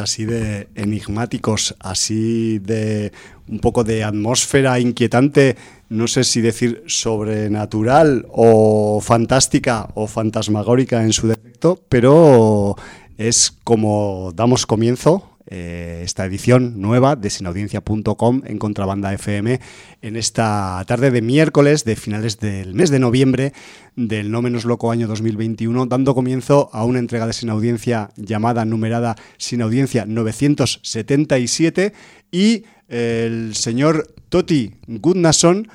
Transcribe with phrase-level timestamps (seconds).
[0.00, 3.12] así de enigmáticos, así de
[3.48, 5.56] un poco de atmósfera inquietante,
[5.88, 12.76] no sé si decir sobrenatural o fantástica o fantasmagórica en su defecto, pero
[13.18, 19.60] es como damos comienzo eh, esta edición nueva de sinaudiencia.com en Contrabanda FM
[20.02, 23.52] en esta tarde de miércoles de finales del mes de noviembre
[23.94, 28.64] del no menos loco año 2021, dando comienzo a una entrega de Sin Audiencia llamada,
[28.64, 31.92] numerada Sin Audiencia 977
[32.32, 35.68] y el señor Toti Gudnason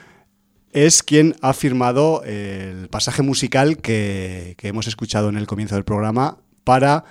[0.73, 5.85] es quien ha firmado el pasaje musical que, que hemos escuchado en el comienzo del
[5.85, 7.05] programa para,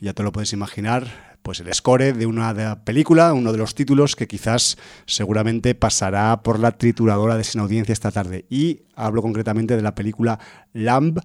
[0.00, 4.16] ya te lo puedes imaginar, pues el score de una película, uno de los títulos
[4.16, 8.46] que quizás seguramente pasará por la trituradora de sin audiencia esta tarde.
[8.48, 10.38] Y hablo concretamente de la película
[10.72, 11.18] Lamb,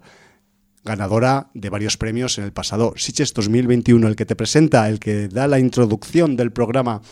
[0.84, 5.28] ganadora de varios premios en el pasado Sitges 2021, el que te presenta, el que
[5.28, 7.02] da la introducción del programa,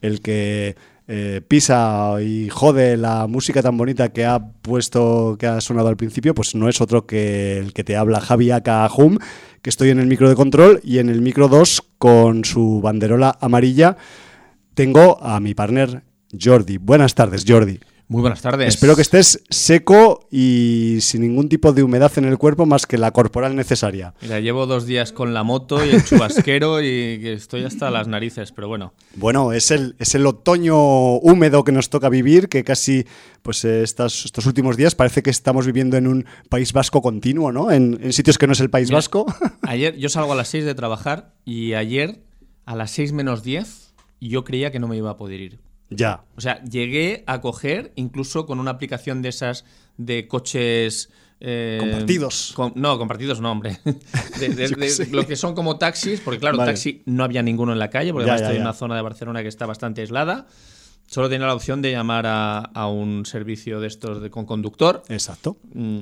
[0.00, 0.76] el que
[1.08, 5.96] eh, pisa y jode la música tan bonita que ha puesto, que ha sonado al
[5.96, 9.18] principio, pues no es otro que el que te habla Javi Akahum,
[9.62, 13.36] que estoy en el micro de control y en el micro 2 con su banderola
[13.40, 13.96] amarilla
[14.74, 16.02] tengo a mi partner
[16.38, 16.76] Jordi.
[16.78, 17.80] Buenas tardes, Jordi.
[18.08, 18.68] Muy buenas tardes.
[18.68, 22.98] Espero que estés seco y sin ningún tipo de humedad en el cuerpo más que
[22.98, 24.14] la corporal necesaria.
[24.22, 28.52] Mira, llevo dos días con la moto y el chubasquero y estoy hasta las narices,
[28.52, 28.92] pero bueno.
[29.16, 33.06] Bueno, es el, es el otoño húmedo que nos toca vivir, que casi
[33.42, 37.50] pues eh, estos, estos últimos días parece que estamos viviendo en un País Vasco continuo,
[37.50, 37.72] ¿no?
[37.72, 39.26] En, sitios que no es el País Vasco.
[39.62, 42.22] Ayer yo salgo a las 6 de trabajar y ayer
[42.66, 45.65] a las 6 menos 10 yo creía que no me iba a poder ir.
[45.90, 46.24] Ya.
[46.36, 49.64] O sea, llegué a coger, incluso con una aplicación de esas
[49.96, 51.10] de coches.
[51.38, 52.54] Eh, compartidos.
[52.74, 53.78] no, compartidos no, hombre.
[54.40, 58.12] De, lo que son como taxis, porque claro, taxi no había ninguno en la calle,
[58.12, 60.46] porque además estoy en una zona de Barcelona que está bastante aislada.
[61.06, 65.02] Solo tenía la opción de llamar a, un servicio de estos con conductor.
[65.08, 65.56] Exacto.
[65.72, 66.00] Mm,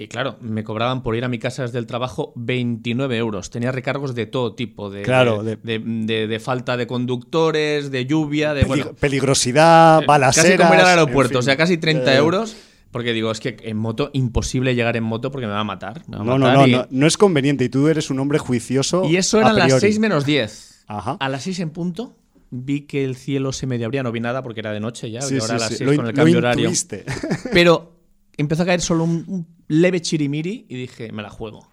[0.00, 3.50] y claro, me cobraban por ir a mi casa desde el trabajo 29 euros.
[3.50, 8.64] Tenía recargos de todo tipo, de, claro, de, falta de conductores, de lluvia, de
[9.00, 10.52] peligrosidad, balaseras...
[10.52, 12.56] Casi como ir al aeropuerto, o sea, casi 30 euros.
[12.92, 16.04] Porque digo, es que en moto, imposible llegar en moto porque me va a matar.
[16.06, 19.04] no, no, no, no, no es conveniente y tú eres un hombre juicioso.
[19.04, 20.84] Y eso eran las 6 menos 10.
[20.86, 21.16] Ajá.
[21.18, 22.16] A las 6 en punto
[22.50, 25.20] vi que el cielo se medio abría, no vi nada porque era de noche ya,
[25.20, 26.70] ahora a las 6 con el cambio horario.
[27.52, 27.97] Pero
[28.38, 31.68] empezó a caer solo un, leve chirimiri y dije, me la juego.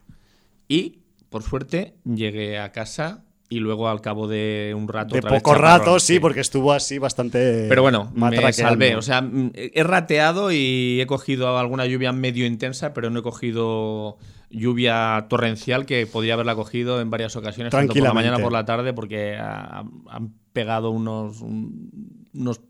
[0.67, 5.15] Y, por suerte, llegué a casa y luego al cabo de un rato.
[5.15, 7.67] De poco rato, sí, porque estuvo así bastante.
[7.69, 8.95] Pero bueno, me salvé.
[8.95, 9.23] O sea,
[9.53, 14.17] he rateado y he cogido alguna lluvia medio intensa, pero no he cogido
[14.49, 18.65] lluvia torrencial que podría haberla cogido en varias ocasiones, tanto por la mañana por la
[18.65, 22.61] tarde, porque han pegado unos, unos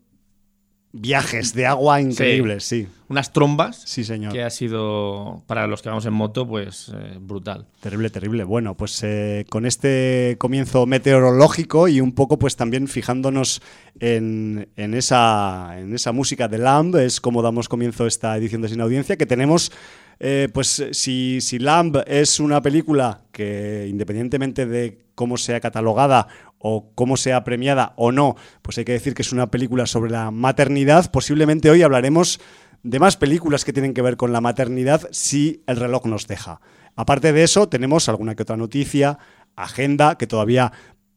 [1.00, 2.88] viajes de agua increíbles, sí.
[3.08, 3.82] Unas trombas.
[3.84, 4.32] Sí, señor.
[4.32, 7.66] Que ha sido, para los que vamos en moto, pues eh, brutal.
[7.80, 8.44] Terrible, terrible.
[8.44, 13.62] Bueno, pues eh, con este comienzo meteorológico y un poco pues también fijándonos
[14.00, 18.68] en, esa, en esa música de Lamb, es como damos comienzo a esta edición de
[18.68, 19.72] Sin Audiencia, que tenemos...
[20.18, 26.28] Eh, pues si, si Lamb es una película que independientemente de cómo sea catalogada
[26.68, 30.10] o cómo sea premiada o no, pues hay que decir que es una película sobre
[30.10, 31.12] la maternidad.
[31.12, 32.40] Posiblemente hoy hablaremos
[32.82, 36.60] de más películas que tienen que ver con la maternidad si el reloj nos deja.
[36.96, 39.18] Aparte de eso, tenemos alguna que otra noticia,
[39.54, 40.72] agenda, que todavía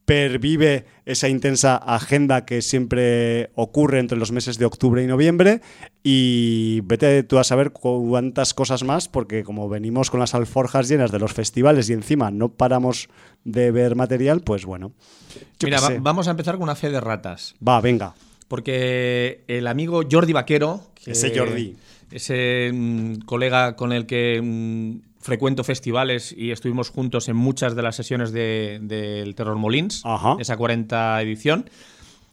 [0.10, 5.62] pervive esa intensa agenda que siempre ocurre entre los meses de octubre y noviembre
[6.02, 11.12] y vete tú a saber cuántas cosas más porque como venimos con las alforjas llenas
[11.12, 13.08] de los festivales y encima no paramos
[13.44, 14.94] de ver material, pues bueno.
[15.62, 17.54] Mira, vamos a empezar con una fe de ratas.
[17.66, 18.16] Va, venga.
[18.48, 21.76] Porque el amigo Jordi Vaquero, ese Jordi,
[22.10, 27.82] ese mm, colega con el que mm, frecuento festivales y estuvimos juntos en muchas de
[27.82, 30.04] las sesiones del de, Terror Molins,
[30.40, 31.70] esa 40 edición.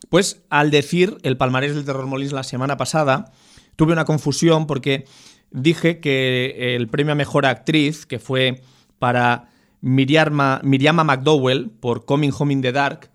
[0.09, 3.33] Pues al decir el palmarés del Terror Molins la semana pasada,
[3.75, 5.05] tuve una confusión porque
[5.51, 8.63] dije que el premio a mejor actriz, que fue
[8.99, 9.49] para
[9.81, 13.11] Miriama, Miriama McDowell por Coming Home in the Dark,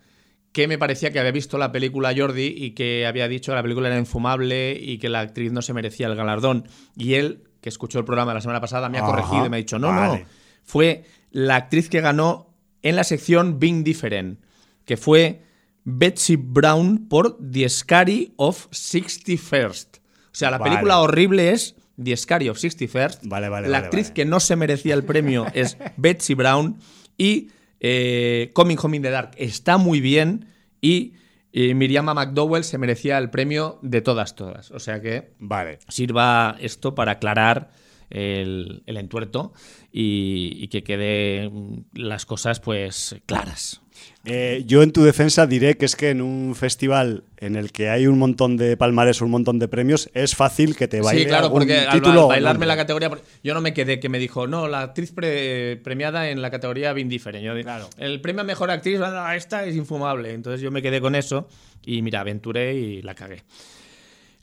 [0.51, 3.63] que me parecía que había visto la película Jordi y que había dicho que la
[3.63, 6.67] película era infumable y que la actriz no se merecía el galardón.
[6.97, 9.59] Y él que escuchó el programa la semana pasada, me ha corregido y me ha
[9.59, 10.19] dicho, no, no,
[10.63, 12.49] fue la actriz que ganó
[12.81, 14.39] en la sección Being Different,
[14.85, 15.43] que fue
[15.83, 19.97] Betsy Brown por The Scary of 61st.
[19.97, 23.19] O sea, la película horrible es The Scary of 61st.
[23.23, 26.77] Vale, vale, la actriz que no se merecía el premio es Betsy Brown
[27.17, 27.49] y
[27.83, 30.45] Eh, Coming Home in the Dark está muy bien
[30.81, 31.13] y
[31.53, 34.71] Miriam McDowell se merecía el premio de todas, todas.
[34.71, 35.79] O sea que vale.
[35.87, 37.71] sirva esto para aclarar
[38.09, 39.53] el, entuerto
[39.91, 43.81] y, que queden las cosas pues claras.
[44.23, 47.89] Eh, yo en tu defensa diré que es que en un festival en el que
[47.89, 51.27] hay un montón de palmares, un montón de premios, es fácil que te baile Sí,
[51.27, 53.09] claro, porque título al, bailarme la categoría,
[53.43, 57.09] yo no me quedé que me dijo, no, la actriz premiada en la categoría Vin
[57.09, 57.63] Different.
[57.63, 57.89] claro.
[57.97, 58.99] El premio a mejor actriz,
[59.35, 60.33] esta es infumable.
[60.33, 61.47] Entonces yo me quedé con eso
[61.83, 63.43] y mira, aventuré y la cagué.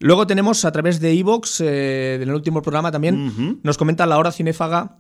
[0.01, 4.19] Luego tenemos a través de Evox, eh, en el último programa también, nos comenta la
[4.19, 4.99] hora cinéfaga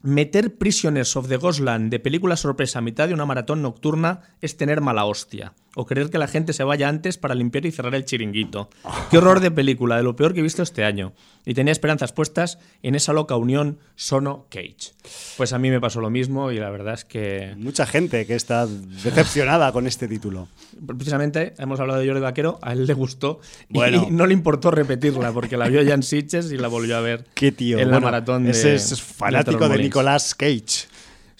[0.00, 4.56] Meter Prisoners of the Ghostland de película sorpresa a mitad de una maratón nocturna es
[4.56, 5.54] tener mala hostia.
[5.80, 8.68] O querer que la gente se vaya antes para limpiar y cerrar el chiringuito.
[9.12, 11.12] Qué horror de película, de lo peor que he visto este año.
[11.46, 14.94] Y tenía esperanzas puestas en esa loca unión Sono-Cage.
[15.36, 17.54] Pues a mí me pasó lo mismo y la verdad es que...
[17.56, 20.48] Mucha gente que está decepcionada con este título.
[20.84, 23.38] Precisamente, hemos hablado de Jordi Vaquero, a él le gustó
[23.68, 24.08] bueno.
[24.08, 27.00] y no le importó repetirla porque la vio ya en Sitges y la volvió a
[27.02, 27.78] ver Qué tío.
[27.78, 28.50] en la maratón de...
[28.50, 30.87] Ese es fanático de Nicolas Cage.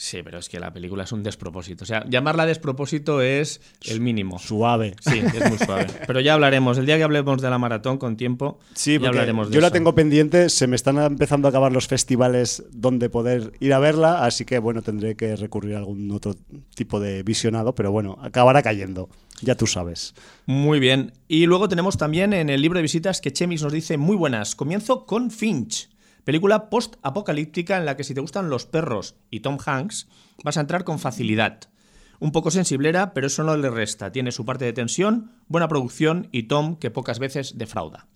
[0.00, 1.82] Sí, pero es que la película es un despropósito.
[1.82, 4.38] O sea, llamarla despropósito es el mínimo.
[4.38, 4.94] Suave.
[5.00, 5.88] Sí, es muy suave.
[6.06, 6.78] Pero ya hablaremos.
[6.78, 9.72] El día que hablemos de la maratón con tiempo, sí, ya hablaremos de yo la
[9.72, 10.50] tengo pendiente.
[10.50, 14.24] Se me están empezando a acabar los festivales donde poder ir a verla.
[14.24, 16.36] Así que, bueno, tendré que recurrir a algún otro
[16.76, 17.74] tipo de visionado.
[17.74, 19.08] Pero bueno, acabará cayendo.
[19.42, 20.14] Ya tú sabes.
[20.46, 21.12] Muy bien.
[21.26, 24.54] Y luego tenemos también en el libro de visitas que Chemis nos dice muy buenas.
[24.54, 25.88] Comienzo con Finch.
[26.28, 30.08] Película post-apocalíptica en la que si te gustan los perros y Tom Hanks,
[30.44, 31.60] vas a entrar con facilidad.
[32.20, 34.12] Un poco sensiblera, pero eso no le resta.
[34.12, 38.08] Tiene su parte de tensión, buena producción y Tom que pocas veces defrauda.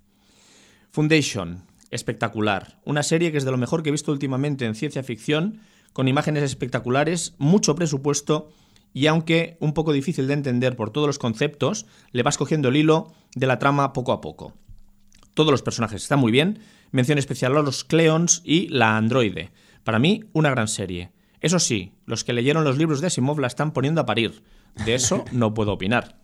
[0.91, 2.83] Foundation, espectacular.
[2.85, 5.61] Una serie que es de lo mejor que he visto últimamente en ciencia ficción,
[5.95, 8.51] con imágenes espectaculares, mucho presupuesto
[8.93, 12.77] y aunque un poco difícil de entender por todos los conceptos, le vas cogiendo el
[12.77, 14.53] hilo de la trama poco a poco.
[15.33, 16.59] Todos los personajes están muy bien
[16.93, 19.51] Mención especial a los Cleons y la Androide.
[19.83, 21.11] Para mí, una gran serie.
[21.41, 24.43] Eso sí, los que leyeron los libros de Asimov la están poniendo a parir.
[24.85, 26.21] De eso no puedo opinar.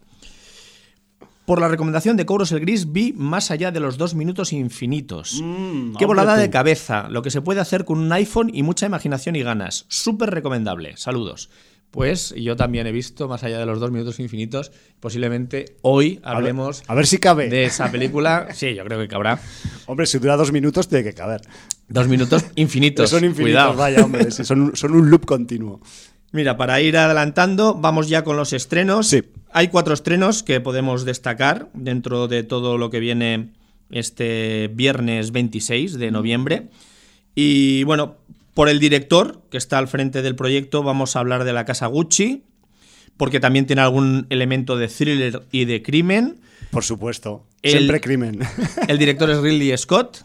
[1.45, 5.41] Por la recomendación de Cobros el Gris vi Más allá de los dos minutos infinitos.
[5.43, 8.85] Mm, Qué volada de cabeza, lo que se puede hacer con un iPhone y mucha
[8.85, 9.87] imaginación y ganas.
[9.89, 10.99] Súper recomendable.
[10.99, 11.49] Saludos.
[11.91, 14.73] Pues yo también he visto Más allá de los dos minutos infinitos.
[15.01, 17.49] Posiblemente hoy hablemos a ver, si cabe.
[17.49, 18.49] de esa película.
[18.55, 19.41] Sí, yo creo que cabrá.
[19.87, 21.41] Hombre, si dura dos minutos, tiene que caber.
[21.89, 23.09] Dos minutos infinitos.
[23.11, 24.31] son infinitos, vaya, hombre.
[24.31, 25.81] son, son un loop continuo.
[26.31, 29.07] Mira, para ir adelantando, vamos ya con los estrenos.
[29.07, 29.23] Sí.
[29.53, 33.53] Hay cuatro estrenos que podemos destacar dentro de todo lo que viene
[33.91, 36.69] este viernes 26 de noviembre.
[37.35, 38.17] Y bueno,
[38.59, 41.87] por el director, que está al frente del proyecto, vamos a hablar de la casa
[41.87, 42.43] Gucci,
[43.17, 46.41] porque también tiene algún elemento de thriller y de crimen.
[46.73, 48.41] Por supuesto, siempre crimen.
[48.89, 50.25] El director es Ridley Scott.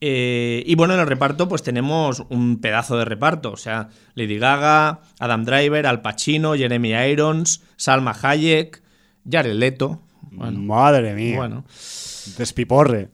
[0.00, 4.38] Eh, y bueno, en el reparto pues tenemos un pedazo de reparto, o sea, Lady
[4.38, 8.80] Gaga, Adam Driver, Al Pacino, Jeremy Irons, Salma Hayek,
[9.28, 10.02] Jared Leto.
[10.30, 11.36] Madre mía.
[11.36, 11.64] Bueno.
[12.38, 13.08] Despiporre.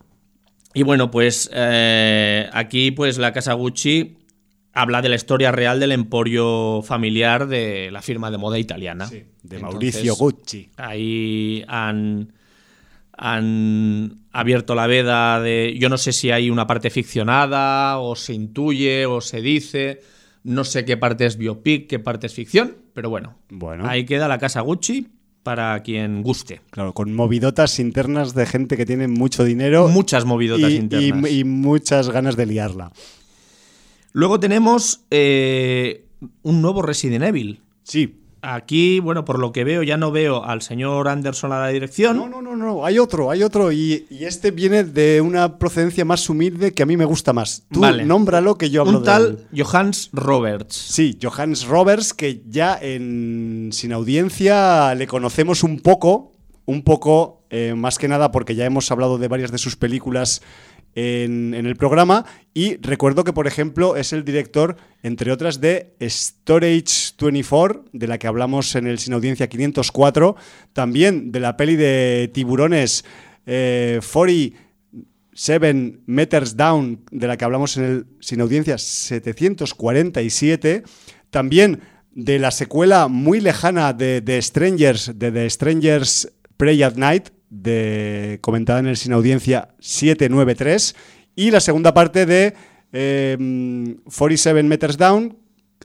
[0.75, 4.19] Y bueno, pues eh, aquí pues la casa Gucci
[4.73, 9.09] habla de la historia real del emporio familiar de la firma de moda italiana.
[9.43, 10.71] de Mauricio Gucci.
[10.77, 12.33] Ahí han,
[13.17, 15.77] han abierto la veda de...
[15.79, 20.01] Yo no sé si hay una parte ficcionada o se intuye o se dice.
[20.45, 23.37] No sé qué parte es biopic, qué parte es ficción, pero bueno.
[23.51, 23.87] Bueno.
[23.87, 25.09] Ahí queda la casa Gucci
[25.43, 26.61] para quien guste.
[26.71, 29.89] Claro, con movidotas internas de gente que tiene mucho dinero.
[29.89, 31.31] Muchas movidotas internas.
[31.31, 32.93] y muchas ganas de liarla.
[34.13, 36.07] Luego tenemos eh,
[36.43, 37.61] un nuevo Resident Evil.
[37.83, 38.19] Sí.
[38.45, 42.17] Aquí, bueno, por lo que veo, ya no veo al señor Anderson a la dirección.
[42.17, 42.85] No, no, no, no.
[42.85, 43.71] Hay otro, hay otro.
[43.71, 47.63] Y, este viene de una procedencia más humilde que a mí me gusta más.
[47.71, 50.75] Tú nómbralo que yo hablo Un tal Johannes Roberts.
[50.75, 56.33] Sí, Johannes Roberts, que ya en Sin Audiencia le conocemos un poco.
[56.65, 60.43] Un poco, eh, más que nada, porque ya hemos hablado de varias de sus películas
[60.95, 62.25] en, el programa.
[62.55, 68.19] Y recuerdo que, por ejemplo, es el director, entre otras, de Storage 24, de la
[68.19, 70.37] que hablamos en el Sin Audiencia 504,
[70.73, 73.05] también de la peli de tiburones
[73.47, 80.85] eh, 47 Meters Down, de la que hablamos en el Sin Audiencia 747,
[81.31, 81.81] también
[82.15, 88.39] de la secuela muy lejana de The Strangers, de The Strangers Pray at Night, de,
[88.41, 90.97] comentada en el Sin Audiencia 793
[91.37, 92.55] y la segunda parte de
[92.93, 95.37] 47 em, Meters Down,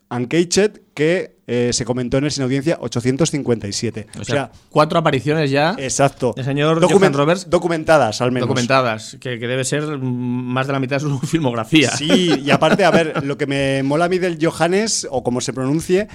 [0.10, 4.08] Uncaged, que eh, se comentó en el Sin Audiencia 857.
[4.20, 5.76] O, sea, cuatro apariciones ya.
[5.78, 6.34] Exacto.
[6.38, 7.50] El señor Document Roberts.
[7.50, 8.48] Documentadas, al menos.
[8.48, 11.92] Documentadas, que, debe ser más de la mitad de su filmografía.
[11.92, 15.42] Sí, y aparte, a ver, lo que me mola a mí del Johannes, o como
[15.42, 16.08] se pronuncie,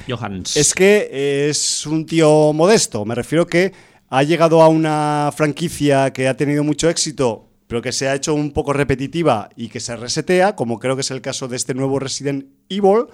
[0.55, 3.05] es que es un tío modesto.
[3.05, 3.73] Me refiero que
[4.13, 8.35] ha llegado a una franquicia que ha tenido mucho éxito pero que se ha hecho
[8.35, 11.73] un poco repetitiva y que se resetea, como creo que es el caso de este
[11.73, 13.07] nuevo Resident Evil,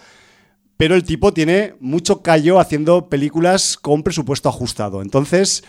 [0.76, 5.00] pero el tipo tiene mucho callo haciendo películas con presupuesto ajustado.
[5.00, 5.62] Entonces,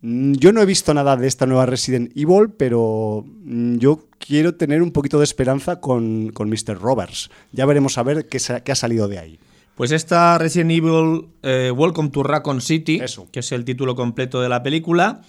[0.00, 4.54] mm, yo no he visto nada de esta nueva Resident Evil, pero mm, yo quiero
[4.54, 6.80] tener un poquito de esperanza con, con Mr.
[6.80, 7.28] Roberts.
[7.52, 9.38] Ya veremos a ver qué, qué, ha salido de ahí.
[9.74, 13.00] Pues esta Resident Evil eh, Welcome to Raccoon City,
[13.30, 15.22] que es el título completo de la película,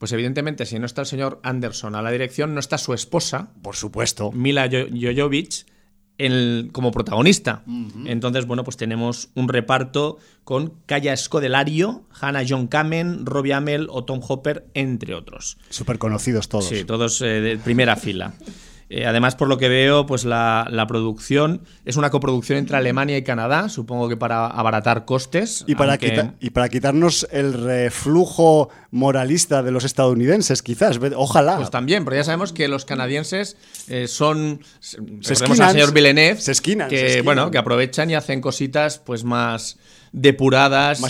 [0.00, 3.50] pues evidentemente, si no está el señor Anderson a la dirección, no está su esposa.
[3.60, 4.32] Por supuesto.
[4.32, 5.66] Mila Jojovic.
[6.72, 7.62] como protagonista.
[8.06, 14.04] Entonces, bueno, pues tenemos un reparto con Kaya Scodelario, Hannah John Kamen, Robbie Amell o
[14.04, 15.58] Tom Hopper, entre otros.
[15.68, 16.64] Súper conocidos todos.
[16.64, 18.32] Sí, todos eh, de primera fila.
[18.92, 23.22] Eh, además, por lo que veo, pues la, producción es una coproducción entre Alemania y
[23.22, 25.62] Canadá, supongo que para abaratar costes.
[25.68, 25.96] Y para,
[26.40, 30.98] y para quitarnos el reflujo moralista de los estadounidenses, quizás.
[31.14, 31.58] Ojalá.
[31.58, 33.56] Pues también, pero ya sabemos que los canadienses
[33.88, 34.60] eh, son.
[34.80, 34.98] Se
[35.34, 36.40] esquinan, al señor Villeneuve.
[36.40, 36.88] Se esquinan.
[36.88, 39.78] Que, bueno, que aprovechan y hacen cositas pues más
[40.12, 41.00] depuradas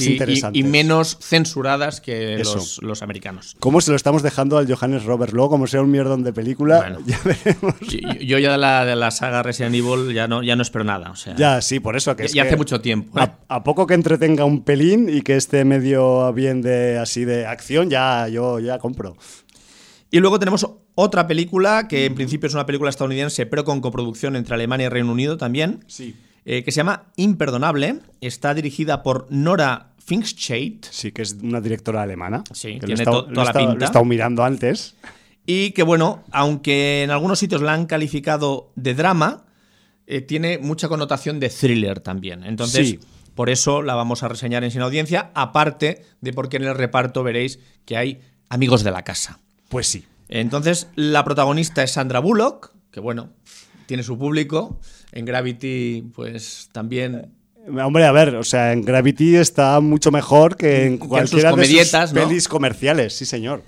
[0.52, 2.42] y, menos censuradas que
[2.83, 3.57] los, americanos.
[3.59, 5.33] ¿Cómo se lo estamos dejando al Johannes Robert?
[5.33, 7.75] Luego, como sea un mierdón de película, ya veremos.
[8.21, 11.11] Yo, ya de la, de la, saga Resident Evil ya no, ya no espero nada.
[11.11, 13.19] O sea, ya, sí, por eso que Ya, hace mucho tiempo.
[13.19, 13.28] ¿eh?
[13.49, 17.88] A, poco que entretenga un pelín y que esté medio bien de así de acción,
[17.88, 19.16] ya yo ya compro.
[20.11, 24.37] Y luego tenemos otra película que en principio es una película estadounidense, pero con coproducción
[24.37, 25.85] entre Alemania y Reino Unido también.
[25.87, 28.00] Sí eh, que se llama Imperdonable.
[28.20, 30.87] Está dirigida por Nora Finkscheit.
[30.90, 32.42] Sí, que es una directora alemana.
[32.52, 33.75] Sí, que tiene toda la pinta.
[33.75, 34.97] Lo he estado mirando antes.
[35.47, 39.44] Y que, bueno, aunque en algunos sitios la han calificado de drama,
[40.06, 42.44] eh, tiene mucha connotación de thriller también.
[42.44, 42.99] Entonces,
[43.35, 47.23] por eso la vamos a reseñar en Sin Audiencia, aparte de porque en el reparto
[47.23, 49.38] veréis que hay amigos de la casa.
[49.68, 50.04] Pues sí.
[50.28, 53.30] Entonces, la protagonista es Sandra Bullock, que bueno,
[53.87, 54.78] tiene su público.
[55.12, 57.29] En Gravity, pues también eh,
[57.69, 62.12] Hombre, a ver, o sea, en Gravity está mucho mejor que en cualquiera de sus
[62.12, 63.62] pelis comerciales, sí señor.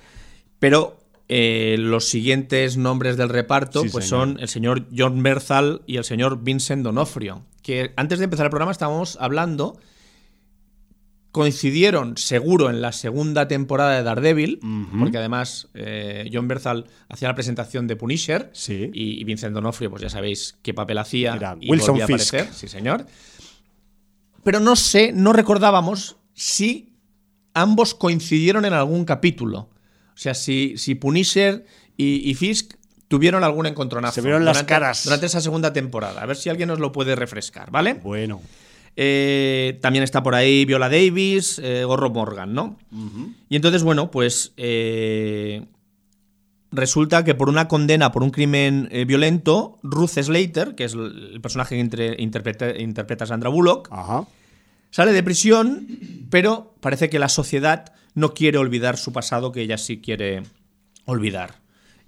[0.59, 6.05] Pero eh, los siguientes nombres del reparto pues son el señor John Berthal y el
[6.05, 9.79] señor Vincent Donofrio, que antes de empezar el programa estábamos hablando
[11.33, 14.61] coincidieron seguro en la segunda temporada de Daredevil,
[14.99, 20.11] porque además eh, John Berthal hacía la presentación de Punisher y, Vincent D'Onofrio, pues ya
[20.11, 23.07] sabéis qué papel hacía y Wilson volvía a aparecer, sí señor.
[24.45, 26.93] Pero no sé, no recordábamos si
[27.55, 29.71] ambos coincidieron en algún capítulo.
[30.15, 31.65] O sea, si, si Punisher
[31.97, 32.75] y, Fisk
[33.09, 34.15] tuvieron algún encontronazo.
[34.15, 35.05] Se vieron las caras.
[35.05, 36.21] Durante esa segunda temporada.
[36.23, 37.95] A ver si alguien nos lo puede refrescar, ¿vale?
[37.95, 38.43] Bueno.
[38.97, 42.77] Eh, también está por ahí Viola Davis, eh, Gorro Morgan, ¿no?
[43.49, 45.65] Y entonces, bueno, pues eh,
[46.71, 51.75] resulta que por una condena por un crimen violento, Ruth Slater, que es el personaje
[51.77, 53.89] que interpreta, Sandra Bullock,
[54.91, 55.87] sale de prisión,
[56.31, 60.43] pero parece que la sociedad no quiere olvidar su pasado, que ella sí quiere
[61.07, 61.62] olvidar.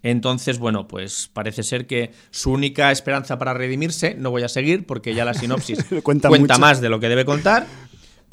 [0.04, 4.84] Entonces, bueno, pues parece ser que su única esperanza para redimirse, no voy a seguir
[4.84, 7.66] porque ya la sinopsis cuenta, más de lo que debe contar.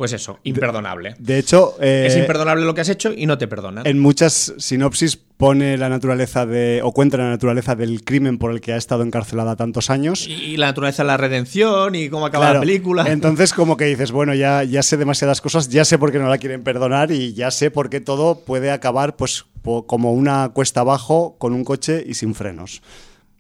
[0.02, 1.14] Pues eso, imperdonable.
[1.20, 3.86] De, hecho, es eh, imperdonable lo que has hecho y no te perdonan.
[3.86, 8.62] En muchas sinopsis pone la naturaleza de o cuenta la naturaleza del crimen por el
[8.62, 12.52] que ha estado encarcelada tantos años y la naturaleza de la redención y cómo acaba
[12.52, 13.06] la película.
[13.10, 16.30] Entonces como que dices, bueno, ya ya sé demasiadas cosas, ya sé por qué no
[16.30, 19.46] la quieren perdonar y ya sé por qué todo puede acabar pues
[19.86, 22.82] como una cuesta abajo con un coche y sin frenos.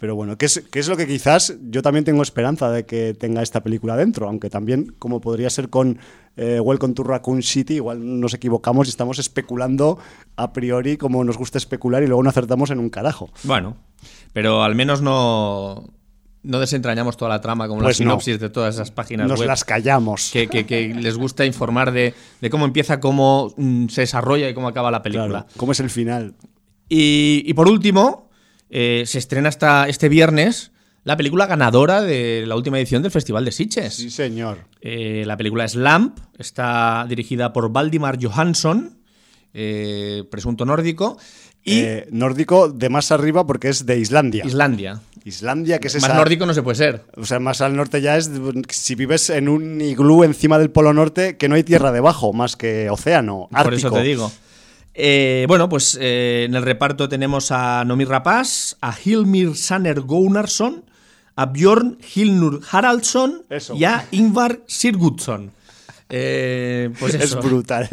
[0.01, 3.43] Pero bueno, ¿qué es, es lo que quizás yo también tengo esperanza de que tenga
[3.43, 4.27] esta película dentro?
[4.27, 5.99] Aunque también, como podría ser con
[6.37, 9.99] eh, Welcome to Raccoon City, igual nos equivocamos y estamos especulando
[10.37, 13.29] a priori como nos gusta especular y luego no acertamos en un carajo.
[13.43, 13.77] Bueno,
[14.33, 15.87] pero al menos no,
[16.41, 19.63] no desentrañamos toda la trama como la pues sinopsis de todas esas páginas Nos las
[19.63, 20.31] callamos.
[20.31, 22.15] Que, les gusta informar de,
[22.49, 25.45] cómo empieza, cómo mm, se desarrolla y cómo acaba la película.
[25.57, 26.33] cómo es el final.
[26.89, 28.30] Y, por último,
[28.71, 30.71] eh, se estrena hasta este viernes
[31.03, 33.95] la película ganadora de la última edición del Festival de Sitges.
[33.95, 34.59] Sí, señor.
[34.81, 38.97] Eh, la película es Lamp, está dirigida por Valdimar Johansson,
[39.53, 41.17] eh, presunto nórdico.
[41.63, 44.43] Y nórdico de más arriba porque es de Islandia.
[44.43, 44.99] Islandia.
[45.23, 47.05] Islandia, que es Más nórdico no se puede ser.
[47.15, 48.31] O sea, más al norte ya es
[48.69, 52.55] si vives en un iglú encima del Polo Norte, que no hay tierra debajo, más
[52.55, 53.69] que océano, ártico.
[53.69, 54.31] Por eso te digo.
[55.03, 60.83] Eh, bueno, pues eh, en el reparto tenemos a Nomi Rapaz, a Hilmir Sanner Gunnarsson,
[61.35, 63.41] a Bjorn Hilnur Haraldsson
[63.73, 65.53] y a Ingvar Sigurdsson.
[66.07, 67.89] Eh, pues Es brutal.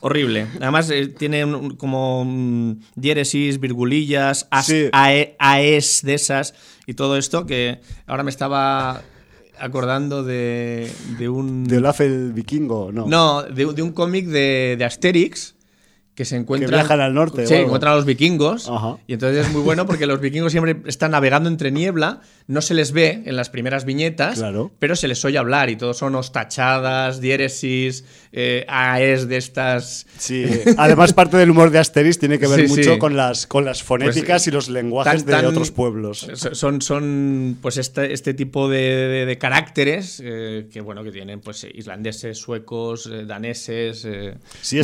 [0.00, 0.48] Horrible.
[0.60, 8.24] Además, tiene como diéresis, virgulillas, as, ae, aes de esas y todo esto que ahora
[8.24, 9.02] me estaba
[9.56, 11.62] acordando de, de un...
[11.62, 12.90] ¿De Olaf el vikingo?
[12.90, 13.06] No.
[13.06, 15.54] No, de, un cómic de, de Asterix
[16.14, 16.70] que se encuentran.
[16.70, 17.46] Que viajan al norte.
[17.46, 18.70] Sí, encuentran a los vikingos.
[19.06, 22.74] Y entonces es muy bueno porque los vikingos siempre están navegando entre niebla, no se
[22.74, 24.42] les ve en las primeras viñetas,
[24.78, 30.06] pero se les oye hablar y todos son ostachadas, diéresis, eh, aes de estas.
[30.18, 30.44] Sí,
[30.76, 34.42] además parte del humor de Asterix tiene que ver mucho Con, las, con las fonéticas
[34.42, 36.26] pues, y los lenguajes de otros pueblos.
[36.52, 42.36] Son, son pues este, este tipo de, caracteres eh, que, bueno, que tienen pues islandeses,
[42.36, 44.06] suecos, eh, daneses,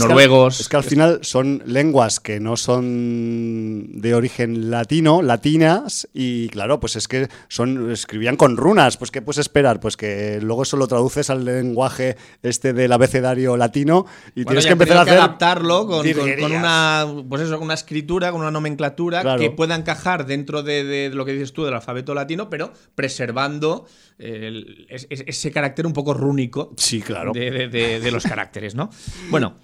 [0.00, 0.60] noruegos.
[0.60, 6.80] es que al final son lenguas que no son de origen latino, latinas, y claro,
[6.80, 9.80] pues es que son escribían con runas, pues ¿qué puedes esperar?
[9.80, 14.72] Pues que luego eso lo traduces al lenguaje este del abecedario latino y tienes que
[14.72, 16.06] empezar a hacer adaptarlo con,
[16.42, 21.32] una pues eso, una escritura, con una nomenclatura que pueda encajar dentro de, lo que
[21.32, 23.86] dices tú del alfabeto latino, pero preservando
[24.18, 27.32] ese carácter un poco rúnico sí, claro.
[27.32, 28.90] de, los caracteres, ¿no?
[29.30, 29.56] Bueno,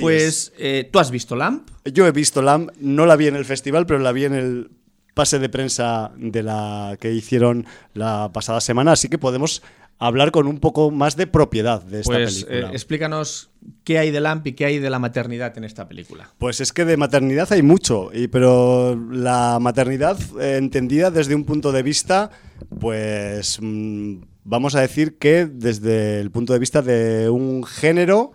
[0.00, 1.68] pues eh, tú has visto Lamp.
[1.92, 4.70] Yo he visto Lamp, no la vi en el festival, pero la vi en el
[5.12, 9.60] pase de prensa de la que hicieron la pasada semana, así que podemos
[9.98, 12.68] hablar con un poco más de propiedad de esta pues, película.
[12.68, 13.50] Eh, explícanos
[13.82, 16.30] qué hay de Lamp y qué hay de la maternidad en esta película.
[16.38, 21.42] Pues es que de maternidad hay mucho, y, pero la maternidad eh, entendida desde un
[21.42, 22.30] punto de vista,
[22.78, 28.32] pues mm, vamos a decir que desde el punto de vista de un género,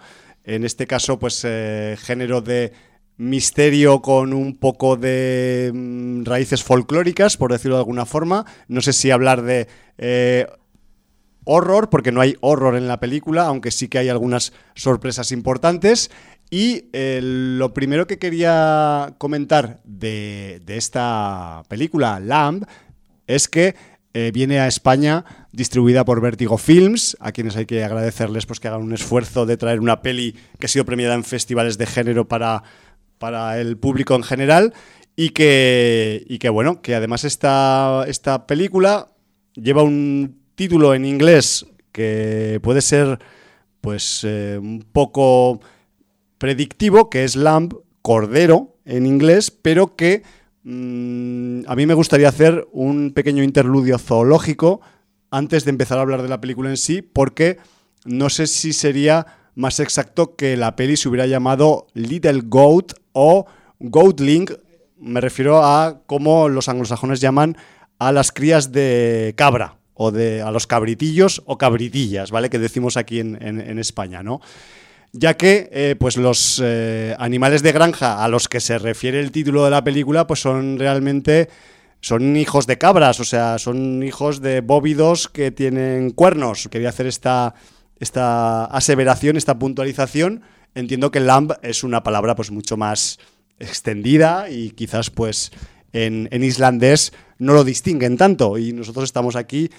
[0.55, 2.73] en este caso pues eh, género de
[3.17, 8.45] misterio con un poco de mm, raíces folclóricas, por decirlo de alguna forma.
[8.67, 10.47] No sé si hablar de eh,
[11.43, 16.09] horror, porque no hay horror en la película, aunque sí que hay algunas sorpresas importantes.
[16.49, 22.65] Y eh, lo primero que quería comentar de, esta película, Lamb,
[23.27, 23.75] es que
[24.13, 28.67] eh, viene a España distribuida por Vertigo Films, a quienes hay que agradecerles pues, que
[28.67, 32.27] hagan un esfuerzo de traer una peli que ha sido premiada en festivales de género
[32.27, 32.63] para,
[33.19, 34.73] para el público en general
[35.15, 39.09] y que, y que bueno, que además esta, esta película
[39.53, 43.19] lleva un título en inglés que puede ser
[43.81, 45.59] pues eh, un poco
[46.37, 50.23] predictivo, que es Lamb, Cordero en inglés, pero que
[50.63, 54.81] mm, a mí me gustaría hacer un pequeño interludio zoológico
[55.31, 57.57] antes de empezar a hablar de la película en sí, porque
[58.05, 63.45] no sé si sería más exacto que la peli se hubiera llamado Little Goat o
[63.79, 64.47] Goatling.
[64.97, 67.57] Me refiero a cómo los anglosajones llaman
[67.99, 72.49] a las crías de cabra o de a los cabritillos o cabritillas, ¿vale?
[72.49, 74.39] Que decimos aquí en, España, ¿no?
[75.11, 79.31] Ya que eh, pues los eh, animales de granja a los que se refiere el
[79.31, 81.49] título de la película pues son realmente
[82.01, 86.69] son hijos de cabras, o sea, son hijos de bóvidos que tienen cuernos.
[86.69, 87.55] Quería hacer esta
[87.99, 90.41] esta aseveración, esta puntualización,
[90.73, 93.19] entiendo que lamb es una palabra pues mucho más
[93.59, 95.51] extendida y quizás pues
[95.91, 99.69] en, islandés no lo distinguen tanto y nosotros estamos aquí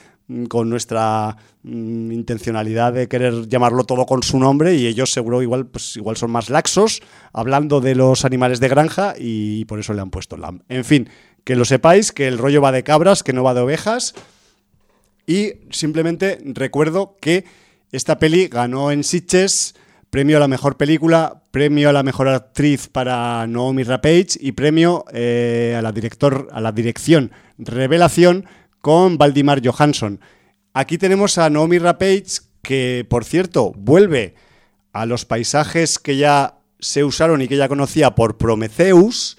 [0.49, 5.67] con nuestra mm, intencionalidad de querer llamarlo todo con su nombre y ellos seguro igual
[5.67, 10.01] pues igual son más laxos hablando de los animales de granja y por eso le
[10.01, 10.63] han puesto lamb.
[10.69, 11.09] En fin,
[11.45, 14.15] que lo sepáis que el rollo va de cabras, que no va de ovejas
[15.27, 17.45] y simplemente recuerdo que
[17.93, 19.75] esta peli ganó en Sitges
[20.11, 25.05] premio a la mejor película, premio a la mejor actriz para Naomi Rapage y premio
[25.13, 28.47] eh, a, la director, a la dirección Revelación
[28.81, 30.21] con Valdimar Johansson.
[30.73, 34.35] Aquí tenemos a Naomi Rapage que, por cierto, vuelve
[34.93, 39.39] a los paisajes que ya se usaron y que ya conocía por Prometheus,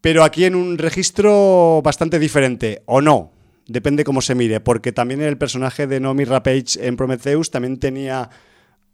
[0.00, 3.32] pero aquí en un registro bastante diferente, ¿o no?
[3.68, 8.30] depende cómo se mire, porque también el personaje de Nomi Rapage en Prometheus también tenía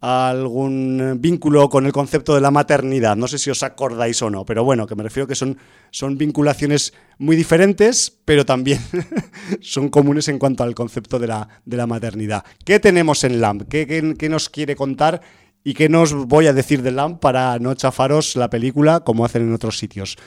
[0.01, 3.15] algún vínculo con el concepto de la maternidad.
[3.15, 5.57] No sé si os acordáis o no, pero bueno, que me refiero que son,
[5.91, 8.79] son vinculaciones muy diferentes, pero también
[9.61, 12.43] son comunes en cuanto al concepto de la, de la maternidad.
[12.63, 13.63] ¿Qué tenemos en LAMP?
[13.69, 15.21] ¿Qué, qué, nos quiere contar?
[15.63, 19.43] ¿Y qué nos voy a decir de LAMP para no chafaros la película como hacen
[19.43, 20.17] en otros sitios?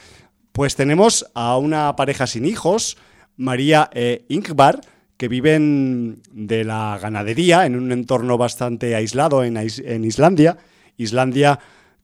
[0.53, 2.97] Pues tenemos a una pareja sin hijos,
[3.37, 4.81] María e Ingvar,
[5.19, 10.57] que viven de la ganadería en un entorno bastante aislado en, en Islandia.
[10.97, 11.59] Islandia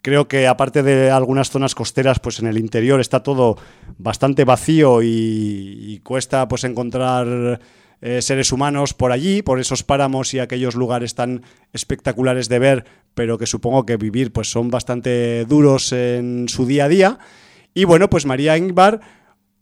[0.05, 3.57] creo que aparte de algunas zonas costeras, pues en el interior está todo
[3.97, 7.59] bastante vacío y, cuesta pues encontrar
[8.03, 12.85] eh, seres humanos por allí, por esos páramos y aquellos lugares tan espectaculares de ver,
[13.15, 17.19] pero que supongo que vivir pues son bastante duros en su día a día.
[17.73, 19.01] Y bueno, pues María Ingvar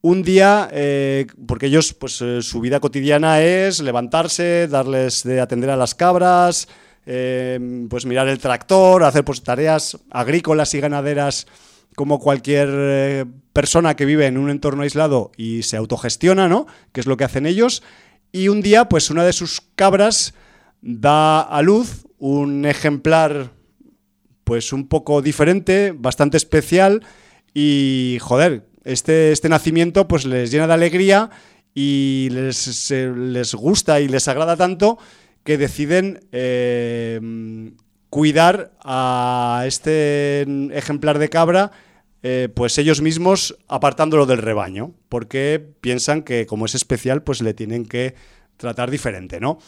[0.02, 5.70] un día, eh, porque ellos, pues eh, su vida cotidiana es levantarse, darles de atender
[5.70, 6.68] a las cabras,
[7.04, 11.48] Em, pues mirar el tractor, hacer pues, tareas agrícolas y ganaderas
[11.96, 16.66] como cualquier eh, persona que vive en un entorno aislado y se autogestiona, ¿no?
[16.92, 17.82] Que es lo que hacen ellos.
[18.30, 20.32] Y un día, pues una de sus cabras
[20.80, 23.50] da a luz un ejemplar,
[24.44, 27.04] pues un poco diferente, bastante especial
[27.52, 31.30] y, joder, este, este nacimiento pues les llena de alegría
[31.74, 34.98] y les, les gusta y les agrada tanto
[35.44, 37.20] que deciden eh,
[38.10, 40.42] cuidar a este
[40.76, 41.72] ejemplar de cabra,
[42.22, 47.54] eh, pues ellos mismos apartándolo del rebaño, porque piensan que como es especial, pues le
[47.54, 48.14] tienen que
[48.56, 49.58] tratar diferente, ¿no?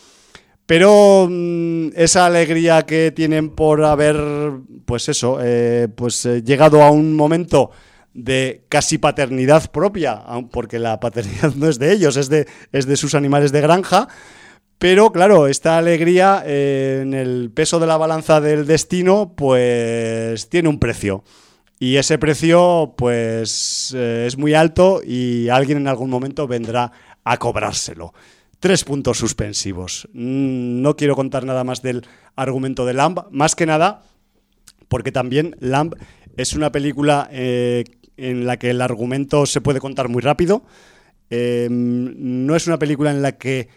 [0.67, 4.17] Pero mm, esa alegría que tienen por haber,
[4.85, 7.71] pues eso, eh, pues llegado a un momento
[8.15, 12.97] de casi paternidad propia, porque la paternidad no es de ellos, es de, es de
[12.97, 14.09] sus animales de granja,
[14.79, 20.69] pero claro, esta alegría eh, en el peso de la balanza del destino, pues tiene
[20.69, 21.25] un precio.
[21.79, 26.93] Y ese precio, pues eh, es muy alto y alguien en algún momento vendrá
[27.25, 28.15] a cobrárselo.
[28.61, 30.09] Tres puntos suspensivos.
[30.13, 34.03] Mm, no quiero contar nada más del argumento de Lamb, más que nada
[34.89, 35.97] porque también Lamb
[36.37, 37.85] es una película eh,
[38.17, 40.65] en la que el argumento se puede contar muy rápido.
[41.31, 43.69] no es una película en la que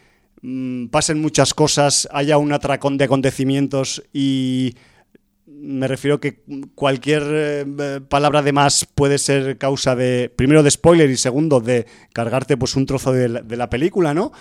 [0.41, 4.75] Mm, pasen muchas cosas, haya un atracón de acontecimientos y
[5.47, 6.43] me refiero que
[6.75, 11.87] cualquier eh, palabra de más puede ser causa de, primero de spoiler y segundo de
[12.13, 14.31] cargarte pues un trozo de la, película, ¿no?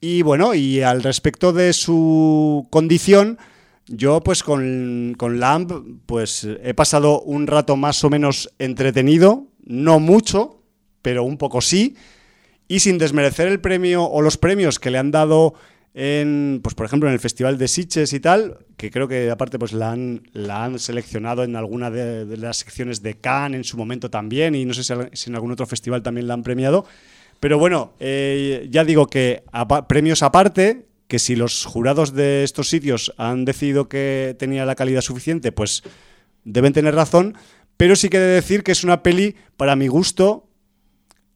[0.00, 3.38] Y bueno, y al respecto de su condición,
[3.88, 5.72] yo pues con, con Lamp
[6.06, 10.62] pues he pasado un rato más o menos entretenido, no mucho,
[11.02, 11.96] pero un poco sí,
[12.68, 15.54] y sin desmerecer el premio o los premios que le han dado
[15.94, 19.58] en, pues por ejemplo, en el Festival de Sitges y tal, que creo que aparte
[19.58, 23.76] pues la han, la han seleccionado en alguna de, las secciones de Cannes en su
[23.76, 24.92] momento también, y no sé si,
[25.30, 26.84] en algún otro festival también la han premiado.
[27.40, 29.42] Pero bueno, eh, ya digo que
[29.88, 35.00] premios aparte, que si los jurados de estos sitios han decidido que tenía la calidad
[35.00, 35.82] suficiente, pues
[36.44, 37.36] deben tener razón,
[37.76, 40.48] pero sí que he de decir que es una peli, para mi gusto,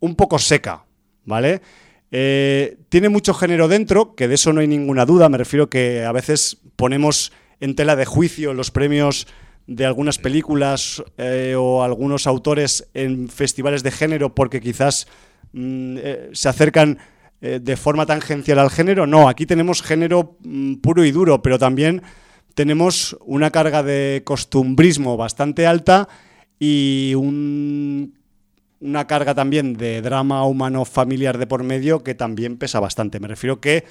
[0.01, 0.85] un poco seca.
[1.25, 1.63] ¿vale?
[2.11, 6.05] Eh, tiene mucho género dentro, que de eso no hay ninguna duda, me refiero que
[6.05, 9.27] a veces ponemos en tela de juicio los premios
[9.67, 15.07] de algunas películas eh, o algunos autores en festivales de género porque quizás
[15.53, 16.99] mm, eh, se acercan
[17.43, 19.07] de forma tangencial al género.
[19.07, 22.03] No, aquí tenemos género mm, puro y duro, pero también
[22.55, 26.09] tenemos una carga de costumbrismo bastante alta
[26.59, 28.15] y un
[28.83, 33.21] una carga también de drama humano familiar de por medio que también pesa bastante.
[33.21, 33.85] Me refiero que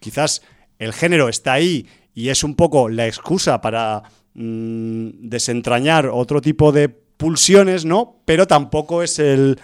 [0.00, 0.42] quizás
[0.78, 4.02] el género está ahí y es un poco la excusa para
[4.34, 8.20] mm, desentrañar otro tipo de pulsiones, ¿no?
[8.24, 9.60] Pero tampoco es el,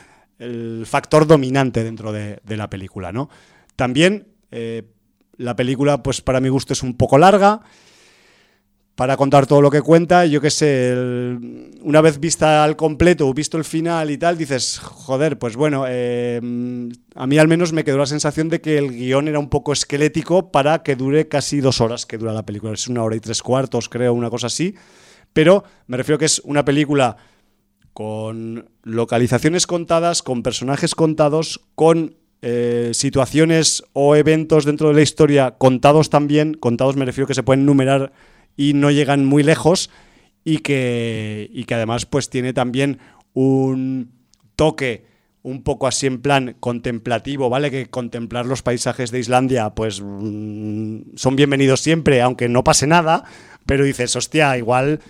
[0.84, 3.28] factor dominante dentro de, la película, ¿no?
[3.76, 4.84] También eh,
[5.36, 7.60] la película, pues para mi gusto, es un poco larga
[8.98, 10.26] para contar todo lo que cuenta.
[10.26, 10.92] Yo qué sé,
[11.82, 16.40] una vez vista al completo visto el final y tal, dices, joder, pues bueno, eh,
[17.14, 19.72] a mí al menos me quedó la sensación de que el guion era un poco
[19.72, 22.72] esquelético para que dure casi dos horas que dura la película.
[22.72, 24.74] Es una hora y tres cuartos, creo, una cosa así.
[25.32, 27.16] Pero me refiero que es una película
[27.98, 35.56] con localizaciones contadas, con personajes contados, con eh, situaciones o eventos dentro de la historia
[35.58, 36.54] contados también.
[36.54, 38.12] Contados me refiero que se pueden numerar
[38.56, 39.90] y no llegan muy lejos
[40.44, 43.00] y que, y que además pues tiene también
[43.32, 44.12] un
[44.54, 45.04] toque
[45.42, 47.68] un poco así en plan contemplativo, ¿vale?
[47.68, 53.24] Que contemplar los paisajes de Islandia pues mm, son bienvenidos siempre, aunque no pase nada,
[53.66, 55.00] pero dices, hostia, igual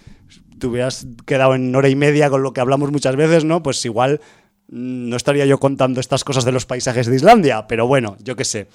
[0.58, 3.62] te hubieras quedado en hora y media con lo que hablamos muchas veces, ¿no?
[3.62, 4.20] Pues igual
[4.68, 8.36] mm, no estaría yo contando estas cosas de los paisajes de Islandia, pero bueno, yo
[8.36, 8.68] qué sé.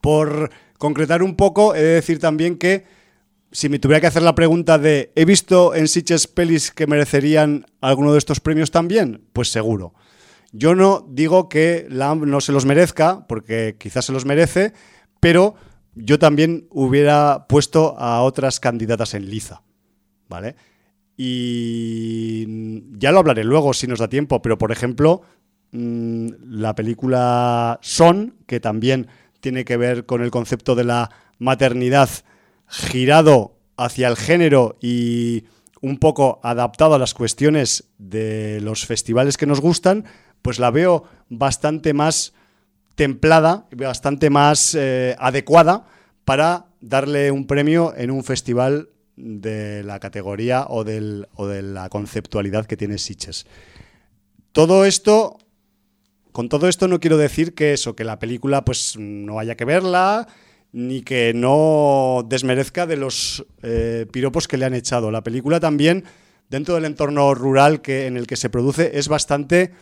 [0.00, 2.84] Por concretar un poco, he de decir también que
[3.52, 7.66] si me tuviera que hacer la pregunta de ¿he visto en Sitges pelis que merecerían
[7.80, 9.24] alguno de estos premios también?
[9.32, 9.94] Pues seguro.
[10.52, 14.72] Yo no digo que Lamb no se los merezca, porque quizás se los merece,
[15.20, 15.54] pero
[15.94, 19.62] yo también hubiera puesto a otras candidatas en liza,
[20.28, 20.56] ¿vale?
[21.16, 25.22] Y ya lo hablaré luego si nos da tiempo, pero por ejemplo,
[25.72, 29.08] mm, la película Son, que también
[29.40, 32.10] tiene que ver con el concepto de la maternidad
[32.68, 35.44] girado hacia el género y
[35.80, 40.04] un poco adaptado a las cuestiones de los festivales que nos gustan,
[40.42, 42.32] pues la veo bastante más
[42.94, 45.86] templada, bastante más eh, adecuada
[46.24, 51.88] para darle un premio en un festival de la categoría o, del, o de la
[51.88, 53.46] conceptualidad que tiene Sitches.
[54.52, 55.38] Todo esto,
[56.32, 59.64] con todo esto no quiero decir que eso, que la película pues no haya que
[59.64, 60.28] verla,
[60.72, 65.10] ni que no desmerezca de los eh, piropos que le han echado.
[65.10, 66.04] La película también,
[66.50, 69.72] dentro del entorno rural que, en el que se produce, es bastante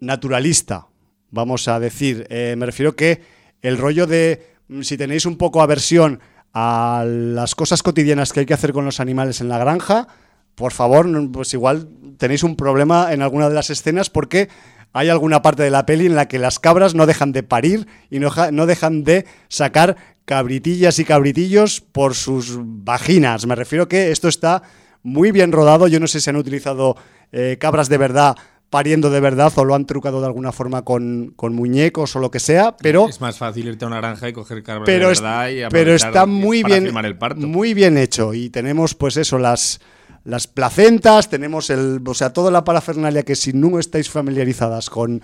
[0.00, 0.88] naturalista,
[1.30, 2.26] vamos a decir.
[2.30, 3.22] Eh, me refiero que
[3.62, 6.20] el rollo de, si tenéis un poco aversión
[6.54, 10.06] a las cosas cotidianas que hay que hacer con los animales en la granja,
[10.54, 14.48] por favor, pues igual tenéis un problema en alguna de las escenas porque
[14.92, 17.88] hay alguna parte de la peli en la que las cabras no dejan de parir
[18.08, 23.46] y no, no dejan de sacar cabritillas y cabritillos por sus vaginas.
[23.46, 24.62] Me refiero que esto está
[25.02, 25.88] muy bien rodado.
[25.88, 26.96] Yo no sé si han utilizado
[27.32, 28.36] eh, cabras de verdad
[28.74, 32.40] pariendo de verdad o lo han trucado de alguna forma con, muñecos o lo que
[32.40, 33.08] sea, pero...
[33.08, 36.26] Es más fácil irte a una granja y coger cabras de verdad y Pero está
[36.26, 36.92] muy bien,
[37.36, 39.80] muy bien hecho y tenemos pues eso, las,
[40.24, 45.22] las placentas, tenemos el, o sea, toda la parafernalia que si no estáis familiarizadas con,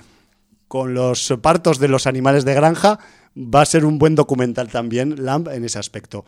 [0.68, 3.00] con los partos de los animales de granja,
[3.36, 6.24] va a ser un buen documental también, Lamb, en ese aspecto.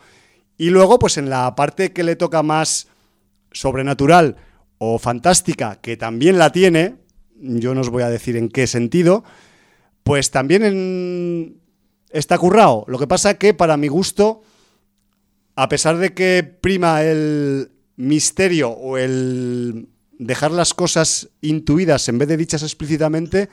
[0.57, 2.89] Y luego, pues en la parte que le toca más
[3.53, 4.35] sobrenatural
[4.77, 7.01] o fantástica, que también la tiene,
[7.43, 9.23] yo no os voy a decir en qué sentido,
[10.03, 11.59] pues también
[12.09, 12.85] está currado.
[12.87, 14.41] Lo que pasa que para mi gusto,
[15.55, 22.27] a pesar de que prima el misterio o el dejar las cosas intuidas en vez
[22.27, 23.49] de dichas explícitamente,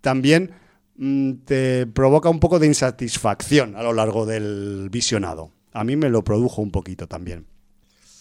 [0.00, 0.52] también
[0.96, 5.50] mm, te provoca un poco de insatisfacción a lo largo del visionado.
[5.72, 7.46] A mí me lo produjo un poquito también.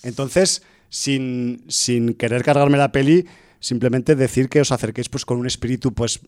[0.03, 3.25] Entonces, sin, sin querer cargarme la peli,
[3.65, 6.21] simplemente decir que os acerquéis pues con un espíritu pues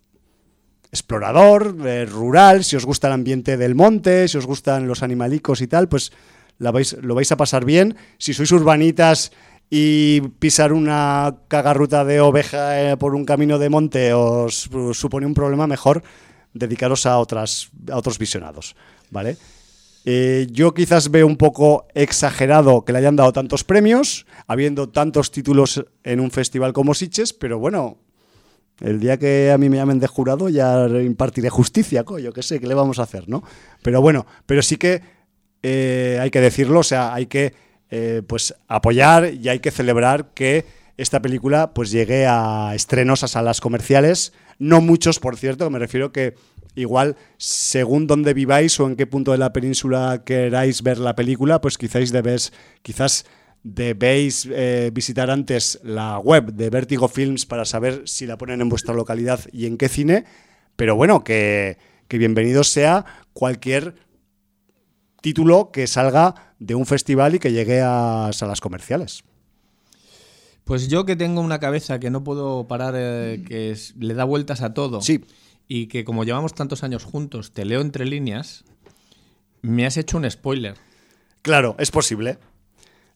[0.92, 5.62] explorador, eh, rural, si os gusta el ambiente del monte, si os gustan los animalicos
[5.62, 6.12] y tal, pues
[6.58, 7.96] la vais, lo vais a pasar bien.
[8.18, 9.32] Si sois urbanitas
[9.70, 15.36] y pisar una cagarruta de oveja eh, por un camino de monte os supone un
[15.36, 16.02] problema, mejor
[16.54, 18.76] dedicaros a, otras, a otros visionados,
[19.12, 19.38] ¿vale?
[20.10, 25.32] Eh, yo quizás veo un poco exagerado que le hayan dado tantos premios, habiendo tantos
[25.32, 27.98] títulos en un festival como Siches, pero bueno,
[28.80, 32.62] el día que a mí me llamen de jurado ya impartiré justicia, coño, que sé,
[32.62, 33.44] ¿qué le vamos a hacer, no?
[33.82, 35.02] Pero bueno, pero sí que
[35.62, 37.54] eh, hay que decirlo, o sea, hay que
[37.90, 40.64] eh, pues apoyar y hay que celebrar que
[40.96, 46.14] esta película pues llegue a estrenos a salas comerciales, no muchos, por cierto, me refiero
[46.14, 46.36] que
[46.78, 51.60] igual según dónde viváis o en qué punto de la península queráis ver la película,
[51.60, 53.26] pues quizás debéis, quizás
[53.64, 58.70] debéis eh, visitar antes la web de Vertigo Films para saber si la ponen en
[58.70, 60.26] vuestra localidad y en qué cine,
[60.76, 63.96] pero bueno, que, que bienvenido sea cualquier
[65.22, 69.24] título que salga de un festival y que llegue a salas comerciales.
[70.64, 74.62] Pues yo que tengo una cabeza que no puedo parar, eh, que le da vueltas
[74.62, 75.02] a todo.
[75.02, 75.24] Sí
[75.68, 78.64] y que como llevamos tantos años juntos, te leo entre líneas,
[79.62, 80.76] me has hecho un spoiler.
[81.42, 82.40] Claro, es posible.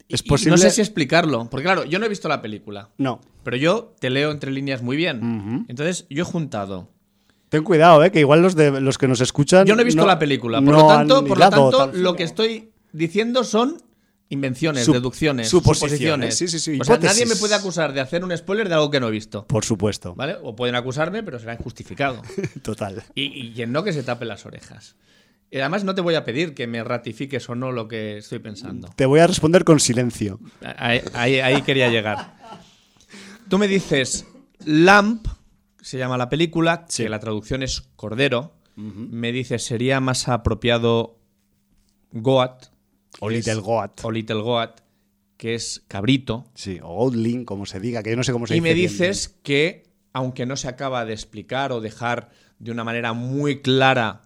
[0.09, 0.51] Es posible.
[0.51, 2.89] no sé si explicarlo, porque claro, yo no he visto la película.
[2.97, 3.21] No.
[3.43, 5.65] Pero yo te leo entre líneas muy bien.
[5.69, 6.89] Entonces, yo he juntado.
[7.49, 9.65] Ten cuidado, eh, que igual los de los que nos escuchan.
[9.65, 12.71] Yo no he visto la película, por lo tanto, por lo tanto, lo que estoy
[12.93, 13.77] diciendo son
[14.31, 16.37] Invenciones, deducciones, suposiciones.
[16.37, 18.89] Sí, sí, sí, o sea, nadie me puede acusar de hacer un spoiler de algo
[18.89, 19.45] que no he visto.
[19.45, 20.15] Por supuesto.
[20.15, 20.37] ¿Vale?
[20.41, 22.21] O pueden acusarme, pero será injustificado.
[22.63, 23.03] Total.
[23.13, 24.95] Y, y no que se tape las orejas.
[25.51, 28.39] Y además no te voy a pedir que me ratifiques o no lo que estoy
[28.39, 28.87] pensando.
[28.95, 30.39] Te voy a responder con silencio.
[30.77, 32.37] Ahí, quería llegar.
[33.49, 34.25] Tú me dices
[34.63, 35.27] Lamp,
[35.81, 38.53] se llama la película, que la traducción es Cordero.
[38.77, 41.19] Me dices, sería más apropiado
[42.13, 42.67] Goat,
[43.19, 44.03] o Little Goat.
[44.03, 44.81] O Little Goat,
[45.37, 46.45] que es cabrito.
[46.55, 48.69] Sí, o Outling, como se diga, que yo no sé cómo se y dice.
[48.69, 53.13] Y me dices que, aunque no se acaba de explicar o dejar de una manera
[53.13, 54.21] muy clara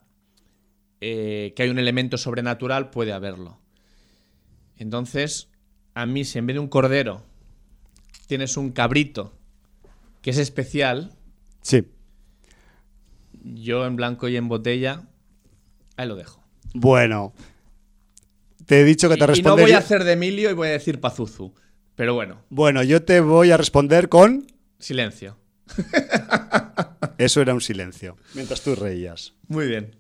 [1.02, 3.60] eh, que hay un elemento sobrenatural, puede haberlo.
[4.78, 5.50] Entonces,
[5.94, 7.24] a mí, si en vez de un cordero
[8.28, 9.34] tienes un cabrito
[10.22, 11.16] que es especial,
[11.66, 11.84] Sí.
[13.44, 15.02] Yo en blanco y en botella,
[15.98, 16.44] ahí lo dejo.
[16.76, 17.34] Bueno,
[18.66, 19.54] te he dicho que te respondería...
[19.54, 21.54] Y no voy a hacer de Emilio y voy a decir Pazuzu,
[21.96, 22.42] pero bueno.
[22.50, 24.48] Bueno, yo te voy a responder con...
[24.80, 25.38] Silencio.
[27.18, 29.34] Eso era un silencio, mientras tú reías.
[29.48, 29.96] Muy bien.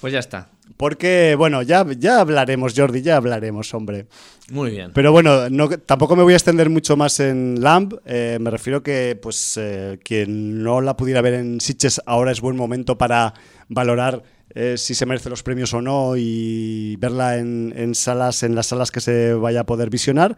[0.00, 0.50] Pues ya está.
[0.76, 4.06] Porque, bueno, ya, ya hablaremos, Jordi, ya hablaremos, hombre.
[4.50, 4.92] Muy bien.
[4.94, 7.94] Pero bueno, no, tampoco me voy a extender mucho más en LAMP.
[8.04, 12.40] Eh, me refiero que, pues, eh, quien no la pudiera ver en Sitches, ahora es
[12.40, 13.34] buen momento para
[13.68, 18.66] valorar eh, si se merece los premios o no y verla en, salas, en las
[18.66, 20.36] salas que se vaya a poder visionar.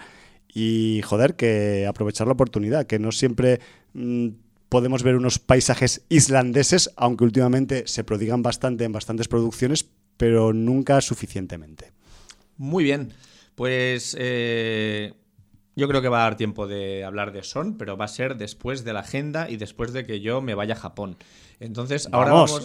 [0.53, 3.61] Y, joder, que aprovechar la oportunidad, que no siempre...
[3.95, 4.29] Mm,
[4.69, 11.01] podemos ver unos paisajes islandeses, aunque últimamente se prodigan bastante en bastantes producciones, pero nunca
[11.01, 11.93] suficientemente.
[12.57, 13.13] Muy bien,
[13.55, 15.15] pues eh,
[15.77, 18.37] yo creo que va a dar tiempo de hablar de Son, pero va a ser
[18.37, 21.17] después de la agenda y después de que yo me vaya a Japón.
[21.61, 22.63] Entonces, ahora vamos.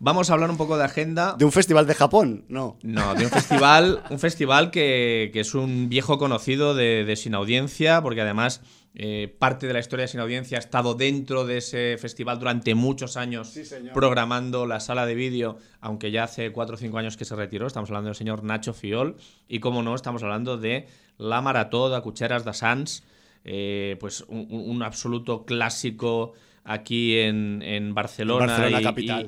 [0.00, 1.36] vamos, a hablar un poco de agenda.
[1.38, 2.44] ¿De un festival de Japón?
[2.48, 2.76] No.
[2.82, 8.02] No, de un festival, un festival que, es un viejo conocido de, de Sin Audiencia,
[8.02, 8.62] porque además
[8.98, 12.74] eh, parte de la historia de Sin Audiencia ha estado dentro de ese festival durante
[12.74, 13.52] muchos años
[13.92, 17.66] programando la sala de vídeo, aunque ya hace 4 o 5 años que se retiró.
[17.66, 19.16] Estamos hablando del señor Nacho Fiol
[19.48, 20.86] y, como no, estamos hablando de
[21.18, 23.04] la Marató de Cucheras de Sans,
[23.44, 26.32] eh, pues un, absoluto clásico
[26.66, 28.68] aquí en, Barcelona,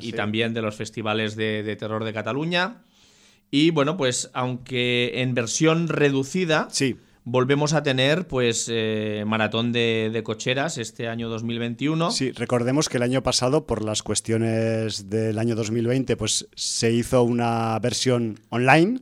[0.01, 2.83] y, también de los festivales de, de terror de Cataluña.
[3.51, 6.97] Y bueno, pues aunque en versión reducida, sí
[7.31, 12.11] volvemos a tener pues eh, maratón de, cocheras este año 2021.
[12.11, 17.23] Sí, recordemos que el año pasado, por las cuestiones del año 2020, pues se hizo
[17.23, 19.01] una versión online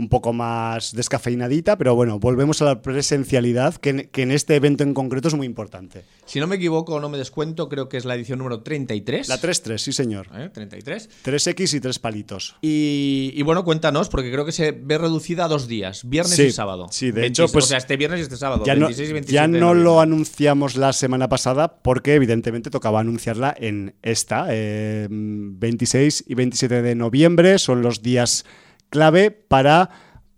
[0.00, 4.94] un poco más descafeinadita, pero bueno, volvemos a la presencialidad, que en, este evento en
[4.94, 6.04] concreto es muy importante.
[6.24, 9.28] Si no me equivoco, no me descuento, creo que es la edición número 33.
[9.28, 10.28] La 3-3, sí señor.
[10.34, 10.48] ¿Eh?
[10.52, 11.10] 33.
[11.22, 12.56] 3X y 3 palitos.
[12.62, 16.86] Y, bueno, cuéntanos, porque creo que se ve reducida a dos días, viernes y sábado.
[16.90, 17.66] Sí, de hecho, pues...
[17.66, 20.76] O sea, este viernes y este sábado, ya 26 y 27 Ya no lo anunciamos
[20.76, 27.58] la semana pasada, porque evidentemente tocaba anunciarla en esta, 26 eh, y 27 de noviembre,
[27.58, 28.46] son los días
[28.90, 29.90] clave para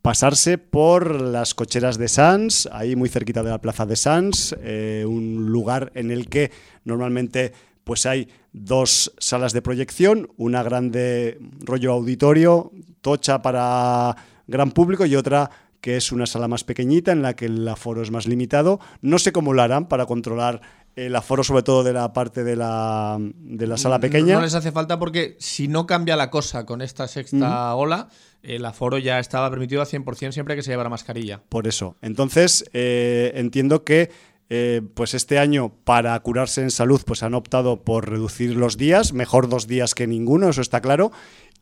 [0.03, 5.05] pasarse por las cocheras de Sans, ahí muy cerquita de la plaza de Sans, eh,
[5.07, 6.51] un lugar en el que
[6.85, 7.53] normalmente
[7.85, 15.17] pues hay dos salas de proyección, una grande rollo auditorio, tocha para gran público y
[15.17, 15.51] otra
[15.81, 18.79] que es una sala más pequeñita en la que el aforo es más limitado.
[19.01, 20.63] No sé cómo lo harán para controlar
[20.97, 24.35] el aforo sobre todo de la parte de la, de la sala pequeña.
[24.35, 28.09] No, les hace falta porque si no cambia la cosa con esta sexta ola,
[28.43, 31.43] el aforo ya estaba permitido al 100% siempre que se llevara mascarilla.
[31.49, 31.97] Por eso.
[32.03, 34.11] Entonces, eh, entiendo que
[34.51, 39.15] eh, pues este año para curarse en salud pues han optado por reducir los días,
[39.15, 41.11] mejor dos días que ninguno, eso está claro.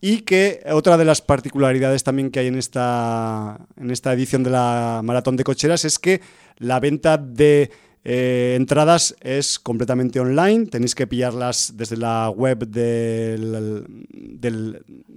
[0.01, 4.51] Y que otra de las particularidades también que hay en esta, en esta edición de
[4.51, 6.21] la Maratón de Cocheras es que
[6.57, 7.71] la venta de
[8.03, 13.87] eh, entradas es completamente online, tenéis que pillarlas desde la web del,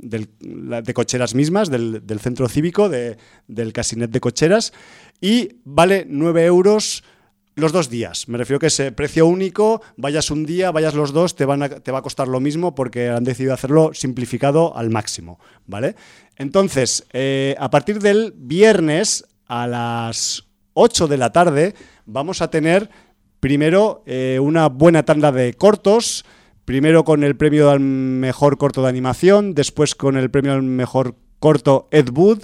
[0.01, 4.73] de cocheras mismas, del, centro cívico, del casinet de cocheras,
[5.21, 7.03] y vale 9 euros
[7.55, 8.27] los dos días.
[8.27, 11.91] Me refiero que ese precio único, vayas un día, vayas los dos, te, van te
[11.91, 15.95] va a costar lo mismo porque han decidido hacerlo simplificado al máximo, ¿vale?
[16.35, 21.75] Entonces, eh, a partir del viernes a las 8 de la tarde
[22.05, 22.89] vamos a tener
[23.39, 26.25] primero eh, una buena tanda de cortos,
[26.65, 31.15] primero con el premio al mejor corto de animación, después con el premio al mejor
[31.39, 32.43] corto Ed Wood,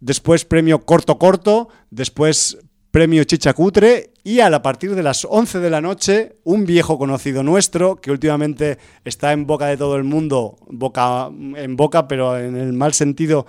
[0.00, 2.58] después premio corto corto, después
[2.90, 7.96] premio Chichacutre y a, partir de las 11 de la noche un viejo conocido nuestro
[7.96, 12.74] que últimamente está en boca de todo el mundo, boca en boca pero en el
[12.74, 13.46] mal sentido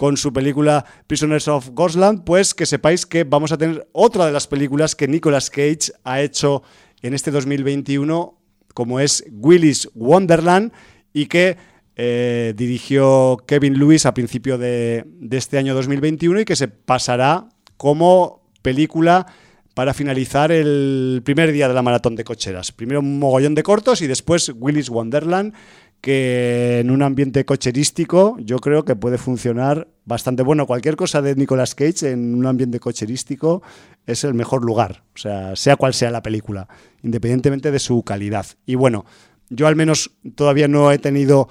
[0.00, 4.32] con su película Prisoners of Ghostland, pues que sepáis que vamos a tener otra de
[4.32, 6.62] las películas que Nicolas Cage ha hecho
[7.02, 8.40] en este 2021,
[8.72, 10.72] como es Willis Wonderland,
[11.12, 11.58] y que
[11.96, 17.50] eh, dirigió Kevin Lewis a principio de, de este año 2021 y que se pasará
[17.76, 19.26] como película
[19.74, 22.72] para finalizar el primer día de la maratón de cocheras.
[22.72, 25.52] Primero un mogollón de cortos y después Willis Wonderland,
[26.00, 30.66] que en un ambiente cocherístico yo creo que puede funcionar bastante bueno.
[30.66, 33.62] Cualquier cosa de Nicolas Cage en un ambiente cocherístico
[34.06, 36.68] es el mejor lugar, o sea, sea cual sea la película,
[37.02, 38.46] independientemente de su calidad.
[38.64, 39.04] Y bueno,
[39.50, 41.48] yo al menos todavía no he tenido,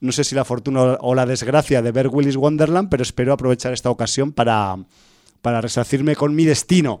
[0.00, 3.72] no sé si la fortuna o la desgracia de ver Willis Wonderland, pero espero aprovechar
[3.72, 4.76] esta ocasión para,
[5.42, 7.00] para resarcirme con mi destino.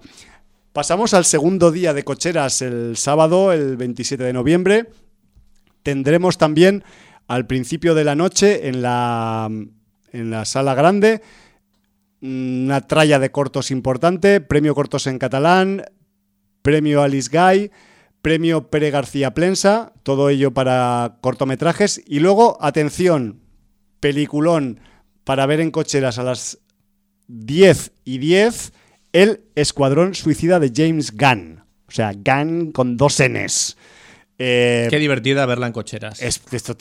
[0.72, 4.88] Pasamos al segundo día de cocheras el sábado, el 27 de noviembre.
[5.82, 6.84] Tendremos también
[7.26, 9.48] al principio de la noche en la,
[10.12, 11.22] en la sala grande
[12.22, 15.84] una tralla de cortos importante, premio cortos en catalán,
[16.62, 17.70] premio Alice Guy,
[18.20, 22.02] premio Pere García Plensa, todo ello para cortometrajes.
[22.06, 23.40] Y luego, atención,
[24.00, 24.80] peliculón
[25.24, 26.58] para ver en cocheras a las
[27.28, 28.72] 10 y 10,
[29.12, 31.64] El Escuadrón Suicida de James Gunn.
[31.88, 33.76] O sea, Gunn con dos Ns.
[34.42, 36.22] Eh, Qué divertida verla en cocheras.
[36.22, 36.74] esto,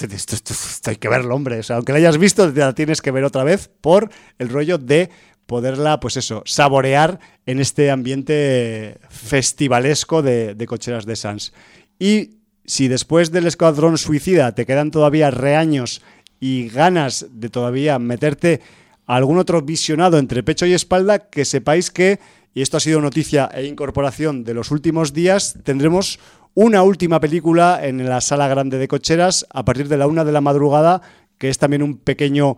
[0.85, 1.59] hay que verlo, hombre.
[1.59, 4.77] O sea, aunque la hayas visto, la tienes que ver otra vez por el rollo
[4.77, 5.09] de
[5.45, 11.51] poderla, pues eso, saborear en este ambiente festivalesco de, cocheras de Sans.
[11.99, 16.01] Y si después del Escuadrón Suicida te quedan todavía reaños
[16.39, 18.61] y ganas de todavía meterte
[19.05, 22.19] algún otro visionado entre pecho y espalda, que sepáis que,
[22.53, 26.19] y esto ha sido noticia e incorporación de los últimos días, tendremos
[26.53, 30.31] una última película en la sala grande de cocheras a partir de la una de
[30.31, 31.01] la madrugada,
[31.37, 32.57] que es también un pequeño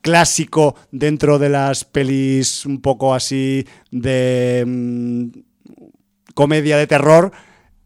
[0.00, 5.26] clásico dentro de las pelis un poco así de mm,
[6.34, 7.32] comedia de terror,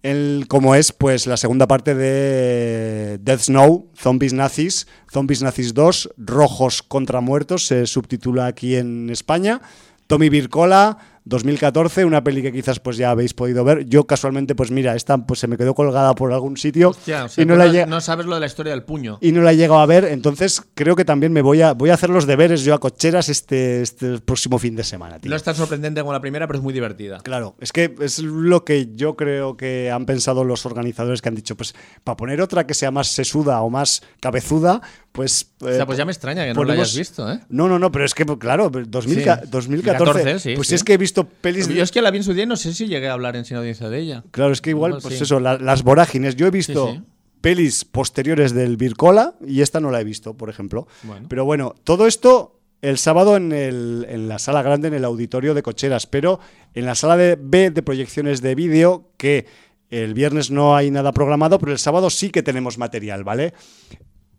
[0.03, 6.11] el, como es pues la segunda parte de Death Snow, Zombies Nazis, Zombies Nazis 2,
[6.17, 9.61] Rojos contra Muertos, se subtitula aquí en España.
[10.07, 13.87] Tommy Vircola, 2014, una peli que quizás pues ya habéis podido ver.
[13.87, 16.95] Yo casualmente, pues mira, esta pues se me quedó colgada por algún sitio
[17.37, 19.19] y no, la no sabes lo de la historia del puño.
[19.21, 21.91] Y no la he llegado a ver, entonces creo que también me voy a voy
[21.91, 25.19] a hacer los deberes yo a cocheras este, este próximo fin de semana.
[25.23, 27.19] No es tan sorprendente como la primera, pero es muy divertida.
[27.21, 31.35] Claro, es que es lo que yo creo que han pensado los organizadores que han
[31.35, 34.81] dicho, pues para poner otra que sea más sesuda o más cabezuda,
[35.13, 35.53] pues...
[35.61, 37.41] o sea, pues ya me extraña que no la hayas visto, ¿eh?
[37.49, 41.69] No, no, no, pero es que, claro, 2014, pues es que he visto pelis...
[41.69, 43.45] Yo es que la vi en su día no sé si llegué a hablar en
[43.45, 44.25] sin audiencia de ella.
[44.31, 46.37] Claro, es que igual, pues eso, las vorágines.
[46.37, 47.03] Yo he visto
[47.41, 50.87] pelis posteriores del Vircola y esta no la he visto, por ejemplo.
[51.29, 55.55] Pero bueno, todo esto el sábado en, el, en, la sala grande, en el auditorio
[55.55, 56.41] de cocheras, pero
[56.75, 59.47] en la sala de B de proyecciones de vídeo, que
[59.91, 63.53] el viernes no hay nada programado, pero el sábado sí que tenemos material, ¿vale?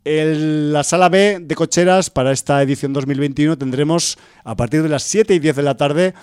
[0.04, 5.04] En la sala B de cocheras para esta edición 2021 tendremos a partir de las
[5.04, 6.14] 7 y 10 de la tarde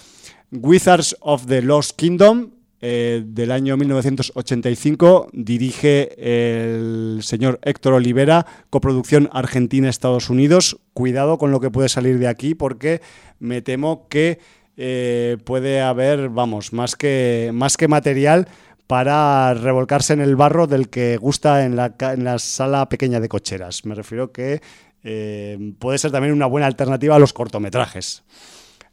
[0.52, 5.30] Wizards of the Lost Kingdom eh, del año 1985.
[5.34, 10.80] Dirige el señor Héctor Olivera, coproducción Argentina-Estados Unidos.
[10.94, 13.02] Cuidado con lo que puede salir de aquí porque
[13.40, 14.40] me temo que
[14.78, 18.48] eh, puede haber, vamos, más que, más que material
[18.88, 23.30] para revolcarse en el barro del que gusta en la, en la sala pequeña de
[23.30, 23.86] cocheras.
[23.86, 24.62] Me refiero que
[25.04, 28.24] eh, puede ser también una buena alternativa a los cortometrajes.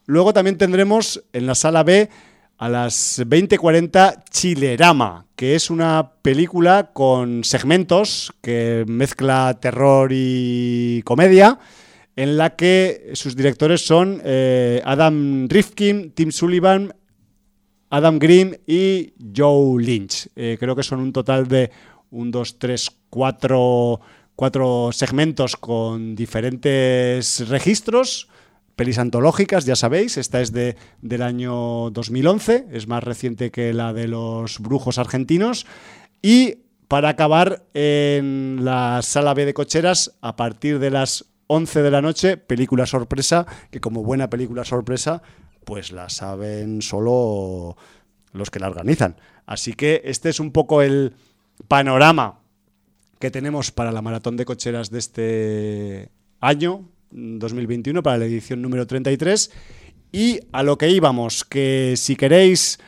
[0.07, 2.09] Luego también tendremos en la sala B
[2.59, 11.59] a las 20.40 Chilerama, que es una película con segmentos que mezcla terror y comedia,
[12.14, 16.94] en la que sus directores son eh, Adam Rifkin, Tim Sullivan,
[17.90, 20.28] Adam Green y Joe Lynch.
[20.34, 21.70] Eh, creo que son un total de
[22.11, 24.00] un, dos, tres, cuatro,
[24.34, 28.28] cuatro segmentos con diferentes registros.
[28.77, 33.95] Pelis antológicas, ya sabéis, esta es de, del año 2011, es más reciente que la
[33.95, 35.64] de los brujos argentinos.
[36.20, 41.91] Y para acabar en la sala B de cocheras, a partir de las 11 de
[41.91, 45.22] la noche, película sorpresa, que como buena película sorpresa,
[45.64, 47.79] pues la saben solo
[48.33, 49.16] los que la organizan.
[49.47, 51.14] Así que este es un poco el
[51.66, 52.41] panorama
[53.18, 56.11] que tenemos para la maratón de cocheras de este
[56.41, 59.50] año 2021, para la edición número 33.
[60.12, 62.78] Y a lo que íbamos, que si queréis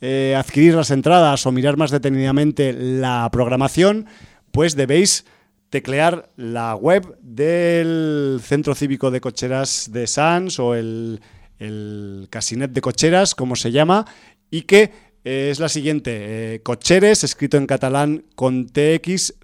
[0.00, 4.06] eh, adquirir las entradas o mirar más detenidamente la programación,
[4.50, 5.24] pues debéis
[5.70, 11.20] teclear la web del Centro Cívico de Cocheras de Sans o el
[11.62, 14.06] el casinet de cocheras, como se llama,
[14.50, 14.90] y que
[15.24, 19.34] eh, es la siguiente, eh, cocheres, escrito en catalán con TX,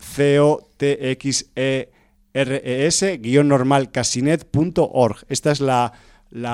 [2.28, 5.24] O T X E R E S, guion normal casinet.org.
[5.28, 5.92] Esta es la,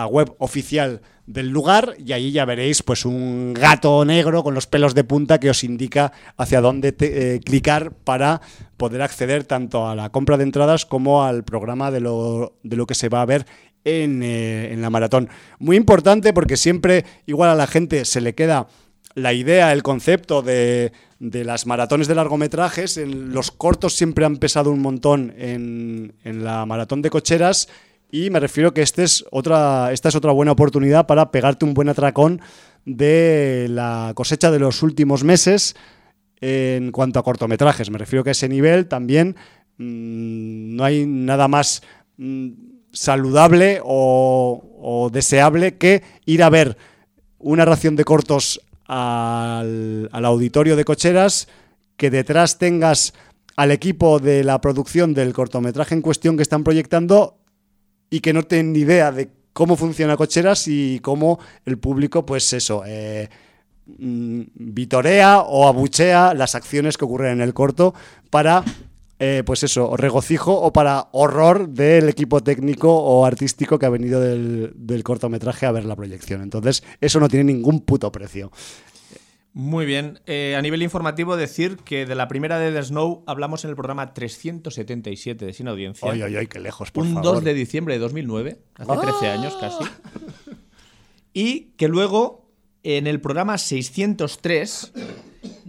[0.09, 4.95] web oficial del lugar y ahí ya veréis pues un gato negro con los pelos
[4.95, 8.41] de punta que os indica hacia dónde eh, clicar para
[8.77, 12.87] poder acceder tanto a la compra de entradas como al programa de lo, de lo
[12.87, 13.47] que se va a ver
[13.87, 15.29] eh, en, la maratón.
[15.59, 18.67] Muy importante porque siempre igual a la gente se le queda
[19.15, 22.97] la idea, el concepto de, las maratones de largometrajes.
[22.97, 27.69] En los cortos siempre han pesado un montón en, la maratón de cocheras
[28.11, 32.41] y me refiero que este esta es otra buena oportunidad para pegarte un buen atracón
[32.85, 35.75] de la cosecha de los últimos meses
[36.41, 37.91] en cuanto a cortometrajes.
[37.91, 39.37] Me refiero que a ese nivel también
[39.79, 41.83] mm, no hay nada más
[42.19, 42.51] mm,
[42.93, 46.77] saludable o, deseable que ir a ver
[47.39, 51.49] una ración de cortos al, al auditorio de cocheras,
[51.97, 53.15] que detrás tengas
[53.57, 57.39] al equipo de la producción del cortometraje en cuestión que están proyectando
[58.11, 62.53] y que no tienen ni idea de cómo funciona Cocheras y cómo el público, pues
[62.53, 63.31] eso, eh,
[63.87, 67.95] mm, vitorea o abuchea las acciones que ocurren en el corto
[68.31, 68.65] para,
[69.19, 74.21] eh, pues eso, regocijo o para horror del equipo técnico o artístico que ha venido
[74.21, 76.43] del, del cortometraje a ver la proyección.
[76.43, 78.51] Entonces, eso no tiene ningún puto precio.
[79.55, 80.19] Muy bien.
[80.27, 83.77] Eh, a nivel informativo, decir que de la primera de The Snow hablamos en el
[83.77, 86.11] programa 377 de Sin Audiencia.
[86.11, 89.57] Ay, ay, ay, qué lejos, por Un 2 de diciembre de 2009, hace 13 años
[89.61, 89.85] casi.
[91.33, 92.51] Y que luego,
[92.83, 94.93] en el programa 603,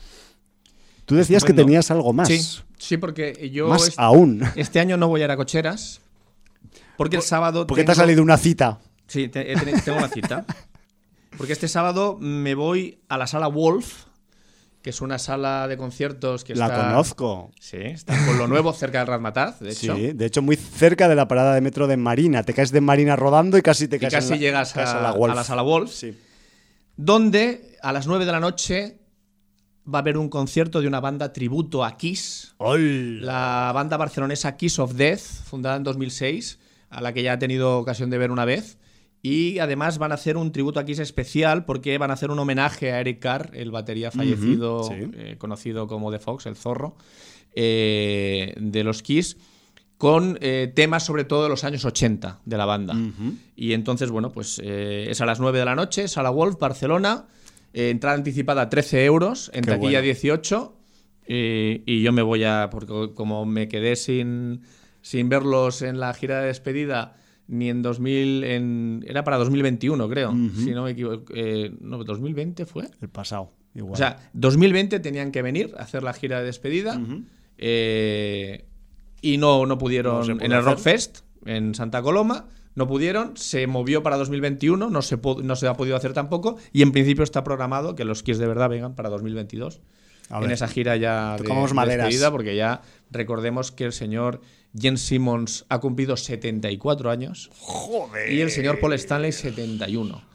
[1.12, 2.26] Tú decías que tenías algo más.
[2.28, 2.40] Sí,
[2.78, 3.68] sí porque yo.
[3.68, 4.42] Más este, aún.
[4.56, 6.00] Este año no voy a ir a cocheras.
[6.96, 7.66] Porque el sábado.
[7.66, 8.80] Porque te ha salido una cita.
[9.08, 10.46] Sí, tengo una cita.
[11.36, 14.04] Porque este sábado me voy a la sala Wolf,
[14.80, 16.78] que es una sala de conciertos que la está.
[16.78, 17.50] La conozco.
[17.60, 19.94] Sí, está con lo nuevo cerca del Razmataz, de hecho.
[19.94, 22.42] Sí, de hecho, muy cerca de la parada de metro de Marina.
[22.42, 25.34] Te caes de Marina rodando y casi te caes y casi llegas a, la a,
[25.34, 25.92] la sala Wolf.
[25.92, 26.18] Sí.
[26.96, 29.01] Donde a las 9 de la noche
[29.86, 32.54] va a haber un concierto de una banda tributo a Kiss.
[33.20, 36.58] La banda barcelonesa Kiss of Death, fundada en 2006,
[36.90, 38.78] a la que ya he tenido ocasión de ver una vez.
[39.22, 42.38] Y además van a hacer un tributo a Kiss especial porque van a hacer un
[42.38, 46.96] homenaje a Eric Carr, el batería fallecido, eh, conocido como The Fox, el zorro,
[47.54, 49.36] eh, de los Kiss
[49.96, 52.96] con eh, temas sobre todo de los años 80 de la banda.
[53.54, 57.26] Y entonces, bueno, pues es a las 9 de la noche, Sala Wolf, Barcelona.
[57.74, 60.76] Eh, entrada anticipada 13 euros, en taquilla 18.
[61.26, 62.68] Y, yo me voy a.
[62.70, 64.62] Porque como me quedé sin,
[65.00, 67.16] sin verlos en la gira de despedida
[67.48, 68.44] ni en 2000.
[68.44, 70.32] En, era para 2021, creo.
[70.56, 71.32] Si no me equivoco.
[71.34, 72.88] Eh, no, ¿2020 fue?
[73.00, 73.94] El pasado, igual.
[73.94, 77.00] O sea, 2020 tenían que venir a hacer la gira de despedida.
[77.58, 78.66] Eh,
[79.20, 80.42] y no, no pudieron.
[80.42, 85.56] en el Rockfest, en Santa Coloma no pudieron, se movió para 2021, no se, no
[85.56, 88.68] se ha podido hacer tampoco, y en principio está programado que los Kiss de verdad
[88.70, 89.80] vengan para 2022.
[90.30, 94.40] en esa gira ya de, despedida, porque ya recordemos que el señor
[94.78, 97.50] Jens Simmons ha cumplido 74 años.
[97.58, 98.32] Joder.
[98.32, 100.32] Y el señor Paul Stanley 71.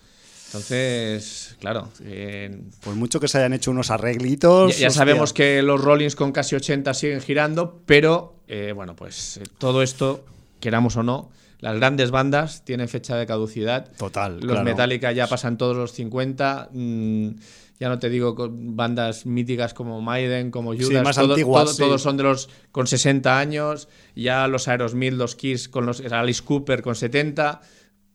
[0.48, 1.90] Entonces, claro.
[2.04, 4.78] Eh, pues mucho que se hayan hecho unos arreglitos.
[4.78, 9.44] Ya, sabemos que los Rollins con casi 80 siguen girando, pero eh, bueno, pues eh,
[9.58, 10.24] todo esto,
[10.62, 11.30] queramos o no,
[11.60, 13.92] las grandes bandas tienen fecha de caducidad.
[13.98, 14.40] Total.
[14.40, 16.70] Los Metallica ya pasan todos los 50.
[16.72, 17.30] Mm,
[17.80, 21.16] ya no te digo con bandas míticas como Maiden, como Judas,
[21.78, 26.42] todos son de los con 60 años, ya los Aerosmith, los Kiss con los Alice
[26.44, 27.62] Cooper con 70,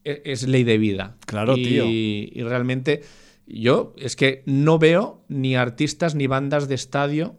[0.04, 1.16] e, es, ley de vida.
[1.26, 1.84] Claro, tío.
[1.86, 3.02] Y realmente
[3.46, 7.36] yo es que no veo ni artistas ni bandas de estadio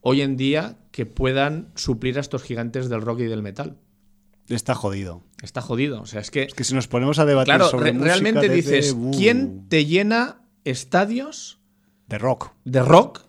[0.00, 3.78] hoy en día que puedan suplir a estos gigantes del rock y del metal.
[4.48, 5.22] Está jodido.
[5.44, 6.00] Está jodido.
[6.00, 6.44] O sea, es que.
[6.44, 11.60] Es que si nos ponemos a debatir sobre realmente dices, ¿quién te llena estadios
[12.08, 12.52] de rock?
[12.64, 13.20] De rock.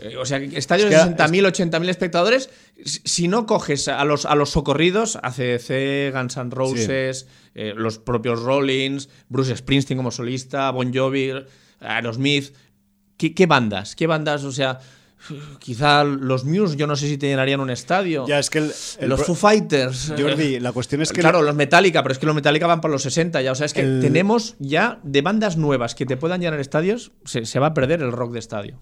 [0.00, 2.50] Eh, o sea, estadios de 60.000, 80.000 espectadores.
[2.84, 8.42] Si no coges a los, a los socorridos, ACDC, Guns N' Roses, eh, los propios
[8.42, 11.32] Rollins, Bruce Springsteen como solista, Bon Jovi,
[11.80, 12.54] Aerosmith.
[13.16, 13.96] ¿Qué, ¿Qué bandas?
[13.96, 14.44] ¿Qué bandas?
[14.44, 14.78] O sea,
[15.58, 18.26] Quizá los Muse, yo no sé si te llenarían un estadio.
[18.26, 20.12] Ya, es que los Foo Fighters.
[20.18, 21.20] Jordi, la cuestión es que.
[21.20, 23.52] Claro, los Metallica, pero es que los Metallica van para los 60 ya.
[23.52, 27.44] O sea, es que tenemos ya de bandas nuevas que te puedan llenar estadios, se,
[27.44, 28.80] se va a perder el rock de estadio.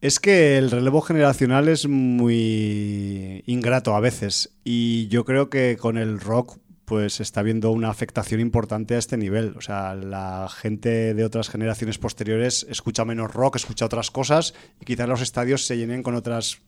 [0.00, 4.50] Es que el relevo generacional es muy ingrato a veces.
[4.62, 9.18] Y yo creo que con el rock pues está habiendo una afectación importante a este
[9.18, 9.54] nivel.
[9.58, 14.84] O sea, la gente de otras generaciones posteriores escucha menos rock, escucha otras cosas y
[14.84, 16.62] quizás los estadios se llenen con otras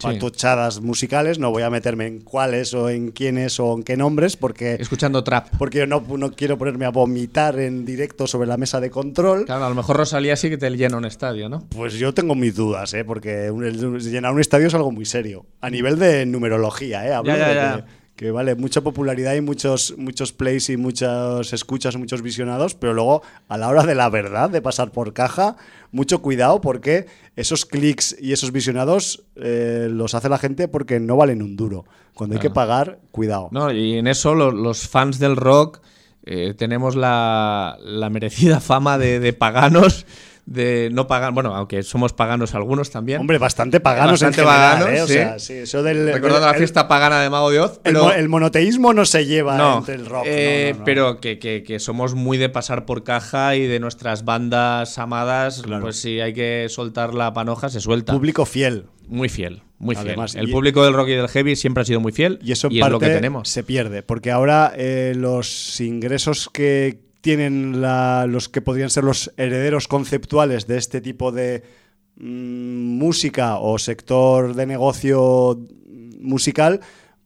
[0.00, 1.40] patochadas musicales.
[1.40, 4.76] No voy a meterme en cuáles o en quiénes o en qué nombres porque...
[4.78, 5.48] Escuchando trap.
[5.58, 9.44] Porque yo no, no quiero ponerme a vomitar en directo sobre la mesa de control.
[9.44, 11.66] Claro, a lo mejor Rosalía sí que te llena un estadio, ¿no?
[11.70, 13.04] Pues yo tengo mis dudas, ¿eh?
[13.04, 13.52] Porque
[14.00, 15.46] llenar un estadio es algo muy serio.
[15.60, 17.12] A nivel de numerología, ¿eh?
[17.12, 22.74] Hablo ya, que vale mucha popularidad y muchos, muchos plays y muchas escuchas, muchos visionados,
[22.74, 25.56] pero luego a la hora de la verdad, de pasar por caja,
[25.90, 31.16] mucho cuidado porque esos clics y esos visionados eh, los hace la gente porque no
[31.16, 31.84] valen un duro.
[32.14, 33.48] Cuando hay que pagar, cuidado.
[33.52, 35.80] No, y en eso los, fans del rock
[36.24, 37.78] eh, tenemos la,
[38.12, 40.06] merecida fama de, de paganos
[40.44, 43.20] de no pagar, bueno, aunque somos paganos algunos también.
[43.20, 45.02] Hombre, bastante paganos bastante en paganos, ¿eh?
[45.02, 48.28] o sea, sí, eso del recordando la fiesta pagana de Mago de Oz, pero el,
[48.28, 52.84] monoteísmo no se lleva entre el rock, eh, pero que, que, somos muy de pasar
[52.84, 57.80] por caja y de nuestras bandas amadas, pues si hay que soltar la panoja se
[57.80, 58.12] suelta.
[58.12, 58.86] Público fiel.
[59.08, 60.16] Muy fiel, muy fiel.
[60.36, 62.88] el público del rock y del heavy siempre ha sido muy fiel y eso es
[62.88, 63.48] lo que tenemos.
[63.48, 69.88] Se pierde, porque ahora eh, los ingresos que tienen los que podrían ser los herederos
[69.88, 71.62] conceptuales de este tipo de
[72.16, 75.58] mm, música o sector de negocio
[76.20, 76.80] musical,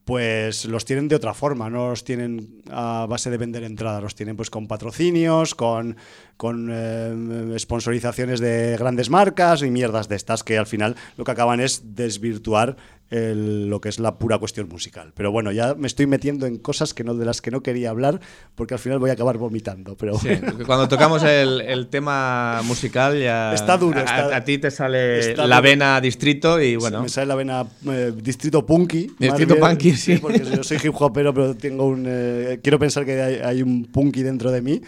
[0.05, 4.15] pues los tienen de otra forma, no los tienen a base de vender entradas, los
[4.15, 5.97] tienen pues con patrocinios, con,
[6.37, 11.33] con eh, sponsorizaciones de grandes marcas y mierdas de estas que al final lo que
[11.33, 12.77] acaban es desvirtuar
[13.11, 15.13] lo que es la pura cuestión musical.
[15.15, 17.91] Pero bueno, ya me estoy metiendo en cosas que no, de las que no quería
[17.91, 18.21] hablar
[18.55, 19.97] porque al final voy a acabar vomitando.
[19.97, 20.19] Pero
[20.67, 24.03] cuando tocamos el, tema musical ya está duro.
[24.07, 27.03] a, ti te sale la vena distrito y bueno.
[27.03, 29.13] me sale la vena eh, distrito punky.
[29.19, 30.17] Distrito punky, sí.
[30.17, 34.23] Porque yo soy hip hopero, pero tengo un eh, quiero pensar que hay, un punky
[34.23, 34.81] dentro de mí.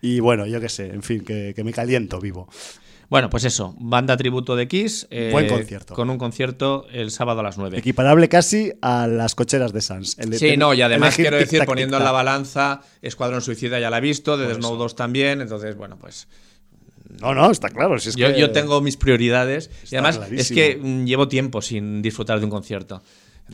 [0.00, 2.48] Y bueno, yo qué sé, en fin, que, que me caliento vivo.
[3.08, 5.06] Bueno, pues eso, banda tributo de Kiss.
[5.10, 5.94] Eh, Buen concierto.
[5.94, 7.78] Con un concierto el sábado a las 9.
[7.78, 10.16] Equiparable casi a las cocheras de Sans.
[10.32, 14.02] sí, no, y además quiero decir, poniendo en la balanza, Escuadrón Suicida ya la he
[14.02, 16.28] visto, de Snow 2 también, entonces, bueno, pues.
[17.22, 17.96] No, no, está claro.
[17.96, 23.02] yo, tengo mis prioridades y además es que llevo tiempo sin disfrutar de un concierto.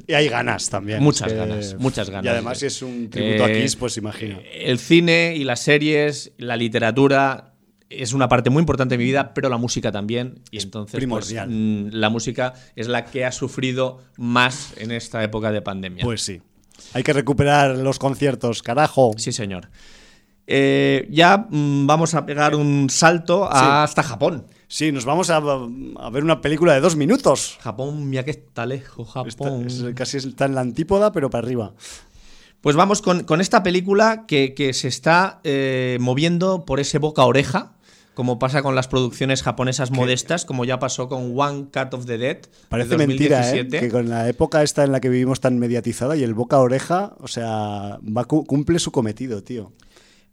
[0.08, 1.00] Y hay ganas también.
[1.00, 2.24] Muchas ganas, muchas ganas.
[2.24, 4.40] Y además, si es un tributo a eh, Kiss, pues imagino.
[4.52, 7.53] El cine y las series, la literatura,
[7.98, 10.40] es una parte muy importante de mi vida, pero la música también.
[10.50, 15.52] Y entonces, pues, mm, la música es la que ha sufrido más en esta época
[15.52, 16.04] de pandemia.
[16.04, 16.40] Pues sí.
[16.92, 19.12] Hay que recuperar los conciertos, carajo.
[19.16, 19.68] Sí, señor.
[20.46, 24.46] Eh, ya mm, vamos a pegar un salto hasta Japón.
[24.68, 27.58] Sí, nos vamos a, ver una película de dos minutos.
[27.60, 29.68] Japón, mira que está lejos, Japón.
[29.94, 31.74] casi está en la antípoda, pero para arriba.
[32.60, 37.73] Pues vamos con, esta película que, se está eh, moviendo por ese boca oreja
[38.14, 42.16] como pasa con las producciones japonesas modestas, como ya pasó con One Cut of the
[42.18, 42.38] Dead.
[42.68, 43.68] Parece mentira, ¿eh?
[43.68, 47.14] que con la época esta en la que vivimos tan mediatizada y el boca oreja,
[47.20, 49.72] o sea, va, cumple su cometido, tío.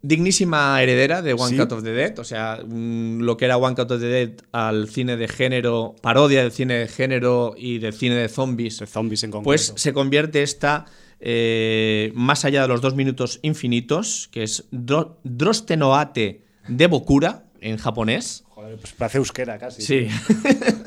[0.03, 3.75] Dignísima heredera de One Cut of the Dead, o sea, mm, lo que era One
[3.75, 7.93] Cut of the Dead al cine de género, parodia del cine de género y del
[7.93, 10.85] cine de zombies, zombies en pues se convierte esta
[11.19, 18.43] eh, más allá de los dos minutos infinitos, que es Drostenoate de Bokura, en japonés.
[18.49, 19.81] Joder, pues parece euskera casi.
[19.81, 20.07] Sí.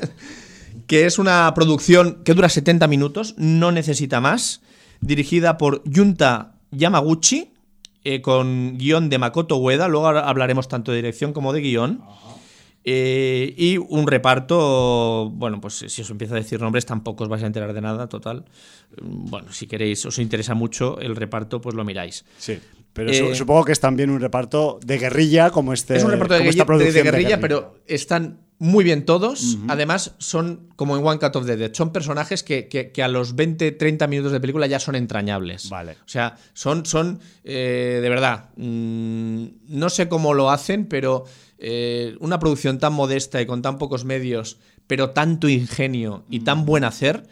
[0.87, 4.61] que es una producción que dura 70 minutos, no necesita más,
[5.01, 7.53] dirigida por Yunta Yamaguchi,
[8.03, 12.03] eh, con guion de Makoto Ueda, luego hablaremos tanto de dirección como de guion.
[12.87, 17.41] Eh, y un reparto, bueno, pues si os empiezo a decir nombres tampoco os vais
[17.41, 18.45] a enterar de nada, total.
[19.01, 22.25] Bueno, si queréis, os interesa mucho el reparto, pues lo miráis.
[22.37, 22.59] Sí.
[22.95, 25.97] Pero eh, supongo que es también un reparto de guerrilla como este.
[25.97, 26.39] Es un reparto de,
[27.03, 29.57] guerrilla, pero están muy bien todos.
[29.67, 31.73] Además, son como en One Cut of the Dead.
[31.73, 35.69] Son personajes que, a los 20, 30 minutos de película ya son entrañables.
[35.69, 35.97] Vale.
[36.05, 41.25] O sea, son, son eh, de verdad, mm, no sé cómo lo hacen, pero
[41.57, 46.63] eh, una producción tan modesta y con tan pocos medios, pero tanto ingenio y tan
[46.63, 47.27] buen hacer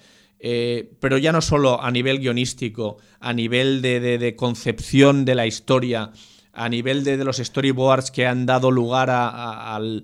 [0.46, 6.12] eh, pero ya no solo a nivel guionístico, a nivel de, concepción de la historia,
[6.52, 10.04] a nivel de, los storyboards que han dado lugar al,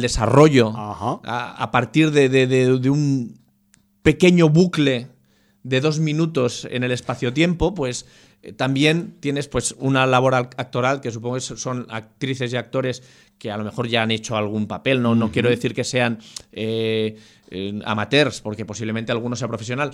[0.00, 3.40] desarrollo, a, partir de, un
[4.02, 5.08] pequeño bucle
[5.64, 8.06] de dos minutos en el espacio-tiempo, pues
[8.42, 13.02] eh, también tienes pues una labor actoral que supongo que son actrices y actores
[13.40, 16.18] que a lo mejor ya han hecho algún papel, no, no quiero decir que sean
[16.52, 17.16] eh,
[17.86, 19.90] amateurs, porque posiblemente alguno sea profesional,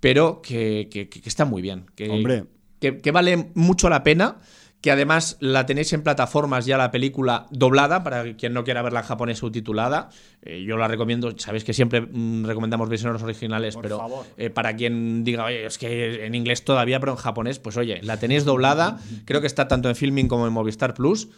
[0.00, 1.86] pero que, que, está muy bien.
[1.94, 2.44] Que, Hombre.
[2.80, 4.36] Que, vale mucho la pena.
[4.80, 9.00] Que además la tenéis en plataformas ya la película doblada, para quien no quiera verla
[9.00, 10.08] en japonés subtitulada.
[10.40, 15.24] Eh, yo la recomiendo, sabéis que siempre mm, recomendamos versiones originales, pero eh, para quien
[15.24, 19.00] diga, oye, es que en inglés todavía, pero en japonés, pues oye, la tenéis doblada.
[19.24, 21.28] Creo que está tanto en Filming como en Movistar Plus.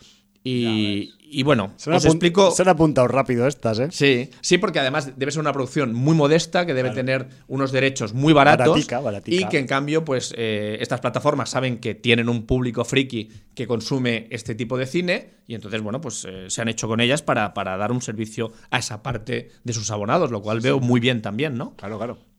[0.42, 2.50] Y, bueno, se os explico.
[2.50, 3.88] Se han apuntado rápido estas, ¿eh?
[3.90, 8.14] Sí, sí, porque además debe ser una producción muy modesta, que debe tener unos derechos
[8.14, 8.86] muy baratos.
[9.26, 13.66] Y que en cambio, pues eh, estas plataformas saben que tienen un público friki que
[13.66, 15.30] consume este tipo de cine.
[15.46, 18.52] Y entonces, bueno, pues eh, se han hecho con ellas para, para, dar un servicio
[18.70, 21.74] a esa parte de sus abonados, lo cual veo muy bien también, ¿no?
[21.76, 22.29] Claro, claro.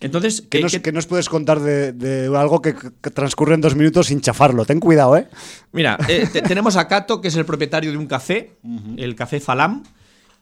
[0.00, 0.60] Entonces, ¿qué,
[0.92, 2.74] nos, puedes contar de, algo que,
[3.14, 4.64] transcurre en dos minutos sin chafarlo?
[4.64, 5.28] Ten cuidado, ¿eh?
[5.72, 8.56] Mira, eh, tenemos a Cato, que es el propietario de un café,
[8.96, 9.82] el Café Falam,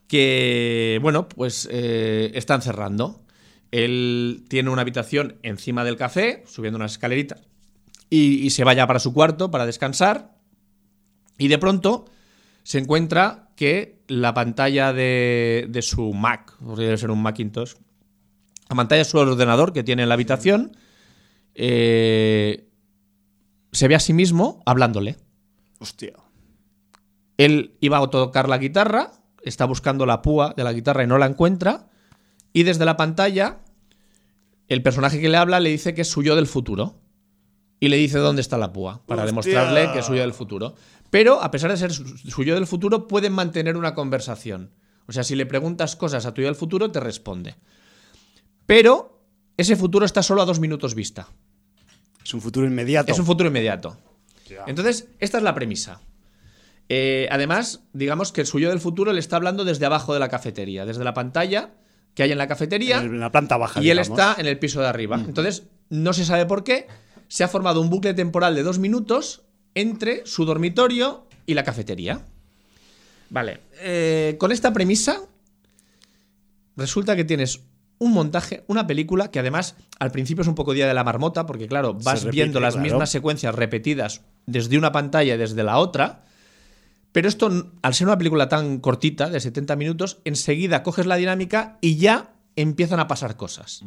[0.09, 3.23] que, bueno, pues eh, están cerrando.
[3.71, 7.41] Él tiene una habitación encima del café, subiendo unas escaleritas,
[8.11, 10.35] y, se vaya para su cuarto para descansar.
[11.39, 12.05] Y de pronto
[12.63, 17.75] se encuentra que la pantalla de, de su Mac, podría ser un Macintosh,
[18.73, 20.77] la pantalla de su ordenador que tiene en la habitación,
[21.55, 22.68] eh,
[23.70, 25.16] se ve a sí mismo hablándole.
[25.79, 26.14] Hostia.
[27.37, 29.12] Él iba a tocar la guitarra,
[29.43, 31.89] está buscando la púa de la guitarra y no la encuentra,
[32.53, 33.59] y desde la pantalla,
[34.68, 36.99] el personaje que le habla le dice que es suyo del futuro.
[37.81, 40.77] Y le dice dónde está la púa, para demostrarle que es suyo del futuro.
[41.11, 44.70] Pero, a pesar de ser suyo del futuro, pueden mantener una conversación.
[45.07, 47.57] O sea, si le preguntas cosas a tuyo del futuro, te responde.
[48.73, 49.20] Pero
[49.59, 51.29] ese futuro está solo a dos minutos vista.
[52.25, 53.12] Es un futuro inmediato.
[53.12, 53.99] Es un futuro inmediato.
[54.66, 56.01] Entonces, esta es la premisa.
[56.89, 60.31] Eh, además, digamos que el suyo del futuro le está hablando desde abajo de la
[60.31, 61.75] cafetería, desde la pantalla
[62.14, 63.03] que hay en la cafetería.
[63.03, 63.83] En la planta baja.
[63.83, 65.18] Y él está en el piso de arriba.
[65.18, 65.25] Mm.
[65.27, 66.87] Entonces, no se sabe por qué,
[67.29, 69.43] se ha formado un bucle temporal de dos minutos
[69.75, 72.25] entre su dormitorio y la cafetería.
[73.29, 73.61] Vale.
[73.83, 75.20] Eh, con esta premisa,
[76.75, 77.61] resulta que tienes
[78.03, 81.47] un montaje, una película que además al principio es un poco día de la marmota,
[81.47, 86.25] porque claro, vas viendo las mismas secuencias repetidas desde una pantalla y desde la otra.
[87.13, 91.79] Pero esto, al ser una película tan cortita, de 70 minutos, enseguida coges la dinámica
[91.81, 93.85] y ya empiezan a pasar cosas.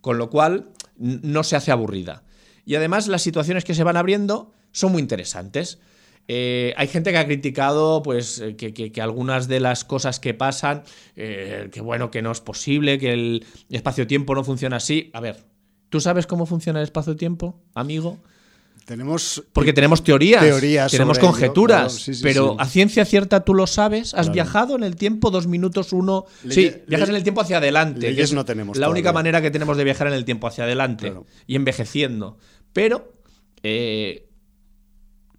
[0.00, 2.24] Con lo cual, no se hace aburrida.
[2.66, 5.78] Y además, las situaciones que se van abriendo son muy interesantes.
[6.26, 10.82] Eh, hay gente que ha criticado pues, eh, que, algunas de las cosas que pasan,
[11.16, 15.10] eh, que bueno, que no es posible, que el espacio-tiempo no funciona así.
[15.12, 15.44] A ver,
[15.90, 18.18] ¿tú sabes cómo funciona el espacio-tiempo, amigo?
[18.86, 19.42] Tenemos.
[19.52, 20.90] Porque tenemos teorías.
[20.90, 22.06] tenemos conjeturas.
[22.22, 24.12] pero a ciencia cierta tú lo sabes.
[24.14, 26.26] ¿Has viajado en el tiempo dos minutos uno?
[26.48, 28.00] sí, viajas en el tiempo hacia adelante.
[28.00, 28.76] Leyes no tenemos.
[28.78, 31.14] La única manera que tenemos de viajar en el tiempo hacia adelante
[31.46, 32.38] y envejeciendo.
[32.72, 33.12] Pero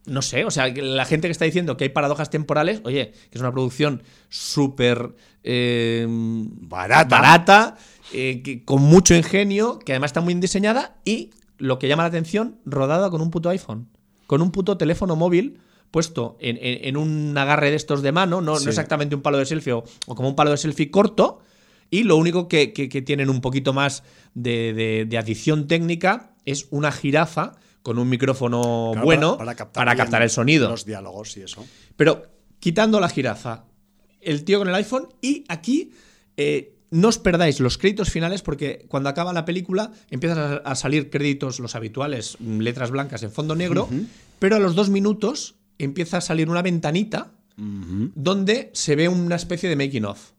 [0.07, 3.37] no sé, o sea, la gente que está diciendo que hay paradojas temporales, oye, que
[3.37, 7.77] es una producción súper eh, barata, barata
[8.13, 12.09] eh, con mucho ingenio, que además está muy bien diseñada y, lo que llama la
[12.09, 13.87] atención, rodada con un puto iPhone,
[14.27, 19.15] con un puto teléfono móvil puesto en, un agarre de estos de mano, no, exactamente
[19.15, 21.39] un palo de selfie o, como un palo de selfie corto,
[21.89, 22.67] y lo único que,
[23.05, 24.03] tienen un poquito más
[24.33, 27.53] de, de adición técnica es una jirafa
[27.85, 30.67] con un micrófono bueno para, captar, el sonido.
[30.69, 31.63] Los diálogos y eso.
[31.95, 32.25] Pero
[32.59, 33.65] quitando la jirafa,
[34.21, 35.91] el tío con el iPhone y aquí
[36.35, 41.11] eh, no os perdáis los créditos finales porque cuando acaba la película empiezan a, salir
[41.11, 43.87] créditos los habituales, letras blancas en fondo negro,
[44.39, 49.69] pero a los dos minutos empieza a salir una ventanita donde se ve una especie
[49.69, 50.31] de making of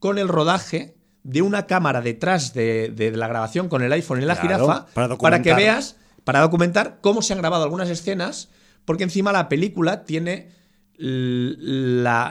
[0.00, 4.36] con el rodaje de una cámara detrás de, la grabación con el iPhone en la
[4.36, 5.96] jirafa para, que veas,
[6.28, 8.50] para documentar cómo se han grabado algunas escenas,
[8.84, 10.50] porque encima la película tiene
[10.98, 12.30] la,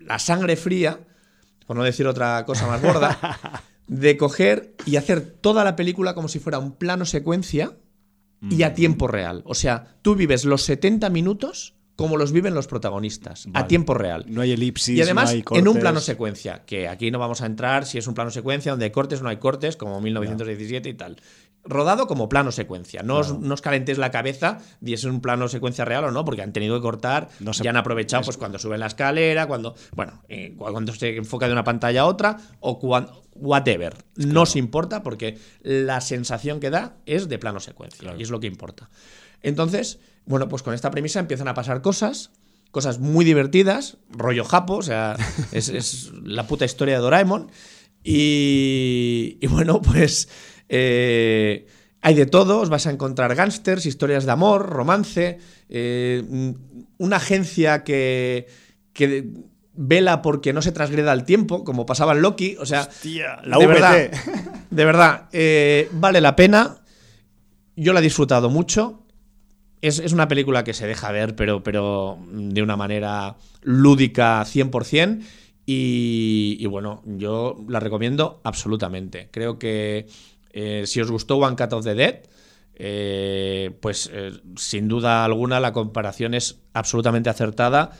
[0.00, 0.98] la sangre fría,
[1.64, 6.26] por no decir otra cosa más gorda, de coger y hacer toda la película como
[6.26, 7.76] si fuera un plano secuencia
[8.50, 8.74] y a mm.
[8.74, 9.44] tiempo real.
[9.46, 14.24] O sea, tú vives los 70 minutos como los viven los protagonistas, a tiempo real.
[14.26, 14.98] No hay elipsis.
[14.98, 17.98] Y además, no hay en un plano secuencia, que aquí no vamos a entrar si
[17.98, 21.18] es un plano secuencia donde hay cortes o no hay cortes, como 1917 y tal
[21.64, 23.02] rodado como plano secuencia.
[23.02, 26.52] No, os, calentéis la cabeza si es un plano secuencia real o no, porque han
[26.52, 30.54] tenido que cortar, no ya han aprovechado pues cuando suben la escalera, cuando, bueno, eh,
[30.56, 33.94] cuando se enfoca de una pantalla a otra o cuando, whatever.
[34.16, 38.40] No os importa porque la sensación que da es de plano secuencia y es lo
[38.40, 38.90] que importa.
[39.42, 42.30] Entonces, bueno, pues con esta premisa empiezan a pasar cosas,
[42.70, 45.16] cosas muy divertidas, rollo japo, o sea,
[45.52, 47.50] es, la puta historia de Doraemon.
[48.04, 50.28] y bueno, pues
[50.74, 51.66] eh,
[52.00, 56.54] hay de todo, os vas a encontrar gángsters, historias de amor, romance, eh,
[56.96, 58.48] una agencia que,
[58.94, 59.28] que
[59.74, 62.56] vela porque no se transgreda el tiempo, como pasaba en Loki.
[62.58, 62.88] O sea,
[63.44, 64.10] la de, verdad,
[64.70, 66.78] de verdad, eh, vale la pena.
[67.76, 69.04] Yo la he disfrutado mucho.
[69.82, 75.22] Es, una película que se deja ver, pero, pero de una manera lúdica 100%.
[75.66, 79.28] Y, y bueno, yo la recomiendo absolutamente.
[79.30, 80.06] Creo que
[80.52, 82.20] eh, si os gustó One Cut of the Dead,
[82.74, 87.92] eh, pues eh, sin duda alguna la comparación es absolutamente acertada.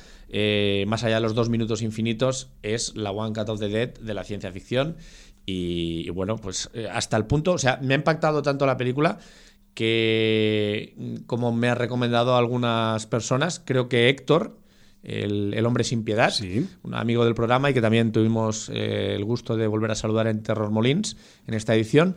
[0.87, 4.15] más allá de los dos minutos infinitos, es la One Cut of the Dead de
[4.15, 4.97] la ciencia ficción.
[5.45, 9.19] Y, bueno, pues hasta el punto, o sea, me ha impactado tanto la película
[9.75, 10.95] que,
[11.27, 14.57] como me ha recomendado algunas personas, creo que Héctor,
[15.03, 16.33] el, hombre sin piedad,
[16.83, 20.43] un amigo del programa y que también tuvimos el gusto de volver a saludar en
[20.45, 21.17] Terror Molins
[21.49, 22.15] en esta edición,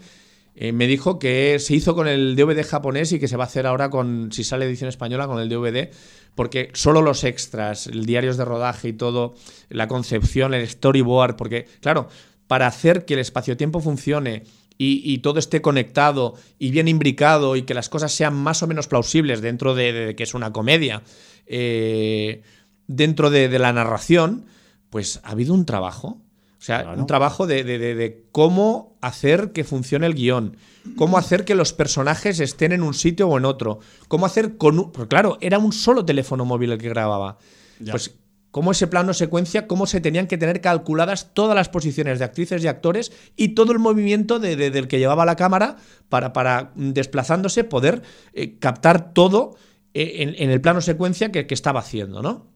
[0.58, 3.48] eh, me dijo que se hizo con el DVD japonés y que se va a
[3.48, 5.90] hacer ahora con, si sale edición española, con el DVD,
[6.34, 9.36] porque solo los extras, el diarios de rodaje y todo,
[9.70, 12.08] la concepción, el storyboard, porque, claro,
[12.48, 14.44] para hacer que el espacio-tiempo funcione
[14.78, 18.88] y, todo esté conectado y bien imbricado y que las cosas sean más o menos
[18.88, 21.02] plausibles dentro de, que es una comedia,
[21.48, 22.44] eh,
[22.88, 24.46] dentro de, de la narración,
[24.90, 26.25] pues ha habido un trabajo
[26.66, 30.58] o sea, un trabajo de, cómo hacer que funcione el guion,
[30.98, 34.80] cómo hacer que los personajes estén en un sitio o en otro, cómo hacer con
[34.80, 34.92] un...
[34.92, 37.38] Porque claro, era un solo teléfono móvil el que grababa.
[37.92, 38.16] Pues
[38.50, 42.64] cómo ese plano secuencia, cómo se tenían que tener calculadas todas las posiciones de actrices
[42.64, 45.76] y actores y todo el movimiento del que llevaba la cámara
[46.10, 48.02] para, para desplazándose, poder
[48.34, 49.56] eh, captar todo
[49.94, 52.48] eh, en, el plano secuencia que, que, estaba haciendo, ¿no?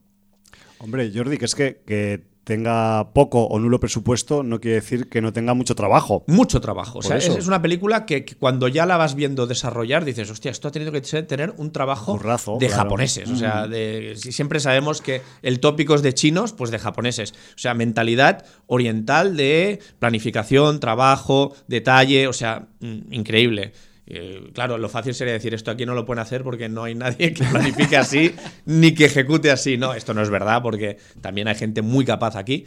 [0.78, 5.20] Hombre, Jordi, que es que, que tenga poco o nulo presupuesto no quiere decir que
[5.20, 6.24] no tenga mucho trabajo.
[6.26, 6.98] Mucho trabajo.
[6.98, 10.68] o sea, es, una película que, cuando ya la vas viendo desarrollar dices, hostia, esto
[10.68, 12.18] ha tenido que tener un trabajo
[12.58, 13.30] de japoneses.
[13.30, 17.32] O sea, de, siempre sabemos que el tópico es de chinos, pues de japoneses.
[17.32, 23.72] O sea, mentalidad oriental de planificación, trabajo, detalle, o sea, mm, increíble.
[24.12, 26.96] Eh, claro, lo fácil sería decir esto aquí no lo pueden hacer porque no hay
[26.96, 28.34] nadie que planifique así
[28.66, 29.76] ni que ejecute así.
[29.78, 32.66] No, esto no es verdad porque también hay gente muy capaz aquí,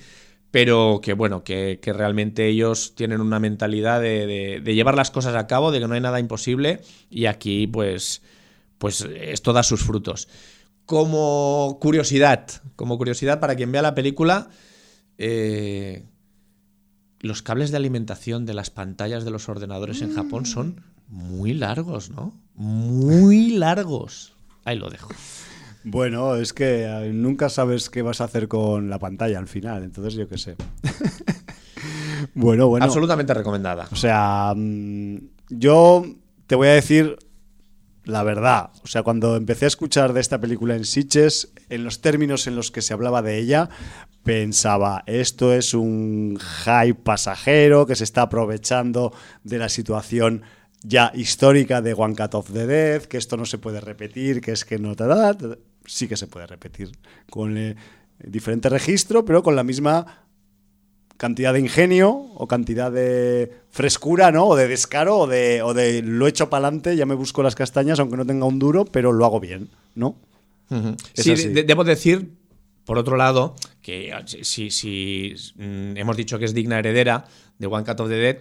[0.52, 5.74] pero que bueno, que, realmente ellos tienen una mentalidad de, llevar las cosas a cabo,
[5.74, 6.80] de que no hay nada imposible
[7.10, 8.22] y aquí pues,
[8.78, 10.30] pues esto da sus frutos.
[10.86, 14.48] Como curiosidad, como curiosidad para quien vea la película,
[15.18, 16.06] eh,
[17.20, 22.10] los cables de alimentación de las pantallas de los ordenadores en Japón son muy largos,
[22.10, 22.34] ¿no?
[22.56, 24.34] Muy largos.
[24.66, 25.10] Ahí lo dejo.
[25.84, 29.84] Bueno, es que eh, nunca sabes qué vas a hacer con la pantalla al final,
[29.84, 30.56] entonces yo qué sé.
[32.34, 32.86] bueno, bueno.
[32.86, 33.88] Absolutamente recomendada.
[33.92, 35.18] O sea, mm,
[35.50, 36.06] yo
[36.48, 37.18] te voy a decir
[38.06, 38.72] la verdad.
[38.84, 42.56] O sea, cuando empecé a escuchar de esta película en Sitges, en los términos en
[42.56, 43.70] los que se hablaba de ella,
[44.24, 50.44] pensaba, esto es un hype pasajero que se está aprovechando de la situación
[50.84, 54.52] ya histórica de One Cut of the Dead, que esto no se puede repetir, que
[54.52, 55.36] es que no te da.
[55.86, 56.92] Sí que se puede repetir
[57.30, 57.76] con eh,
[58.20, 60.24] diferente registro, pero con la misma
[61.18, 64.48] cantidad de ingenio o cantidad de frescura, ¿no?
[64.48, 67.56] O de descaro o de, o de lo echo para adelante, ya me busco las
[67.56, 70.18] castañas, aunque no tenga un duro, pero lo hago bien, ¿no?
[71.14, 72.32] Sí, debo decir,
[72.84, 74.12] por otro lado, que
[74.42, 77.26] si, si mm, hemos dicho que es digna heredera
[77.60, 78.38] de One Cut of the Dead,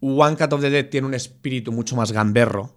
[0.00, 2.76] One Cut of the Dead tiene un espíritu mucho más gamberro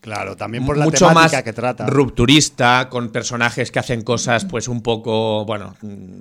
[0.00, 1.86] Claro, también por la mucho temática más que trata.
[1.86, 5.44] Rupturista, con personajes que hacen cosas, pues un poco.
[5.44, 5.76] Bueno,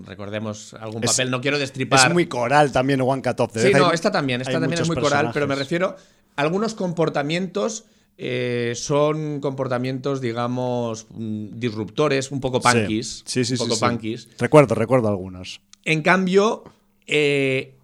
[0.05, 2.07] recordemos algún papel, no quiero destripar.
[2.07, 3.51] Es muy coral también, One Cut Off.
[3.55, 5.95] Sí, no, esta también, esta también es muy coral, pero me refiero.
[6.35, 7.85] A algunos comportamientos.
[8.21, 13.23] Eh, son comportamientos, digamos, mm, disruptores, un poco punkies.
[13.25, 13.63] Sí, sí, sí.
[13.63, 14.27] Un poco punkies.
[14.37, 15.61] Recuerdo, recuerdo algunos.
[15.85, 16.65] En cambio,
[17.07, 17.78] eh,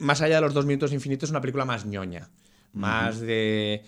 [0.00, 2.28] más allá de los dos minutos infinitos, es una película más ñoña.
[2.72, 3.82] Más de,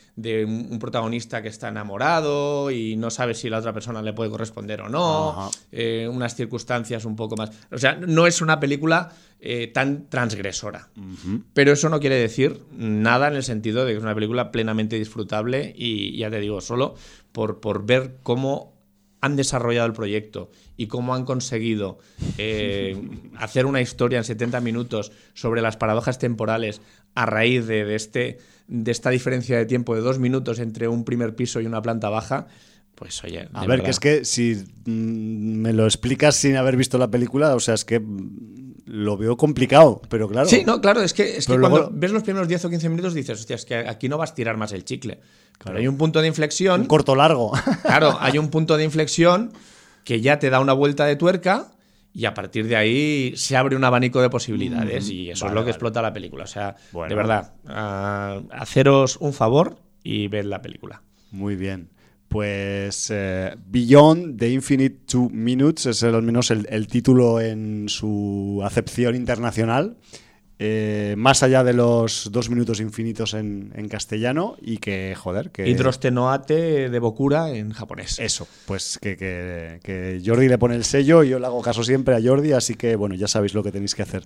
[0.45, 4.81] un protagonista que está enamorado y no sabe si la otra persona le puede corresponder
[4.81, 7.51] o no, eh, unas circunstancias un poco más...
[7.71, 10.89] O sea, no es una película eh, tan transgresora,
[11.55, 14.99] pero eso no quiere decir nada en el sentido de que es una película plenamente
[14.99, 16.97] disfrutable y ya te digo, solo
[17.31, 18.72] por, por ver cómo
[19.23, 21.99] han desarrollado el proyecto y cómo han conseguido
[22.37, 23.01] eh,
[23.39, 26.83] hacer una historia en 70 minutos sobre las paradojas temporales
[27.15, 31.35] a raíz de, este, de esta diferencia de tiempo de dos minutos entre un primer
[31.35, 32.49] piso y una planta baja,
[32.97, 33.49] pues oye.
[33.53, 37.55] A ver, que es que si mm, me lo explicas sin haber visto la película,
[37.55, 38.03] o sea, es que
[38.87, 40.49] lo veo complicado, pero claro.
[40.49, 43.57] Sí, no, claro, es que, cuando ves los primeros 10 o 15 minutos dices, hostia,
[43.57, 45.21] es que aquí no vas a tirar más el chicle.
[45.65, 46.83] Pero hay un punto de inflexión.
[46.83, 47.53] Un corto largo.
[47.83, 49.53] Claro, hay un punto de inflexión
[50.05, 51.69] que ya te da una vuelta de tuerca
[52.15, 55.53] y a partir de ahí se abre un abanico de posibilidades mm, y eso es
[55.53, 56.45] lo que explota la película.
[56.45, 57.55] O sea, de verdad,
[58.51, 61.03] haceros un favor y ved la película.
[61.31, 61.91] Muy bien.
[62.33, 69.15] Pues eh, Beyond the Infinite Two Minutes es al menos el título en su acepción
[69.15, 69.99] internacional.
[70.65, 75.69] Eh, más allá de los dos minutos infinitos en, castellano y que, joder, que...
[75.69, 78.21] Hidrostenoate de Bokura en japonés.
[78.21, 82.15] Eso, pues que, que, Jordi le pone el sello y yo le hago caso siempre
[82.15, 84.25] a Jordi, así que, bueno, ya sabéis lo que tenéis que hacer.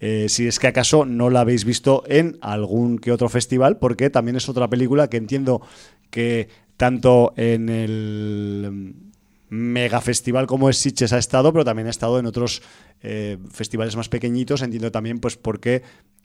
[0.00, 4.10] Eh, si es que acaso no la habéis visto en algún que otro festival, porque
[4.10, 5.62] también es otra película que entiendo
[6.10, 8.94] que tanto en el
[9.48, 12.62] mega festival como es Sitges ha estado, pero también ha estado en otros
[13.02, 14.62] eh, festivales más pequeñitos.
[14.62, 15.82] Entiendo también pues porque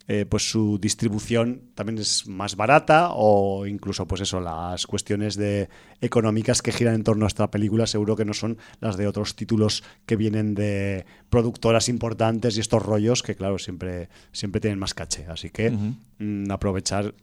[0.07, 5.69] eh, pues su distribución también es más barata o incluso pues eso las cuestiones de
[6.01, 9.35] económicas que giran en torno a esta película seguro que no son las de otros
[9.35, 14.95] títulos que vienen de productoras importantes y estos rollos que claro siempre siempre tienen más
[14.95, 17.13] caché así que mm, aprovechar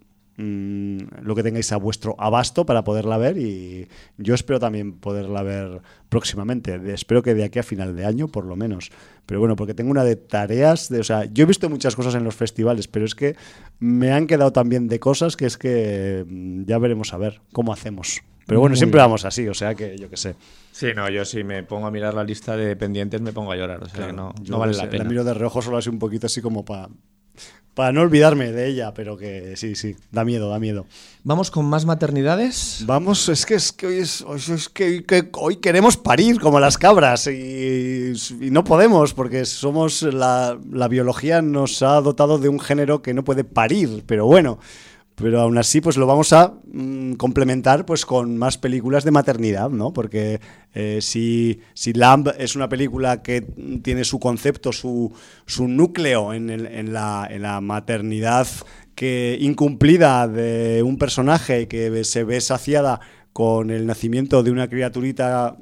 [0.40, 5.42] Mm, lo que tengáis a vuestro abasto para poderla ver y yo espero también poderla
[5.42, 6.80] ver próximamente.
[6.94, 8.92] Espero que de aquí a final de año, por lo menos.
[9.26, 12.14] Pero bueno, porque tengo una de tareas, de, o sea, yo he visto muchas cosas
[12.14, 13.34] en los festivales, pero es que
[13.80, 17.72] me han quedado también de cosas que es que mm, ya veremos a ver cómo
[17.72, 18.22] hacemos.
[18.46, 20.36] Pero bueno, siempre vamos así, o sea que yo qué sé.
[20.70, 23.56] Sí, no, yo si me pongo a mirar la lista de pendientes me pongo a
[23.56, 25.02] llorar, o sea que no, no vale la pena.
[25.02, 26.88] La miro de reojo solo así un poquito así como para
[27.78, 30.84] para no olvidarme de ella, pero que sí, sí, da miedo, da miedo.
[31.22, 32.82] ¿Vamos con más maternidades?
[32.86, 34.24] Vamos, es que, es que, hoy, es,
[34.74, 38.14] que, hoy queremos parir como las cabras y,
[38.50, 43.22] no podemos porque somos la, la biología nos ha dotado de un género que no
[43.22, 44.58] puede parir, pero bueno,
[45.20, 49.70] pero aún así pues lo vamos a mm, complementar pues con más películas de maternidad,
[49.70, 49.92] ¿no?
[49.92, 50.40] Porque
[50.74, 53.42] eh, si, si Lamb es una película que
[53.82, 55.12] tiene su concepto, su,
[55.46, 58.46] su núcleo en, en, la, en la maternidad
[58.94, 63.00] que incumplida de un personaje que se ve saciada
[63.32, 65.56] con el nacimiento de una criaturita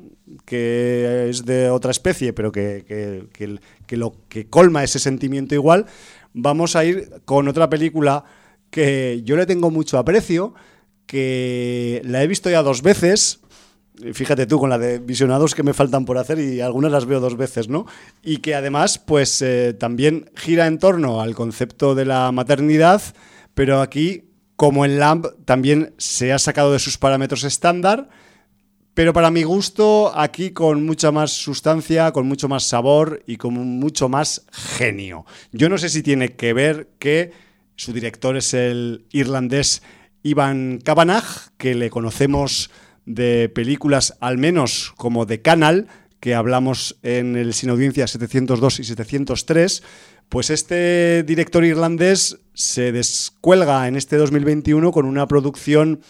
[0.45, 5.55] que es de otra especie, pero que, que, que, que lo que colma ese sentimiento
[5.55, 5.87] igual,
[6.33, 8.25] vamos a ir con otra película
[8.71, 10.55] que yo le tengo mucho aprecio,
[11.07, 13.41] que la he visto ya dos veces.
[14.13, 17.19] Fíjate tú con la de visionados que me faltan por hacer y algunas las veo
[17.19, 17.87] dos veces, ¿no?
[18.23, 23.01] Y que además, pues eh, también gira en torno al concepto de la maternidad,
[23.55, 24.25] pero aquí,
[24.57, 28.11] como en LAMP, también se ha sacado de sus parámetros estándar,
[28.93, 33.55] pero para mi gusto, aquí con mucha más sustancia, con mucho más sabor y con
[33.55, 35.25] mucho más genio.
[35.53, 37.31] Yo no sé si tiene que ver que
[37.77, 39.83] su director es el irlandés
[40.23, 41.25] Ivan Kavanagh,
[41.57, 42.71] que le conocemos
[43.05, 45.87] de películas al menos como de Canal,
[46.19, 49.83] que hablamos en el Sin Audiencia 702 y 703.
[50.29, 56.01] Pues este director irlandés se descuelga en este 2021 con una producción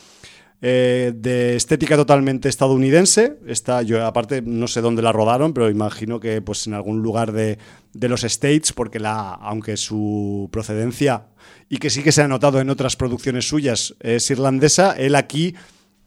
[0.62, 3.38] eh, de estética totalmente estadounidense.
[3.46, 7.32] Esta, yo aparte no sé dónde la rodaron, pero imagino que pues en algún lugar
[7.32, 7.58] de,
[7.92, 11.26] de los States, porque la, aunque su procedencia
[11.68, 15.54] y que sí que se ha notado en otras producciones suyas, es irlandesa, él aquí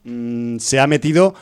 [0.04, 1.36] mm, se ha metido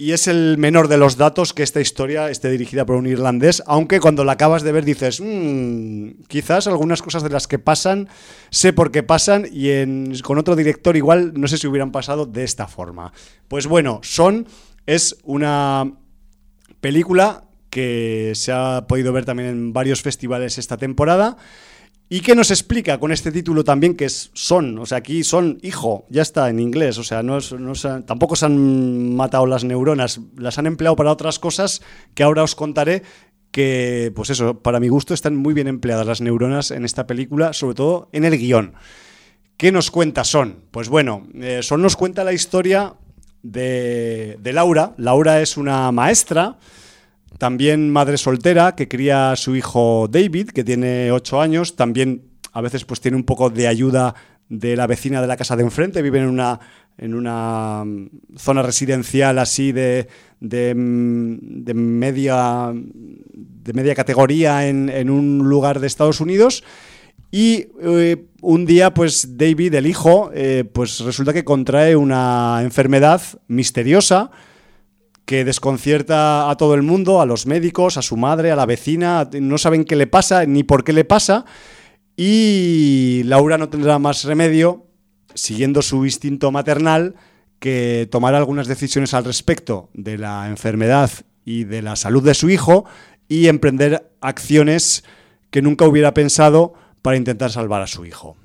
[0.00, 3.64] y es el menor de los datos que esta historia esté dirigida por un irlandés,
[3.66, 8.08] aunque cuando la acabas de ver dices, mmm, quizás algunas cosas de las que pasan
[8.50, 12.44] sé por qué pasan y con otro director igual no sé si hubieran pasado de
[12.44, 13.12] esta forma.
[13.48, 14.46] Pues bueno, Son
[14.86, 15.92] es una
[16.80, 21.36] película que se ha podido ver también en varios festivales esta temporada.
[22.10, 24.78] ¿Y qué nos explica con este título también que es son?
[24.78, 27.38] O sea, aquí son hijo, ya está en inglés, o sea, no,
[28.06, 31.82] tampoco se han matado las neuronas, las han empleado para otras cosas
[32.14, 33.02] que ahora os contaré
[33.50, 37.52] que, pues eso, para mi gusto están muy bien empleadas las neuronas en esta película,
[37.52, 38.72] sobre todo en el guion.
[39.58, 40.64] ¿Qué nos cuenta Son?
[40.70, 42.94] Pues bueno, eh, Son nos cuenta la historia
[43.42, 44.94] de, de Laura.
[44.96, 46.58] Laura es una maestra
[47.36, 51.76] también madre soltera que cría a su hijo David, que tiene ocho años.
[51.76, 52.22] También
[52.52, 54.14] a veces pues tiene un poco de ayuda
[54.48, 56.02] de la vecina de la casa de enfrente.
[56.02, 56.58] Viven en una,
[56.96, 60.08] en una mm, zona residencial así de,
[60.40, 66.64] de, mm, media, de media categoría en, un lugar de Estados Unidos.
[67.30, 73.20] Y eh, un día, pues David, el hijo, eh, pues resulta que contrae una enfermedad
[73.48, 74.30] misteriosa
[75.28, 79.28] que desconcierta a todo el mundo, a los médicos, a su madre, a la vecina,
[79.38, 81.44] no saben qué le pasa ni por qué le pasa,
[82.16, 84.86] y Laura no tendrá más remedio,
[85.34, 87.14] siguiendo su instinto maternal,
[87.58, 91.10] que tomar algunas decisiones al respecto de la enfermedad
[91.44, 92.86] y de la salud de su hijo
[93.28, 95.04] y emprender acciones
[95.50, 96.72] que nunca hubiera pensado
[97.02, 98.38] para intentar salvar a su hijo.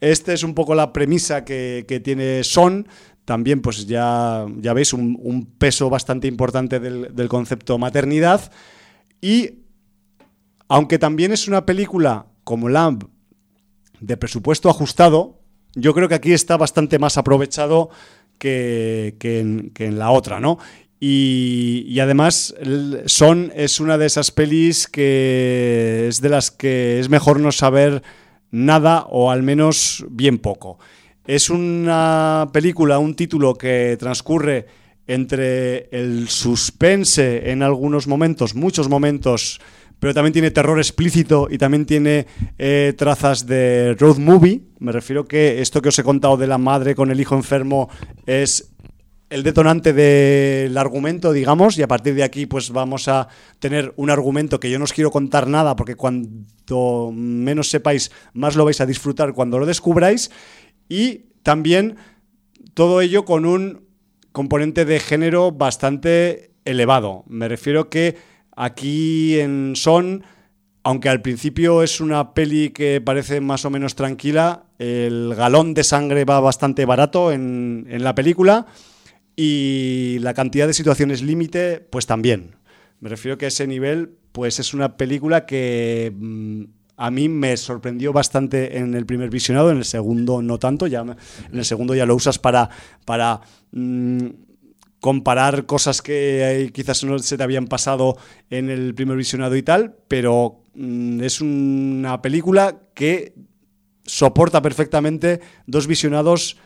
[0.00, 2.88] Esta es un poco la premisa que, que tiene Son,
[3.24, 8.52] también pues ya, ya veis un, peso bastante importante del, concepto maternidad
[9.20, 9.60] y
[10.68, 13.04] aunque también es una película como Lamb
[14.00, 15.40] de presupuesto ajustado,
[15.74, 17.90] yo creo que aquí está bastante más aprovechado
[18.38, 20.58] que, en, la otra, ¿no?
[21.00, 22.54] Y, y, además
[23.06, 28.02] Son es una de esas pelis que es de las que es mejor no saber
[28.50, 30.78] nada o al menos bien poco.
[31.26, 34.66] Es una película, un título que transcurre
[35.06, 39.58] entre el suspense en algunos momentos, muchos momentos,
[39.98, 42.26] pero también tiene terror explícito y también tiene
[42.58, 44.64] eh, trazas de road movie.
[44.80, 47.88] Me refiero que esto que os he contado de la madre con el hijo enfermo
[48.26, 48.74] es
[49.30, 53.28] el detonante del argumento, digamos, y a partir de aquí pues vamos a
[53.58, 58.56] tener un argumento que yo no os quiero contar nada porque cuanto menos sepáis, más
[58.56, 60.30] lo vais a disfrutar cuando lo descubráis
[60.88, 61.96] y también
[62.74, 63.84] todo ello con un
[64.32, 67.24] componente de género bastante elevado.
[67.28, 68.16] Me refiero que
[68.56, 70.24] aquí en Son,
[70.82, 75.84] aunque al principio es una peli que parece más o menos tranquila, el galón de
[75.84, 78.66] sangre va bastante barato en, en la película
[79.36, 82.56] y la cantidad de situaciones límite, pues también.
[83.00, 86.64] Me refiero que a ese nivel, pues es una película que mm,
[86.96, 91.00] a mí me sorprendió bastante en el primer visionado, en el segundo no tanto, ya
[91.00, 92.70] en el segundo ya lo usas para,
[93.72, 94.26] mm,
[95.00, 98.16] comparar cosas que quizás no se te habían pasado
[98.48, 103.34] en el primer visionado y tal, pero mm, es una película que
[104.04, 106.56] soporta perfectamente dos visionados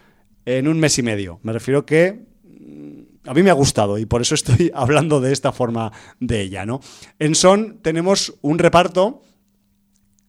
[0.44, 1.40] en un mes y medio.
[1.42, 5.32] Me refiero que mm, a mí me ha gustado y por eso estoy hablando de
[5.32, 5.90] esta forma
[6.20, 6.80] de ella, ¿no?
[7.18, 9.22] En Son tenemos un reparto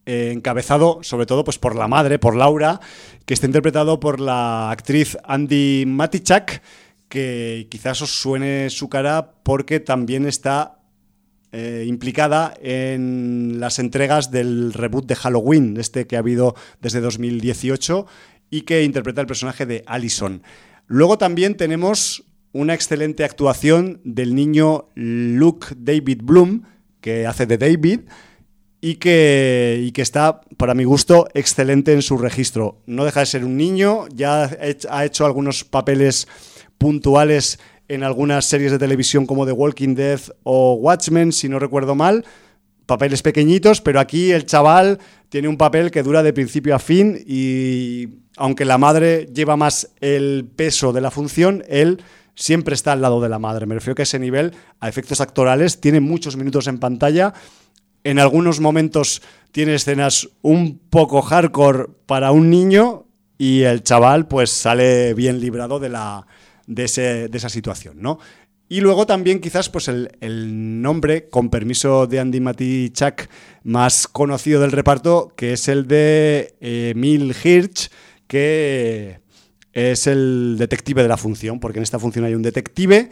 [0.06, 2.80] eh, encabezado sobre todo pues, por la madre, por Laura,
[3.26, 6.62] que está interpretado por la actriz Andy Matichak,
[7.08, 10.80] que quizás os suene su cara porque también está
[11.52, 18.06] eh, implicada en las entregas del reboot de Halloween, este que ha habido desde 2018
[18.50, 20.42] y que interpreta el personaje de Allison.
[20.86, 26.62] Luego también tenemos una excelente actuación del niño Luke David Bloom,
[27.00, 28.00] que hace de David,
[28.80, 32.78] y que, y que está, para mi gusto, excelente en su registro.
[32.86, 34.50] No deja de ser un niño, ya
[34.90, 36.28] ha hecho algunos papeles
[36.78, 37.58] puntuales
[37.88, 42.24] en algunas series de televisión como The Walking Dead o Watchmen, si no recuerdo mal,
[42.86, 44.98] papeles pequeñitos, pero aquí el chaval
[45.28, 49.90] tiene un papel que dura de principio a fin y aunque la madre lleva más
[50.00, 52.02] el peso de la función, él
[52.34, 53.66] siempre está al lado de la madre.
[53.66, 57.34] Me refiero que a ese nivel, a efectos actorales, tiene muchos minutos en pantalla
[58.04, 59.22] en algunos momentos
[59.52, 63.06] tiene escenas un poco hardcore para un niño
[63.38, 66.26] y el chaval pues sale bien librado de, la,
[66.66, 68.18] de, esa situación, ¿no?
[68.68, 73.28] Y luego también quizás pues el, nombre, con permiso de Andy Matichak,
[73.64, 77.90] más conocido del reparto, que es el de Emil Hirsch,
[78.28, 79.18] que
[79.72, 83.10] es el detective de la función, porque en esta función hay un detective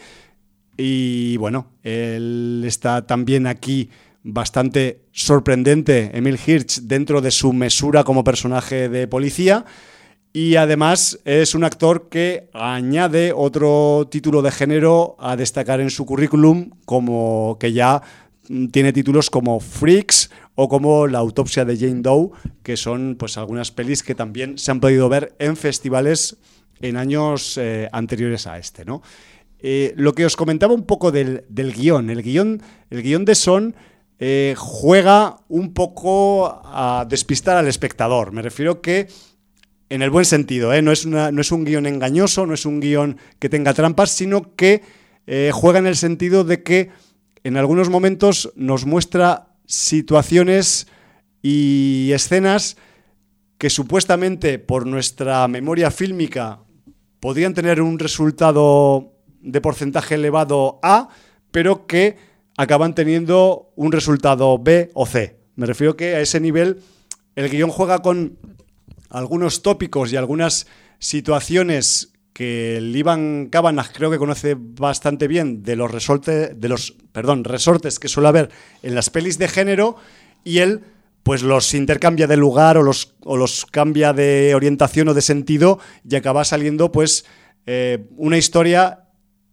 [0.76, 3.90] Y bueno, él está también aquí
[4.30, 9.64] bastante sorprendente, Emil Hirsch, dentro de su mesura como personaje de policía.
[10.32, 16.04] Y además es un actor que añade otro título de género a destacar en su
[16.04, 18.02] currículum, como que ya
[18.70, 22.30] tiene títulos como Freaks o como La autopsia de Jane Doe,
[22.62, 26.36] que son pues algunas pelis que también se han podido ver en festivales
[26.80, 29.02] en años eh, anteriores a este, ¿no?
[29.60, 32.10] Eh, lo que os comentaba un poco del, guion.
[32.10, 33.74] El guion, el guion de Son
[34.18, 38.32] eh, juega un poco a despistar al espectador.
[38.32, 39.08] Me refiero que
[39.90, 40.82] en el buen sentido, ¿eh?
[40.82, 44.54] no, es no es un guion engañoso, no es un guion que tenga trampas, sino
[44.54, 44.82] que
[45.26, 46.90] eh, juega en el sentido de que
[47.44, 50.88] en algunos momentos nos muestra situaciones
[51.42, 52.76] y escenas
[53.58, 56.60] que supuestamente por nuestra memoria fílmica
[57.20, 61.08] podrían tener un resultado de porcentaje elevado A,
[61.50, 62.16] pero que
[62.58, 65.38] acaban teniendo un resultado B o C.
[65.54, 66.80] Me refiero que a ese nivel
[67.36, 68.36] el guion juega con
[69.10, 70.66] algunos tópicos y algunas
[70.98, 76.96] situaciones que el Iván Cabanagh creo que conoce bastante bien de los, resortes, de los
[77.12, 78.50] perdón, resortes que suele haber
[78.82, 79.96] en las pelis de género
[80.42, 80.82] y él
[81.22, 85.78] pues los intercambia de lugar o los, o los cambia de orientación o de sentido
[86.08, 87.24] y acaba saliendo pues
[87.66, 89.07] eh, una historia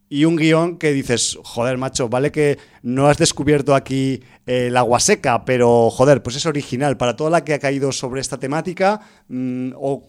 [0.07, 4.77] y un guion que dices, joder, macho, vale que no has descubierto aquí eh, el
[4.77, 6.97] agua seca, pero joder, pues es original.
[6.97, 10.03] Para toda la que ha caído sobre esta temática mm, o,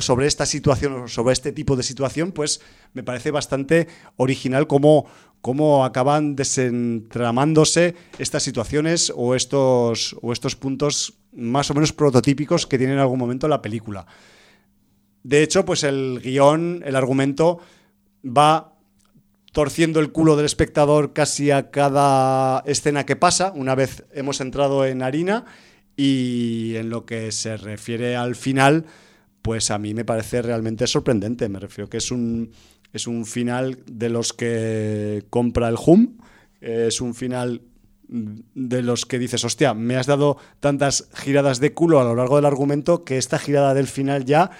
[0.00, 2.60] sobre esta situación o sobre este tipo de situación, pues
[2.92, 5.06] me parece bastante original cómo,
[5.40, 12.78] cómo acaban desentramándose estas situaciones o estos, o estos puntos más o menos prototípicos que
[12.78, 14.06] tiene en algún momento la película.
[15.22, 17.58] De hecho, pues el guion, el argumento
[18.24, 18.74] va
[19.52, 24.86] torciendo el culo del espectador casi a cada escena que pasa, una vez hemos entrado
[24.86, 25.44] en harina,
[25.96, 28.86] y en lo que se refiere al final,
[29.42, 31.48] pues a mí me parece realmente sorprendente.
[31.50, 32.52] Me refiero que es un,
[32.92, 36.16] es un final de los que compra el HUM,
[36.60, 37.62] es un final
[38.08, 42.36] de los que dices, hostia, me has dado tantas giradas de culo a lo largo
[42.36, 44.50] del argumento que esta girada del final ya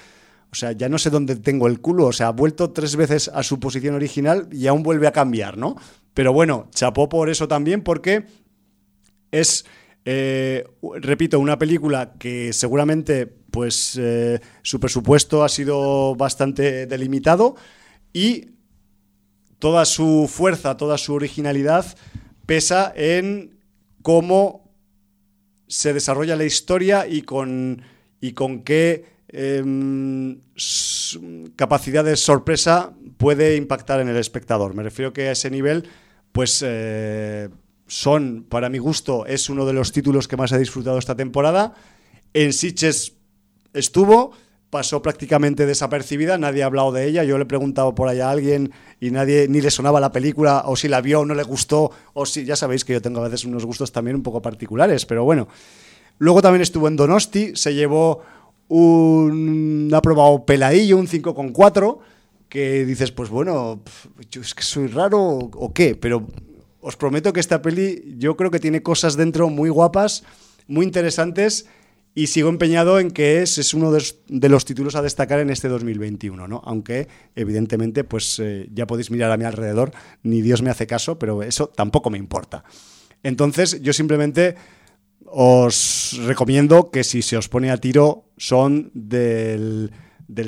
[0.52, 2.06] o sea, ya no sé dónde tengo el culo.
[2.06, 5.56] O sea, ha vuelto tres veces a su posición original y aún vuelve a cambiar,
[5.56, 5.76] ¿no?
[6.12, 8.26] Pero bueno, chapó por eso también porque
[9.30, 9.64] es,
[10.04, 10.64] eh,
[11.00, 17.56] repito, una película que seguramente pues eh, su presupuesto ha sido bastante delimitado
[18.12, 18.50] y
[19.58, 21.86] toda su fuerza, toda su originalidad
[22.46, 23.58] pesa en
[24.02, 24.72] cómo
[25.68, 27.82] se desarrolla la historia y con,
[28.20, 30.40] y con qué Em,
[31.54, 34.74] capacidad de sorpresa puede impactar en el espectador.
[34.74, 35.88] Me refiero que a ese nivel,
[36.32, 37.48] pues eh,
[37.86, 41.74] son, para mi gusto, es uno de los títulos que más he disfrutado esta temporada.
[42.34, 43.14] En Sitches
[43.72, 44.32] estuvo,
[44.68, 47.22] pasó prácticamente desapercibida, nadie ha hablado de ella.
[47.22, 50.64] Yo le he preguntado por allá a alguien y nadie ni le sonaba la película,
[50.66, 53.20] o si la vio o no le gustó, o si ya sabéis que yo tengo
[53.20, 55.46] a veces unos gustos también un poco particulares, pero bueno.
[56.18, 58.22] Luego también estuvo en Donosti, se llevó
[58.70, 61.98] un aprobado peladillo, un 5,4,
[62.48, 63.82] que dices, pues bueno,
[64.30, 66.26] yo es que soy raro o qué, pero
[66.80, 70.22] os prometo que esta peli yo creo que tiene cosas dentro muy guapas,
[70.68, 71.66] muy interesantes
[72.14, 75.68] y sigo empeñado en que es, es uno de, los títulos a destacar en este
[75.68, 76.62] 2021, ¿no?
[76.64, 79.90] Aunque evidentemente pues eh, ya podéis mirar a mi alrededor,
[80.22, 82.62] ni Dios me hace caso, pero eso tampoco me importa.
[83.22, 84.54] Entonces yo simplemente
[85.32, 89.90] os recomiendo que si se os pone a tiro son del,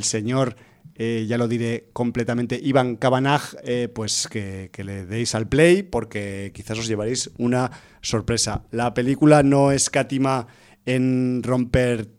[0.02, 0.56] señor,
[0.94, 6.50] eh, ya lo diré completamente, Iván Cabanaj, eh, pues que, le deis al play porque
[6.54, 8.64] quizás os llevaréis una sorpresa.
[8.70, 10.48] La película no escatima
[10.84, 12.10] en romper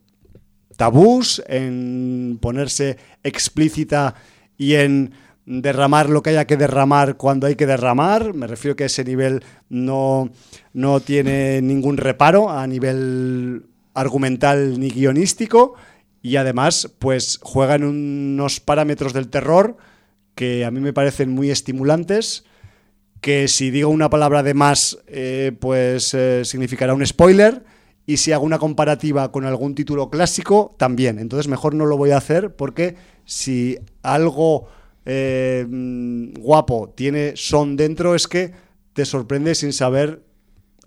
[0.77, 4.15] tabús, en ponerse explícita
[4.57, 5.11] y en
[5.45, 8.33] derramar lo que haya que derramar cuando hay que derramar.
[8.33, 10.29] Me refiero que ese nivel no,
[10.73, 15.75] no tiene ningún reparo a nivel argumental ni guionístico.
[16.21, 19.77] Y además pues juega en unos parámetros del terror
[20.35, 22.45] que a mí me parecen muy estimulantes
[23.21, 27.63] que si digo una palabra de más eh, pues eh, significará un spoiler.
[28.05, 31.19] Y si hago una comparativa con algún título clásico también.
[31.19, 34.67] Entonces mejor no lo voy a hacer porque si algo
[35.05, 35.65] eh,
[36.39, 38.51] guapo tiene son dentro es que
[38.93, 40.23] te sorprende sin saber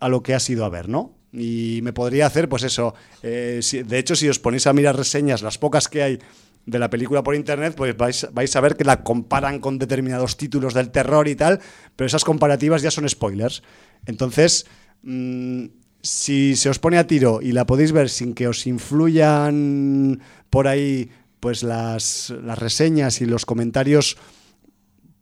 [0.01, 1.16] a lo que has ido a ver, ¿no?
[1.32, 5.43] Y me podría hacer, pues eso, eh, de hecho, si os ponéis a mirar reseñas,
[5.43, 6.18] las pocas que hay
[6.64, 10.36] de la película por internet, pues vais, vais, a ver que la comparan con determinados
[10.36, 11.60] títulos del terror y tal,
[11.94, 13.62] pero esas comparativas ya son spoilers.
[14.06, 14.66] Entonces,
[15.02, 15.66] mm,
[16.02, 20.20] si se os pone a tiro y la podéis ver sin que os influyan
[20.51, 21.10] por ahí
[21.41, 24.17] pues las, las reseñas y los comentarios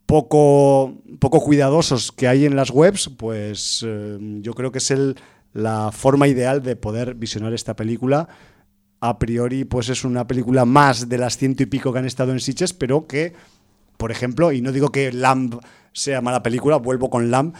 [0.05, 5.15] poco, poco cuidadosos que hay en las webs, pues eh, yo creo que es el,
[5.53, 8.27] la forma ideal de poder visionar esta película.
[8.99, 12.31] A priori, pues es una película más de las ciento y pico que han estado
[12.31, 13.33] en Sitges, pero que,
[13.97, 15.59] por ejemplo, y no digo que Lamb
[15.93, 17.53] sea mala película, vuelvo con Lamb,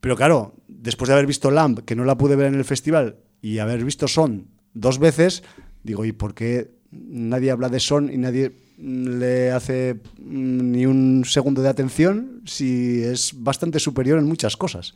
[0.00, 3.16] pero claro, después de haber visto Lamb, que no la pude ver en el festival,
[3.40, 5.42] y haber visto Son dos veces,
[5.82, 11.24] digo, ¿y por qué nadie habla de Son y nadie le hace mm, ni un
[11.24, 14.94] segundo de atención si es bastante superior en muchas cosas.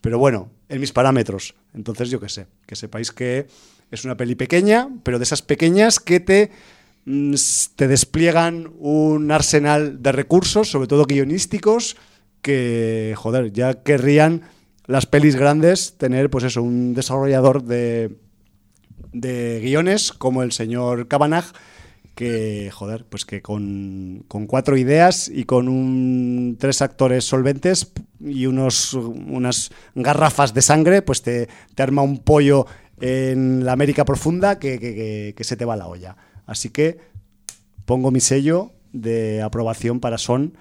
[0.00, 1.54] Pero bueno, en mis parámetros.
[1.74, 3.46] Entonces yo qué sé, que sepáis que
[3.90, 6.50] es una peli pequeña, pero de esas pequeñas que te,
[7.04, 7.34] mm,
[7.76, 11.96] te despliegan un arsenal de recursos, sobre todo guionísticos,
[12.42, 14.42] que, joder, ya querrían
[14.86, 18.16] las pelis grandes tener, pues eso, un desarrollador de,
[19.12, 21.52] de guiones como el señor Cabanagh,
[22.14, 28.94] que, joder, pues que con, cuatro ideas y con un, tres actores solventes y unos,
[28.94, 32.66] unas garrafas de sangre, pues te, te arma un pollo
[33.00, 36.16] en la América profunda que, que, se te va la olla.
[36.44, 36.98] Así que
[37.84, 40.58] pongo mi sello de aprobación para Son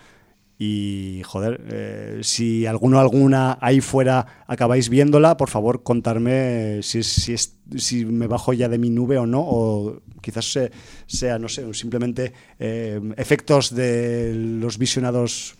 [0.59, 7.35] y joder, eh, si alguno alguna ahí fuera acabáis viéndola, por favor contarme si, si,
[7.77, 10.57] si me bajo ya de mi nube o no, o quizás
[11.05, 15.55] sea, no sé, simplemente eh, efectos de los visionados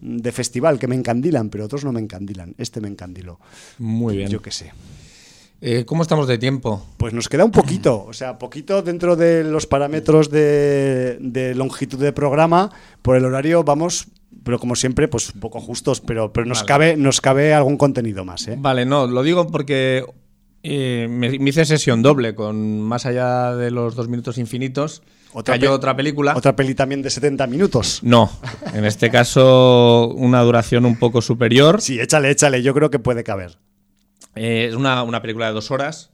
[0.00, 2.54] de festival que me encandilan, pero otros no me encandilan.
[2.56, 3.40] Este me encandiló.
[3.78, 4.30] Muy bien.
[4.30, 4.72] Yo qué sé.
[5.60, 6.86] Eh, ¿Cómo estamos de tiempo?
[6.98, 11.98] Pues nos queda un poquito, o sea, poquito dentro de los parámetros de, de longitud
[11.98, 12.70] de programa.
[13.02, 14.06] Por el horario vamos
[14.48, 18.24] pero como siempre, pues un poco justos, pero, pero nos, cabe, nos cabe algún contenido
[18.24, 18.48] más.
[18.48, 18.56] ¿eh?
[18.58, 20.06] Vale, no, lo digo porque
[20.62, 25.02] eh, me, hice sesión doble, con más allá de los dos minutos infinitos.
[25.34, 26.34] Otra cayó otra película.
[26.34, 28.00] ¿Otra peli también de 70 minutos?
[28.02, 28.30] No,
[28.72, 31.82] en este caso una duración un poco superior.
[31.82, 33.58] Sí, échale, échale, yo creo que puede caber.
[34.34, 36.10] Eh, es una, una película de dos horas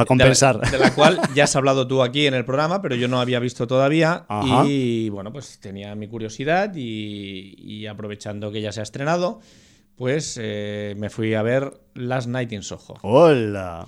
[0.00, 0.70] para compensar.
[0.70, 3.38] De la, cual ya has hablado tú aquí en el programa, pero yo no había
[3.38, 4.26] visto todavía.
[4.66, 9.40] Y bueno, pues tenía mi curiosidad y, aprovechando que ya se ha estrenado,
[9.96, 12.96] pues eh, me fui a ver Last Night in Soho.
[13.02, 13.86] ¡Hola!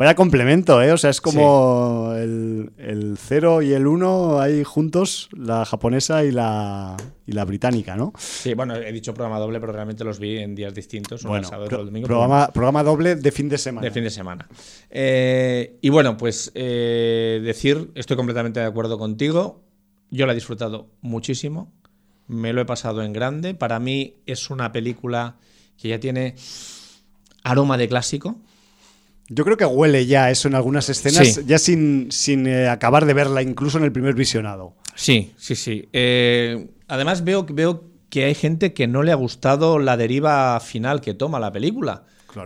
[0.00, 0.92] Vaya complemento, ¿eh?
[0.92, 6.96] O sea, es como el, 0 y el 1 ahí juntos, la japonesa y la,
[7.26, 8.14] y la británica, ¿no?
[8.16, 11.68] Sí, bueno, he dicho programa doble, pero realmente los vi en días distintos, bueno, sábado
[11.80, 12.06] el domingo.
[12.06, 13.84] Programa, programa doble de fin de semana.
[13.84, 14.48] De fin de semana.
[14.88, 19.60] Eh, y bueno, pues eh, decir, estoy completamente de acuerdo contigo.
[20.10, 21.70] Yo la he disfrutado muchísimo.
[22.26, 23.52] Me lo he pasado en grande.
[23.52, 25.36] Para mí es una película
[25.76, 26.36] que ya tiene
[27.42, 28.40] aroma de clásico.
[29.32, 33.14] Yo creo que huele ya eso en algunas escenas, ya sin, sin eh, acabar de
[33.14, 34.74] verla, incluso en el primer visionado.
[34.96, 35.88] Sí, sí, sí.
[35.92, 41.00] Eh, además veo, veo que hay gente que no le ha gustado la deriva final
[41.00, 42.02] que toma la película.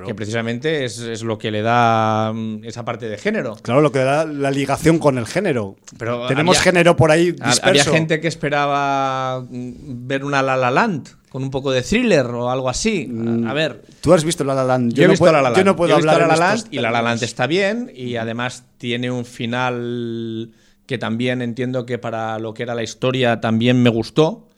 [0.06, 3.56] Que precisamente es, lo que le da mm, esa parte de género.
[3.62, 5.76] Claro, lo que da la ligación con el género.
[5.98, 7.60] Pero Tenemos género por ahí disperso.
[7.62, 12.26] Había gente que esperaba mm, ver una La La Land con un poco de thriller
[12.26, 13.08] o algo así.
[13.10, 13.82] A, mm, ver.
[14.00, 14.92] Tú has visto La La Land.
[14.92, 15.56] Yo, he visto La La Land.
[15.56, 18.66] Yo no puedo hablar La La Land y La La Land está bien y además
[18.78, 20.52] tiene un final
[20.86, 24.48] que también entiendo que para lo que era la historia también me gustó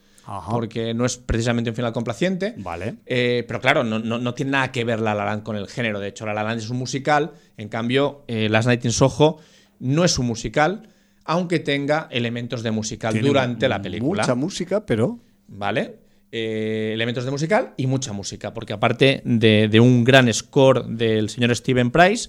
[0.50, 2.52] porque no es precisamente un final complaciente.
[2.58, 2.96] Vale.
[3.06, 5.98] Eh, pero claro, no, tiene nada que ver La La Land con el género.
[5.98, 7.32] De hecho, La La Land es un musical.
[7.56, 9.38] En cambio, eh, Last Night in Soho
[9.78, 10.90] no es un musical,
[11.24, 14.24] aunque tenga elementos de musical durante la película.
[14.24, 15.20] Mucha música, pero.
[15.48, 16.04] Vale.
[16.38, 21.54] Eh, elementos de musical y mucha música, porque aparte de, un gran score del señor
[21.56, 22.28] Steven Price,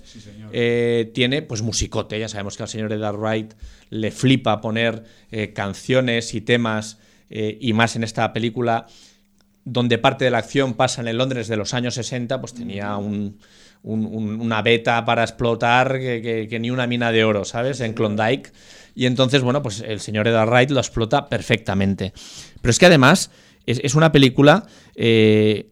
[1.13, 2.19] tiene pues musicote.
[2.19, 3.53] Ya sabemos que al señor Edgar Wright
[3.89, 5.03] le flipa poner
[5.53, 8.88] canciones y temas eh, y más en esta película
[9.65, 12.95] donde parte de la acción pasa en el Londres de los años 60, pues tenía
[13.84, 17.81] una beta para explotar que, ni una mina de oro, ¿sabes?
[17.81, 18.53] En Klondike.
[18.95, 22.13] Y entonces, bueno, pues el señor Edgar Wright lo explota perfectamente.
[22.61, 23.29] Pero es que además
[23.68, 24.65] es, una película
[24.95, 25.69] eh,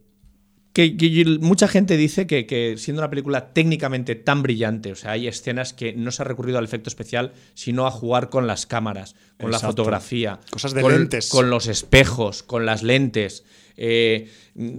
[0.76, 5.72] que, mucha gente dice que, siendo una película técnicamente tan brillante, o sea, hay escenas
[5.74, 9.52] que no se ha recurrido al efecto especial, sino a jugar con las cámaras, con
[9.52, 13.46] la fotografía, cosas de con, lentes, con los espejos, con las lentes.
[13.78, 14.30] Eh,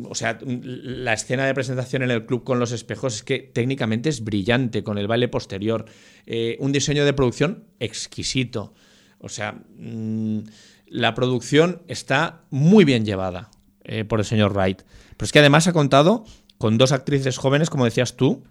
[0.08, 4.10] o sea, la escena de presentación en el club con los espejos es que técnicamente
[4.10, 5.86] es brillante, con el baile posterior.
[6.26, 8.74] Eh, un diseño de producción exquisito.
[9.18, 10.40] O sea, mm,
[10.86, 13.50] la producción está muy bien llevada
[13.84, 14.82] eh, por el señor Wright.
[15.16, 16.24] Pero es que además ha contado
[16.58, 18.44] con dos actrices jóvenes, como decías tú,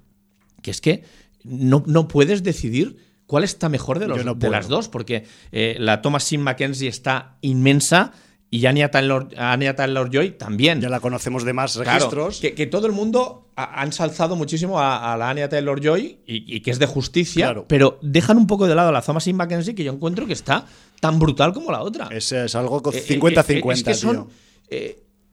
[0.61, 1.03] que es que
[1.43, 2.97] no, no puedes decidir
[3.27, 8.13] cuál está mejor de, los, de las dos, porque eh, la Thomasin Mackenzie está inmensa
[8.55, 10.79] y Anya Taylor, Joy también.
[10.79, 12.39] Ya la conocemos de más registros.
[12.39, 16.79] que, todo el mundo ha, ensalzado muchísimo a, la Anya Taylor Joy y, que es
[16.79, 20.25] de justicia, pero dejan un poco de lado a la Thomasin Mackenzie que yo encuentro
[20.25, 20.65] que está
[21.01, 22.07] tan brutal como la otra.
[22.11, 23.65] Es, es algo 50-50.
[23.67, 24.29] Eh, es que son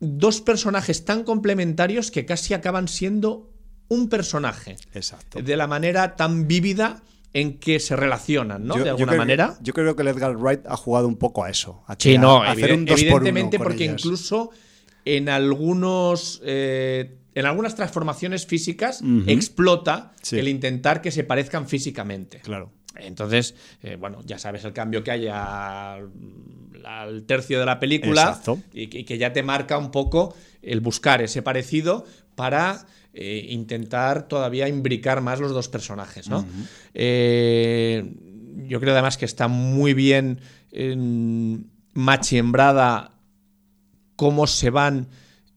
[0.01, 3.53] dos personajes tan complementarios que casi acaban siendo
[3.87, 4.77] un personaje.
[4.95, 5.41] Exacto.
[5.41, 7.03] De la manera tan vívida
[7.35, 8.77] en que se relacionan, ¿no?
[8.77, 9.57] de alguna manera.
[9.63, 11.83] Yo creo que el Edgar Wright ha jugado un poco a eso.
[11.87, 14.51] A sí, no, hacer un evidentemente, porque incluso
[15.05, 16.41] en algunos.
[16.45, 22.41] Eh, en algunas transformaciones físicas explota el intentar que se parezcan físicamente.
[22.41, 22.71] Claro.
[22.97, 26.11] Entonces, eh, bueno, ya sabes el cambio que hay al,
[27.27, 28.39] tercio de la película
[28.73, 32.05] y que, ya te marca un poco el buscar ese parecido
[32.35, 36.47] para eh, intentar todavía imbricar más los dos personajes, ¿no?
[36.95, 38.15] Eh,
[38.67, 40.41] yo creo además que está muy bien
[41.95, 43.13] machiembrada
[44.17, 45.09] cómo se van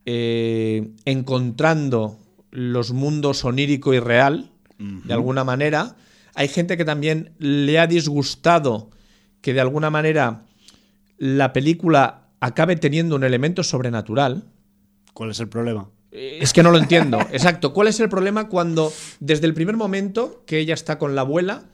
[0.05, 2.19] eh, encontrando
[2.51, 5.95] los mundos onírico y real, de alguna manera.
[6.33, 8.89] Hay gente que también le ha disgustado
[9.41, 10.45] que de alguna manera
[11.17, 14.43] la película acabe teniendo un elemento sobrenatural.
[15.13, 15.89] ¿Cuál es el problema?
[16.15, 17.19] Es que no lo entiendo.
[17.31, 17.73] Exacto.
[17.73, 21.65] ¿Cuál es el problema cuando desde el primer momento que ella está con la abuela,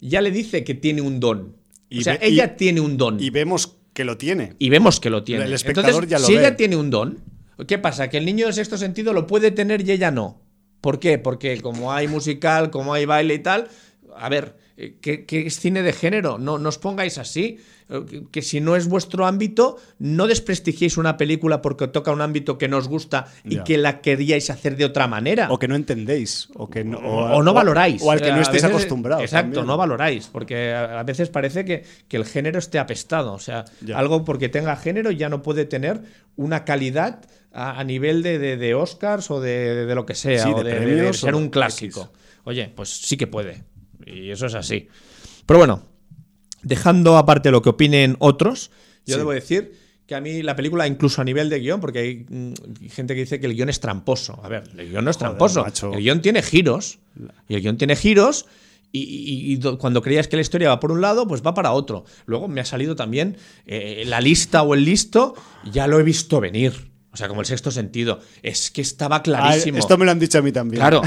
[0.00, 1.56] ya le dice que tiene un don?
[1.96, 3.20] o sea, ella tiene un don.
[3.20, 4.54] Y vemos que lo tiene.
[4.58, 5.44] Y vemos que lo tiene.
[5.44, 7.18] El espectador ya lo si ella tiene un don,
[7.66, 8.08] ¿qué pasa?
[8.08, 10.40] Que el niño de sexto sentido lo puede tener y ella no.
[10.80, 11.18] ¿Por qué?
[11.18, 13.68] Porque como hay musical, como hay baile y tal,
[14.16, 16.38] a ver, eh, ¿qué, es cine de género?
[16.38, 17.58] No, no os pongáis así.
[17.88, 22.58] Eh, que, si no es vuestro ámbito, no desprestigiéis una película porque toca un ámbito
[22.58, 25.48] que nos gusta y que la queríais hacer de otra manera.
[25.50, 26.48] O que no entendéis.
[26.54, 28.00] O que no, o, no valoráis.
[28.02, 29.24] O al que no estéis acostumbrados.
[29.24, 30.28] Exacto, no valoráis.
[30.28, 33.32] Porque a veces parece que, el género esté apestado.
[33.32, 33.64] O sea,
[33.94, 36.02] algo porque tenga género ya no puede tener
[36.36, 37.22] una calidad
[37.52, 40.48] a, nivel de, Oscars o de, lo que sea.
[40.48, 42.12] o de, ser un clásico.
[42.44, 43.64] Oye, pues sí que puede.
[44.12, 44.88] Y eso es así.
[45.46, 45.82] Pero bueno,
[46.62, 48.70] dejando aparte lo que opinen otros,
[49.06, 49.72] yo debo decir
[50.06, 53.20] que a mí la película, incluso a nivel de guion, porque hay mm, gente que
[53.20, 54.40] dice que el guion es tramposo.
[54.42, 55.66] A ver, el guion no es tramposo.
[55.92, 56.98] El guion tiene giros.
[57.46, 58.46] Y el guion tiene giros.
[58.90, 62.04] Y, cuando creías que la historia va por un lado, pues va para otro.
[62.24, 63.36] Luego me ha salido también
[63.66, 65.34] eh, la lista o el listo,
[65.70, 66.87] ya lo he visto venir.
[67.10, 68.20] O sea, como el sexto sentido.
[68.42, 69.78] Es que estaba ah, clarísimo.
[69.78, 70.80] esto me lo han dicho a mí también.
[70.80, 71.02] Claro.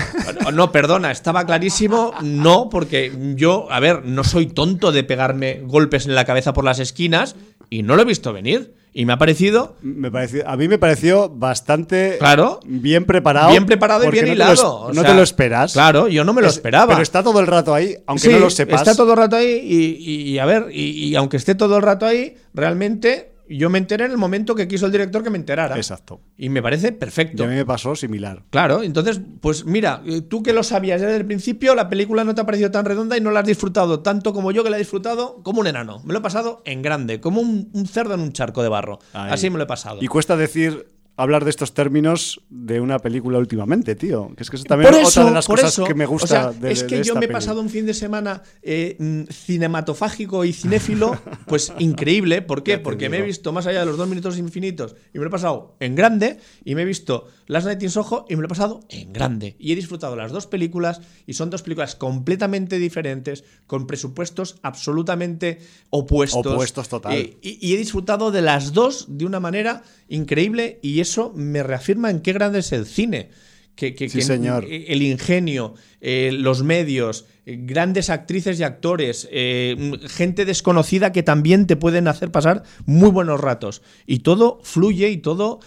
[0.52, 2.14] No, perdona, estaba clarísimo.
[2.22, 6.66] No, porque yo, a ver, no soy tonto de pegarme golpes en la cabeza por
[6.66, 7.36] las esquinas
[7.70, 8.76] y no lo he visto venir.
[8.94, 9.78] Y me ha parecido.
[9.82, 12.18] Me pareció, a mí me pareció bastante.
[12.20, 12.60] Claro.
[12.66, 13.52] Bien preparado.
[13.52, 14.92] Bien preparado y bien hilado.
[14.92, 15.74] no te lo esperas.
[15.74, 16.94] Claro, yo no me lo esperaba.
[16.94, 18.82] Pero está todo el rato ahí, aunque no lo sepas.
[18.82, 22.36] Está todo el rato ahí y, a ver, y aunque esté todo el rato ahí,
[22.54, 25.76] realmente yo me enteré en el momento que quiso el director que me enterara.
[25.76, 26.22] Exacto.
[26.38, 27.44] Y me parece perfecto.
[27.44, 28.44] Y a mí me pasó similar.
[28.50, 32.36] Claro, entonces, pues mira, eh, tú que lo sabías desde el principio, la película no
[32.36, 34.78] te ha parecido tan redonda y no la has disfrutado tanto como yo que la
[34.78, 36.02] he disfrutado como un enano.
[36.06, 39.00] Me lo he pasado en grande, como un, cerdo en un charco de barro.
[39.14, 40.00] Así me lo he pasado.
[40.02, 40.88] Y cuesta decir
[41.22, 44.32] hablar de estos términos de una película últimamente, tío.
[44.36, 46.70] Que es que eso también es otra de las cosas que me gusta o sea,
[46.70, 51.74] Es que yo me he pasado un fin de semana eh, cinematofágico y cinéfilo, pues
[51.80, 52.42] increíble.
[52.42, 52.78] ¿Por qué?
[52.78, 55.32] Porque me he visto más allá de los dos minutos infinitos y me lo he
[55.32, 58.50] pasado en grande y me he visto Last Night in Soho y me lo he
[58.50, 59.56] pasado en grande.
[59.60, 65.60] Y he disfrutado las dos películas y son dos películas completamente diferentes, con presupuestos absolutamente
[65.90, 66.46] opuestos.
[66.46, 67.14] Opuestos total.
[67.14, 72.10] y, y he disfrutado de las dos de una manera increíble y eso me reafirma
[72.10, 73.30] en qué grande es el cine.
[73.76, 74.68] Que, señor.
[74.70, 79.76] el ingenio, eh, los medios, eh, grandes actrices y actores, eh,
[80.08, 83.82] gente desconocida que también te pueden hacer pasar muy buenos ratos.
[84.06, 85.62] Y todo fluye y todo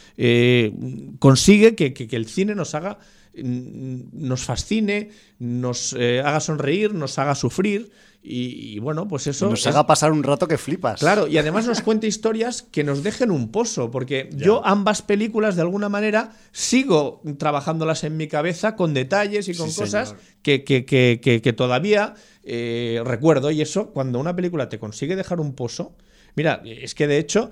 [1.18, 2.98] consigue que, el cine nos haga,
[3.36, 5.10] mm, nos fascine,
[5.40, 7.90] nos haga sonreír, nos haga sufrir.
[8.26, 9.50] Y, bueno, pues eso.
[9.50, 11.00] Nos haga pasar un rato que flipas.
[11.00, 15.56] Claro, y además nos cuente historias que nos dejen un pozo, porque yo ambas películas,
[15.56, 20.86] de alguna manera, sigo trabajándolas en mi cabeza con detalles y con cosas que, que,
[20.86, 22.14] que, todavía
[22.44, 23.50] eh, recuerdo.
[23.50, 25.94] Y eso, cuando una película te consigue dejar un pozo.
[26.34, 27.50] Mira, es que de hecho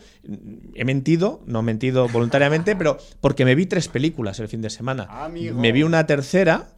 [0.74, 4.70] he mentido, no he mentido voluntariamente, pero porque me vi tres películas el fin de
[4.70, 5.28] semana.
[5.28, 6.70] Me vi una tercera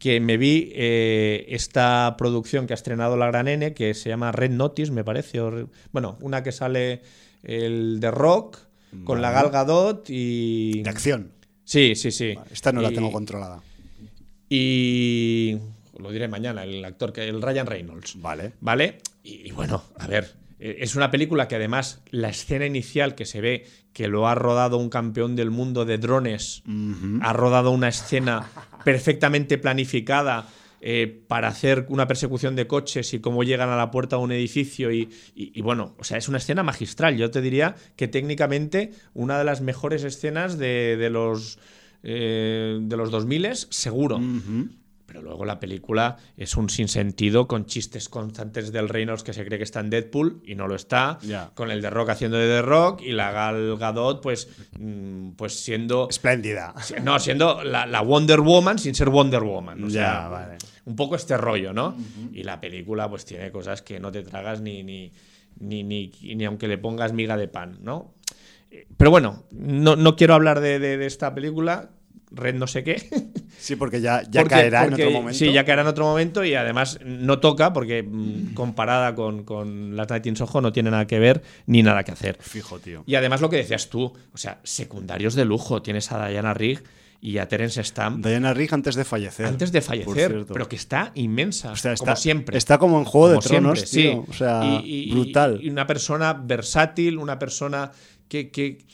[0.00, 4.32] que me vi eh, esta producción que ha estrenado la Gran N, que se llama
[4.32, 5.38] Red Notice, me parece.
[5.92, 7.02] bueno, una que sale
[7.42, 8.58] el de Rock,
[9.04, 10.82] con la Gal Gadot y...
[10.82, 11.32] De acción.
[11.64, 12.34] Sí, sí, sí.
[12.50, 13.62] esta no la tengo controlada.
[14.48, 15.58] Y
[15.98, 18.20] lo diré mañana, el actor, que el Ryan Reynolds.
[18.20, 18.54] Vale.
[18.60, 18.98] Vale.
[19.22, 23.66] Y, bueno, a ver, es una película que además la escena inicial que se ve
[23.92, 26.62] que lo ha rodado un campeón del mundo de drones,
[27.22, 28.46] ha rodado una escena
[28.84, 30.48] perfectamente planificada
[30.82, 34.32] eh, para hacer una persecución de coches y cómo llegan a la puerta de un
[34.32, 35.10] edificio y,
[35.60, 37.18] bueno, o sea, es una escena magistral.
[37.18, 41.58] Yo te diría que técnicamente una de las mejores escenas de, los...
[42.02, 44.20] Eh, de los 2000 seguro.
[45.10, 49.58] Pero luego la película es un sinsentido con chistes constantes del Reynolds que se cree
[49.58, 51.18] que está en Deadpool y no lo está.
[51.54, 55.58] Con el de Rock haciendo de The Rock y la Gal Gadot, pues, mm, pues
[55.58, 56.06] siendo.
[56.08, 56.74] Espléndida.
[57.02, 59.82] No, siendo la, Wonder Woman sin ser Wonder Woman.
[59.82, 61.96] O sea, un poco este rollo, ¿no?
[62.32, 65.10] Y la película, pues tiene cosas que no te tragas ni, ni,
[65.58, 68.14] ni, ni, aunque le pongas miga de pan, ¿no?
[68.96, 71.90] Pero bueno, no, no quiero hablar de, de esta película
[72.30, 73.02] red no sé qué.
[73.58, 75.38] Sí, porque ya, ya caerá en otro momento.
[75.38, 79.96] Sí, ya caerá en otro momento y además no toca porque mm, comparada con, con
[79.96, 82.38] las Night in Soho no tiene nada que ver ni nada que hacer.
[82.40, 83.04] Fijo, tío.
[83.06, 85.82] Y además lo que decías tú, o sea, secundarios de lujo.
[85.82, 86.82] Tienes a Diana Rigg
[87.20, 88.24] y a Terence Stamp.
[88.24, 89.46] Diana Rigg antes de fallecer.
[89.46, 92.56] Antes de fallecer, pero que está inmensa, como siempre.
[92.56, 94.08] Está como en Juego de Tronos, sí.
[94.26, 94.80] O sea,
[95.10, 95.60] brutal.
[95.62, 97.92] Y una persona versátil, una persona
[98.28, 98.86] que, que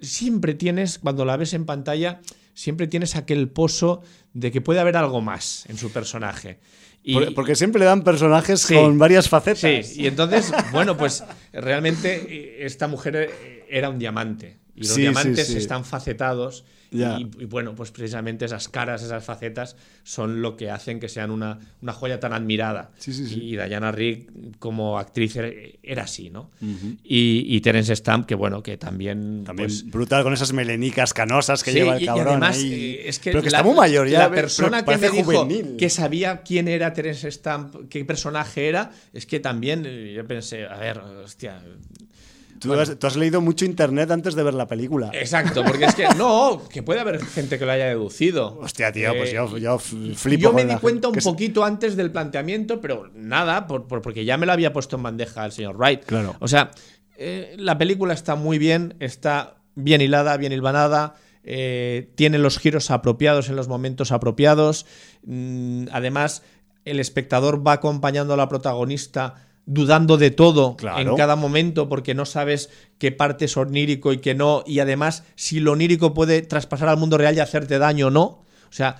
[0.00, 2.20] siempre tienes, cuando la ves en pantalla
[2.58, 4.02] siempre tienes aquel pozo
[4.32, 6.58] de que puede haber algo más en su personaje.
[7.04, 9.60] Y, porque siempre le dan personajes con varias facetas.
[9.60, 11.22] Sí, y entonces, bueno, pues
[11.52, 14.56] realmente eh, esta mujer eh, era un diamante.
[14.80, 20.56] Y los diamantes están facetados y, bueno, pues precisamente esas caras, esas facetas son lo
[20.56, 22.90] que hacen que sean una, una joya tan admirada.
[23.06, 25.36] y Diana Rigg como actriz
[25.82, 26.50] era así, ¿no?
[27.04, 29.44] y, y, Terence Stamp, que bueno, que también...
[29.44, 32.28] También pues brutal con esas melenicas canosas que lleva el cabrón.
[32.28, 32.72] además, ahí.
[32.72, 34.20] Eh, es que pero que está muy mayor ya.
[34.20, 35.46] La persona que me dijo
[35.78, 40.66] que sabía quién era Terence Stamp, qué personaje era, es que también eh, yo pensé,
[40.66, 41.62] a ver, hostia,
[42.58, 45.10] Tú, has, leído mucho internet antes de ver la película.
[45.12, 48.58] Exacto, porque es que no, que puede haber gente que lo haya deducido.
[48.60, 50.42] Hostia, tío, pues yo, eh, yo flipo.
[50.42, 54.52] Yo me di cuenta un poquito antes del planteamiento, pero nada, porque ya me lo
[54.52, 56.04] había puesto en bandeja el señor Wright.
[56.04, 56.36] Claro.
[56.40, 56.70] O sea,
[57.16, 61.14] eh, la película está muy bien, está bien hilada, bien hilvanada.
[61.44, 64.86] Eh, tiene los giros apropiados en los momentos apropiados.
[65.24, 66.42] Mm, además,
[66.84, 72.24] el espectador va acompañando a la protagonista dudando de todo en cada momento porque no
[72.24, 76.88] sabes qué parte es onírico y qué no, y además si lo onírico puede traspasar
[76.88, 78.24] al mundo real y hacerte daño o no.
[78.24, 78.96] O sea,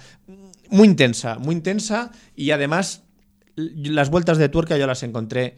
[0.69, 3.03] muy intensa, muy intensa y además
[3.57, 5.57] las vueltas de tuerca yo las encontré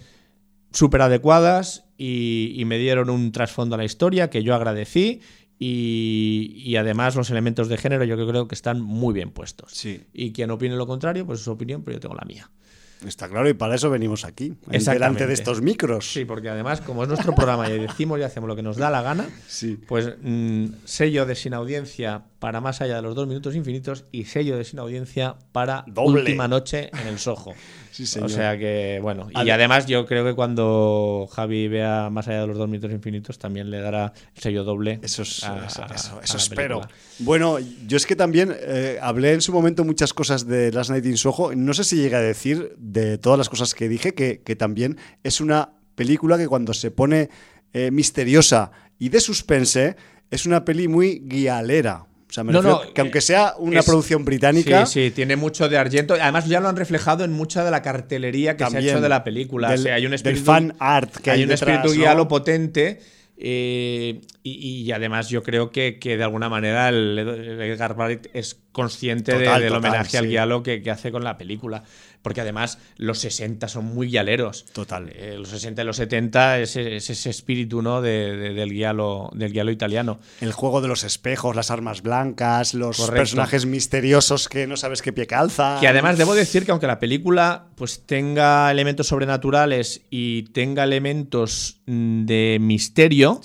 [0.72, 5.20] súper adecuadas y, me dieron un trasfondo a la historia que yo agradecí
[5.58, 9.72] y, y, además los elementos de género yo creo que están muy bien puestos.
[9.72, 10.04] Sí.
[10.14, 12.48] Y quien opine lo contrario, pues es su opinión, pero yo tengo la mía.
[13.06, 16.12] Está claro, y para eso venimos aquí, delante de estos micros.
[16.12, 18.90] Sí, porque además, como es nuestro programa y decimos y hacemos lo que nos da
[18.90, 19.78] la gana, sí.
[19.88, 24.24] pues mm, sello de sin audiencia para más allá de los dos minutos infinitos y
[24.24, 27.54] sello de sin audiencia para última noche en el Soho.
[28.22, 29.28] O sea que, bueno.
[29.44, 33.38] Y además, yo creo que cuando Javi vea más allá de los dos minutos infinitos,
[33.38, 35.00] también le dará el sello doble.
[35.02, 36.82] Eso, eso, espero.
[37.18, 41.06] Bueno, yo es que también eh, hablé en su momento muchas cosas de Last Night
[41.06, 41.54] in Soho.
[41.54, 44.96] No sé si llega a decir de todas las cosas que dije, que, que también
[45.22, 47.28] es una película que cuando se pone
[47.72, 49.96] eh, misteriosa y de suspense,
[50.30, 52.06] es una peli muy guialera.
[52.30, 54.86] O sea, me no, que aunque sea una producción británica.
[54.86, 56.14] Sí, sí, tiene mucho de Argento.
[56.14, 59.08] Además, ya lo han reflejado en mucha de la cartelería que se ha hecho de
[59.08, 59.68] la película.
[59.68, 63.00] hay un espíritu, fan art que hay, un espíritu guialo potente.
[63.36, 69.36] Eh, y, además yo creo que, que de alguna manera el Edgar Wright es consciente
[69.36, 71.84] del homenaje al guialo que, que, hace con la película
[72.22, 74.66] porque además los 60 son muy guialeros.
[74.72, 75.10] Total.
[75.14, 78.02] Eh, los 60 y los 70 es, ese espíritu ¿no?
[78.02, 80.20] del, guialo, del guialo italiano.
[80.40, 85.12] El juego de los espejos, las armas blancas, los personajes misteriosos que no sabes qué
[85.12, 85.78] pie calza.
[85.80, 91.80] Que además debo decir que aunque la película pues tenga elementos sobrenaturales y tenga elementos
[91.86, 93.40] mm, de misterio,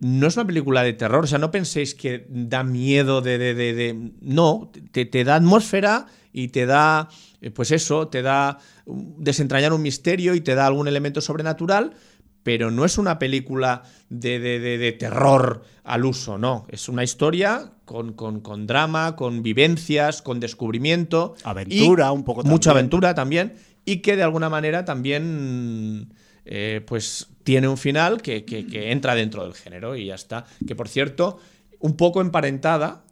[0.00, 1.24] no es una película de terror.
[1.24, 3.36] O sea, no penséis que da miedo de...
[3.36, 7.08] de, de, no, te, te da atmósfera y te da
[7.40, 11.94] eh, pues eso, te da desentrañar un misterio y te da algún elemento sobrenatural,
[12.42, 16.66] pero no es una película de, de, terror al uso, no.
[16.68, 21.34] Es una historia con, con, drama, con vivencias, con descubrimiento.
[21.44, 22.52] Aventura, un poco también.
[22.52, 23.54] Mucha aventura también.
[23.84, 26.12] Y que de alguna manera también.
[26.52, 30.44] Eh, pues tiene un final que, que entra dentro del género y ya está.
[30.66, 31.38] Que por cierto,
[31.78, 33.04] un poco emparentada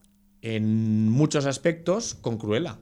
[0.42, 2.78] en muchos aspectos con Cruella.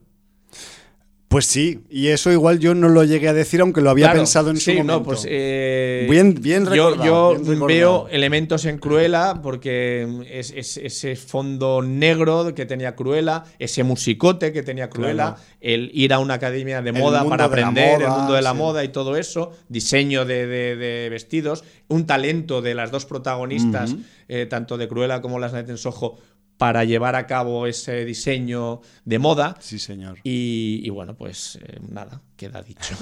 [1.28, 4.50] Pues sí, y eso igual yo no lo llegué a decir, aunque lo había pensado
[4.50, 4.92] en su momento.
[4.92, 7.04] No, pues, eh, bien, bien recordado,
[7.42, 14.52] Yo, veo elementos en Cruella porque es, ese fondo negro que tenía Cruella, ese musicote
[14.52, 18.42] que tenía Cruella, el ir a una academia de moda para aprender el mundo de
[18.42, 23.96] la moda y todo eso, diseño de, vestidos, un talento de las dos protagonistas,
[24.28, 26.18] eh, tanto de Cruella como las Night en Soho,
[26.58, 29.56] para llevar a cabo ese diseño de moda.
[29.60, 30.18] Sí, señor.
[30.22, 32.94] Y, bueno, pues eh, nada, queda dicho.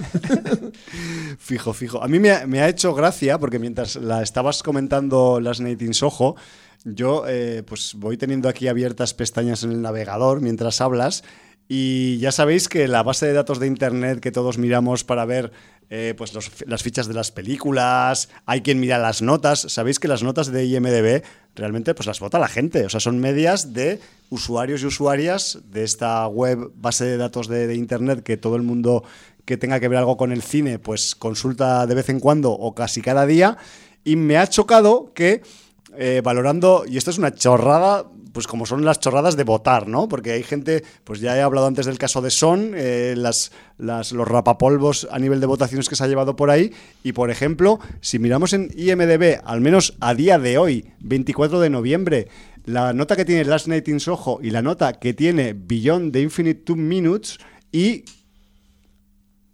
[1.39, 2.02] fijo, fijo.
[2.02, 6.36] A mí me ha, hecho gracia porque mientras la estabas comentando las Night Soho,
[6.85, 11.22] yo eh, pues voy teniendo aquí abiertas pestañas en el navegador mientras hablas
[11.69, 15.53] y ya sabéis que la base de datos de Internet que todos miramos para ver
[15.91, 16.32] eh, pues
[16.66, 19.61] las fichas de las películas, hay quien mira las notas.
[19.61, 21.23] Sabéis que las notas de IMDB
[21.55, 22.85] realmente pues las vota la gente.
[22.85, 24.01] O sea, son medias de
[24.31, 29.05] usuarios y usuarias de esta web, base de datos de, Internet que todo el mundo
[29.45, 32.74] que tenga que ver algo con el cine pues consulta de vez en cuando o
[32.74, 33.57] casi cada día.
[34.05, 35.43] Y me ha chocado que
[35.97, 40.09] eh, valorando, y esto es una chorrada, pues como son las chorradas de votar, ¿no?
[40.09, 44.28] Porque hay gente, pues ya he hablado antes del caso de Son, eh, las, los
[44.28, 46.73] rapapolvos a nivel de votaciones que se ha llevado por ahí,
[47.05, 51.70] y por ejemplo, si miramos en IMDB, al menos a día de hoy, 24 de
[51.70, 52.28] noviembre,
[52.65, 56.20] la nota que tiene Last Night in Soho y la nota que tiene Beyond the
[56.20, 57.39] Infinite Two Minutes,
[57.70, 58.05] y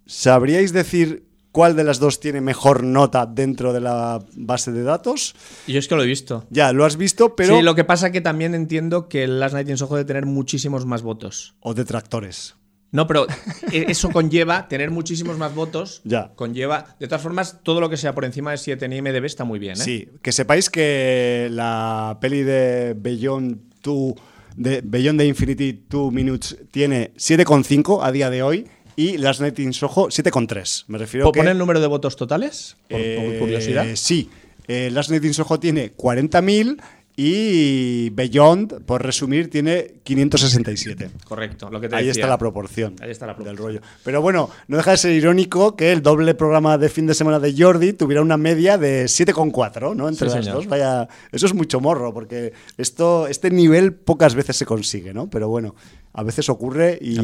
[0.07, 5.35] ¿sabríais decir cuál de las dos tiene mejor nota dentro de la base de datos.
[5.67, 6.45] Yo es que lo he visto.
[6.49, 7.57] Ya, lo has visto, pero...
[7.57, 10.25] Sí, lo que pasa es que también entiendo que Last Night in Soho de tener
[10.25, 11.55] muchísimos más votos.
[11.59, 12.55] O detractores.
[12.91, 13.25] No, pero
[13.71, 16.01] e-, eso conlleva tener muchísimos más votos.
[16.03, 16.31] Ya.
[16.35, 16.95] Conlleva.
[16.99, 19.59] De todas formas, todo lo que sea por encima de 7 en IMDb está muy
[19.59, 19.73] bien.
[19.73, 19.83] ¿eh?
[19.83, 24.15] Sí, que sepáis que la peli de Beyond Two,
[24.55, 29.59] de Beyond the Infinity Two Minutes tiene 7,5 a día de hoy y Last Night
[29.59, 30.85] in Soho 7,3.
[30.87, 32.77] Me refiero ¿Pone el número de votos totales?
[32.89, 33.85] Por, eh, curiosidad.
[33.95, 34.29] Sí.
[34.67, 36.81] Eh, Last Night in Soho tiene 40.000
[37.15, 41.09] y Beyond, por resumir, tiene 567.
[41.25, 42.95] Correcto, lo que te Ahí está la proporción.
[43.01, 43.55] Ahí está la proporción.
[43.55, 43.81] Del rollo.
[44.03, 47.39] Pero bueno, no deja de ser irónico que el doble programa de fin de semana
[47.39, 50.07] de Jordi tuviera una media de 7,4, ¿no?
[50.07, 50.67] Entre las dos.
[50.67, 55.29] Vaya, eso es mucho morro, porque esto, este nivel pocas veces se consigue, ¿no?
[55.29, 55.75] Pero bueno,
[56.13, 57.17] a veces ocurre y,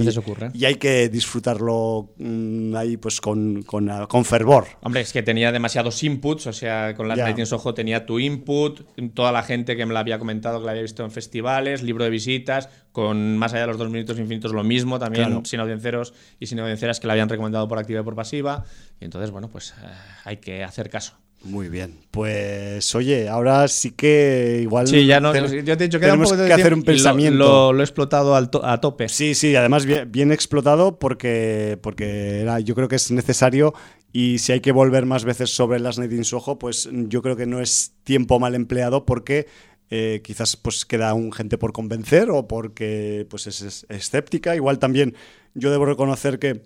[0.54, 4.68] y hay que disfrutarlo mm, ahí pues con, con, fervor.
[4.82, 8.82] Hombre, es que tenía demasiados inputs, o sea, con las Night Soho tenía tu input,
[9.14, 12.06] toda la gente que me la había comentado, que la había visto en festivales, libro
[12.06, 16.14] de visitas, con más allá de los dos minutos infinitos lo mismo, también sin audienceros
[16.40, 18.64] y sin audiencias que la habían recomendado por activa y por pasiva.
[19.02, 19.88] Y entonces, bueno, pues eh,
[20.24, 21.18] hay que hacer caso.
[21.44, 22.00] Muy bien.
[22.12, 24.88] Pues oye, ahora sí que igual.
[24.88, 25.34] Sí, ya no.
[25.36, 27.72] yo te he dicho que tenemos que hacer un pensamiento.
[27.72, 29.08] Lo, he explotado a tope.
[29.08, 33.74] Sí, sí, además bien, explotado porque, porque era, yo creo que es necesario
[34.12, 37.36] y si hay que volver más veces sobre las Night in Soho, pues yo creo
[37.36, 39.48] que no es tiempo mal empleado porque
[39.90, 44.56] eh, quizás pues queda un gente por convencer o porque pues es escéptica.
[44.56, 45.16] Igual también
[45.54, 46.64] yo debo reconocer que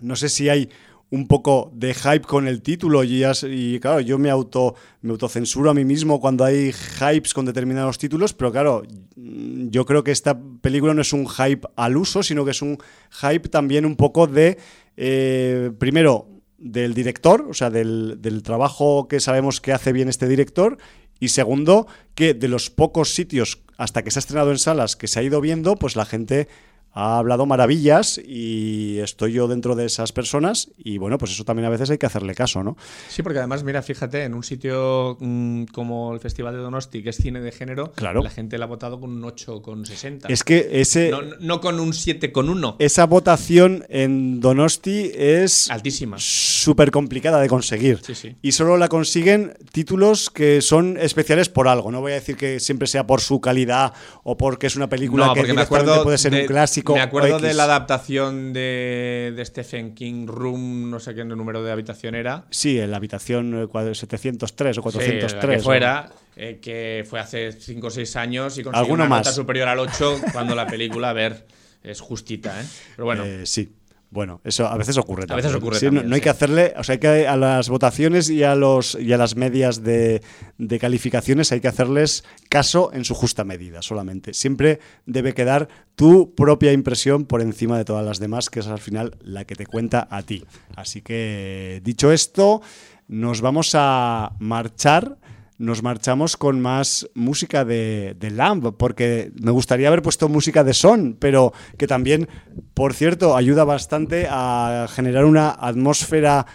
[0.00, 0.70] no sé si hay
[1.10, 5.70] un poco de hype con el título y, y claro, yo me auto me autocensuro
[5.70, 8.82] a mí mismo cuando hay hypes con determinados títulos, pero claro,
[9.16, 12.78] yo creo que esta película no es un hype al uso, sino que es un
[13.10, 14.58] hype también un poco de,
[14.96, 16.28] eh, primero,
[16.58, 20.78] del director, o sea, del, del trabajo que sabemos que hace bien este director,
[21.18, 25.08] y segundo, que de los pocos sitios hasta que se ha estrenado en salas que
[25.08, 26.48] se ha ido viendo, pues la gente
[26.92, 31.66] ha hablado maravillas y estoy yo dentro de esas personas y bueno, pues eso también
[31.66, 32.76] a veces hay que hacerle caso, ¿no?
[33.08, 37.10] Sí, porque además, mira, fíjate, en un sitio mm, como el Festival de Donosti, que
[37.10, 38.22] es cine de género, claro.
[38.22, 40.26] la gente la ha votado con un 8,60.
[40.28, 41.12] Es que ese...
[41.40, 42.76] No, con un 7,1.
[42.78, 45.70] Esa votación en Donosti es...
[45.70, 46.16] Altísima.
[46.18, 48.00] Súper complicada de conseguir.
[48.02, 48.36] Sí, sí.
[48.42, 51.90] Y solo la consiguen títulos que son especiales por algo.
[51.92, 53.92] No voy a decir que siempre sea por su calidad
[54.24, 57.54] o porque es una película que me acuerdo puede ser un clásico me acuerdo de
[57.54, 62.44] la adaptación de, Stephen King Room, no sé qué número de habitación era.
[62.50, 65.56] Sí, en la habitación 703 o 403.
[65.56, 69.68] que fuera, eh, que fue hace 5 o 6 años y consiguió una nota superior
[69.68, 71.46] al 8 cuando la película, a ver,
[71.82, 72.64] es justita, ¿eh?
[72.96, 73.24] Pero bueno.
[73.24, 73.72] Eh, sí.
[74.10, 75.24] Bueno, eso a veces ocurre.
[75.28, 75.78] A veces ocurre.
[75.90, 79.12] no, hay que hacerle, o sea, hay que a las votaciones y a los y
[79.12, 80.20] a las medias de,
[80.58, 84.34] de, calificaciones hay que hacerles caso en su justa medida solamente.
[84.34, 88.80] Siempre debe quedar tu propia impresión por encima de todas las demás, que es al
[88.80, 90.44] final la que te cuenta a ti.
[90.74, 92.62] Así que dicho esto,
[93.06, 95.18] nos vamos a marchar
[95.60, 101.18] nos marchamos con más música de, Lamb, porque me gustaría haber puesto música de Son,
[101.20, 102.28] pero que también,
[102.72, 106.46] por cierto, ayuda bastante a generar una atmósfera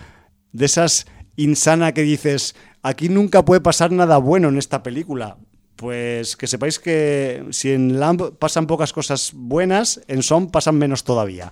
[0.53, 1.05] de esas
[1.35, 5.37] insana que dices, aquí nunca puede pasar nada bueno en esta película.
[5.75, 11.03] Pues que sepáis que si en Lamb pasan pocas cosas buenas, en Son pasan menos
[11.03, 11.51] todavía.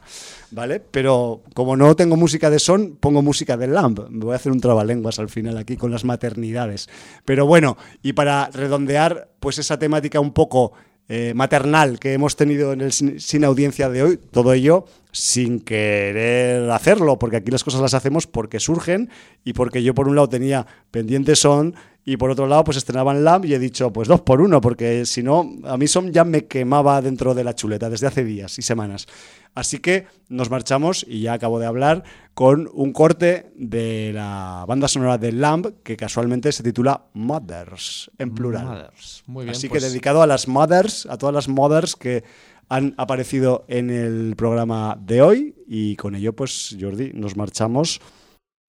[0.52, 0.80] ¿Vale?
[0.80, 4.08] Pero como no tengo música de Son, pongo música de Lamb.
[4.10, 6.88] Me voy a hacer un trabalenguas al final aquí con las maternidades.
[7.26, 10.74] Pero bueno, y para redondear, pues esa temática un poco
[11.10, 16.72] eh, maternal que hemos tenido en el sin, audiencia de hoy, todo ello sin querer
[16.72, 19.10] hacerlo, porque aquí las cosas las hacemos porque surgen
[19.44, 21.76] y porque yo por un lado tenía pendientes son
[22.06, 25.06] y por otro lado, pues estrenaban LAMP y he dicho, pues dos por uno, porque
[25.06, 28.60] si no, a mí son ya me quemaba dentro de la chuleta desde hace días
[28.60, 29.08] y semanas.
[29.56, 32.04] Así que nos marchamos, y ya acabo de hablar,
[32.34, 38.34] con un corte de la banda sonora de LAMP, que casualmente se titula Mothers, en
[38.34, 38.66] plural.
[38.66, 39.24] Mothers.
[39.28, 42.24] Muy bien, Así que pues dedicado a las Mothers, a todas las Mothers que
[42.68, 45.56] han aparecido en el programa de hoy.
[45.68, 48.02] Y con ello, pues Jordi, nos marchamos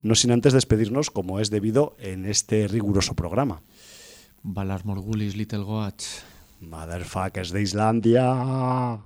[0.05, 3.63] no sin antes despedirnos como es debido en este riguroso programa.
[4.43, 6.23] Valar Morgulis, Little Goats.
[6.61, 8.99] Motherfuckers de Islandia.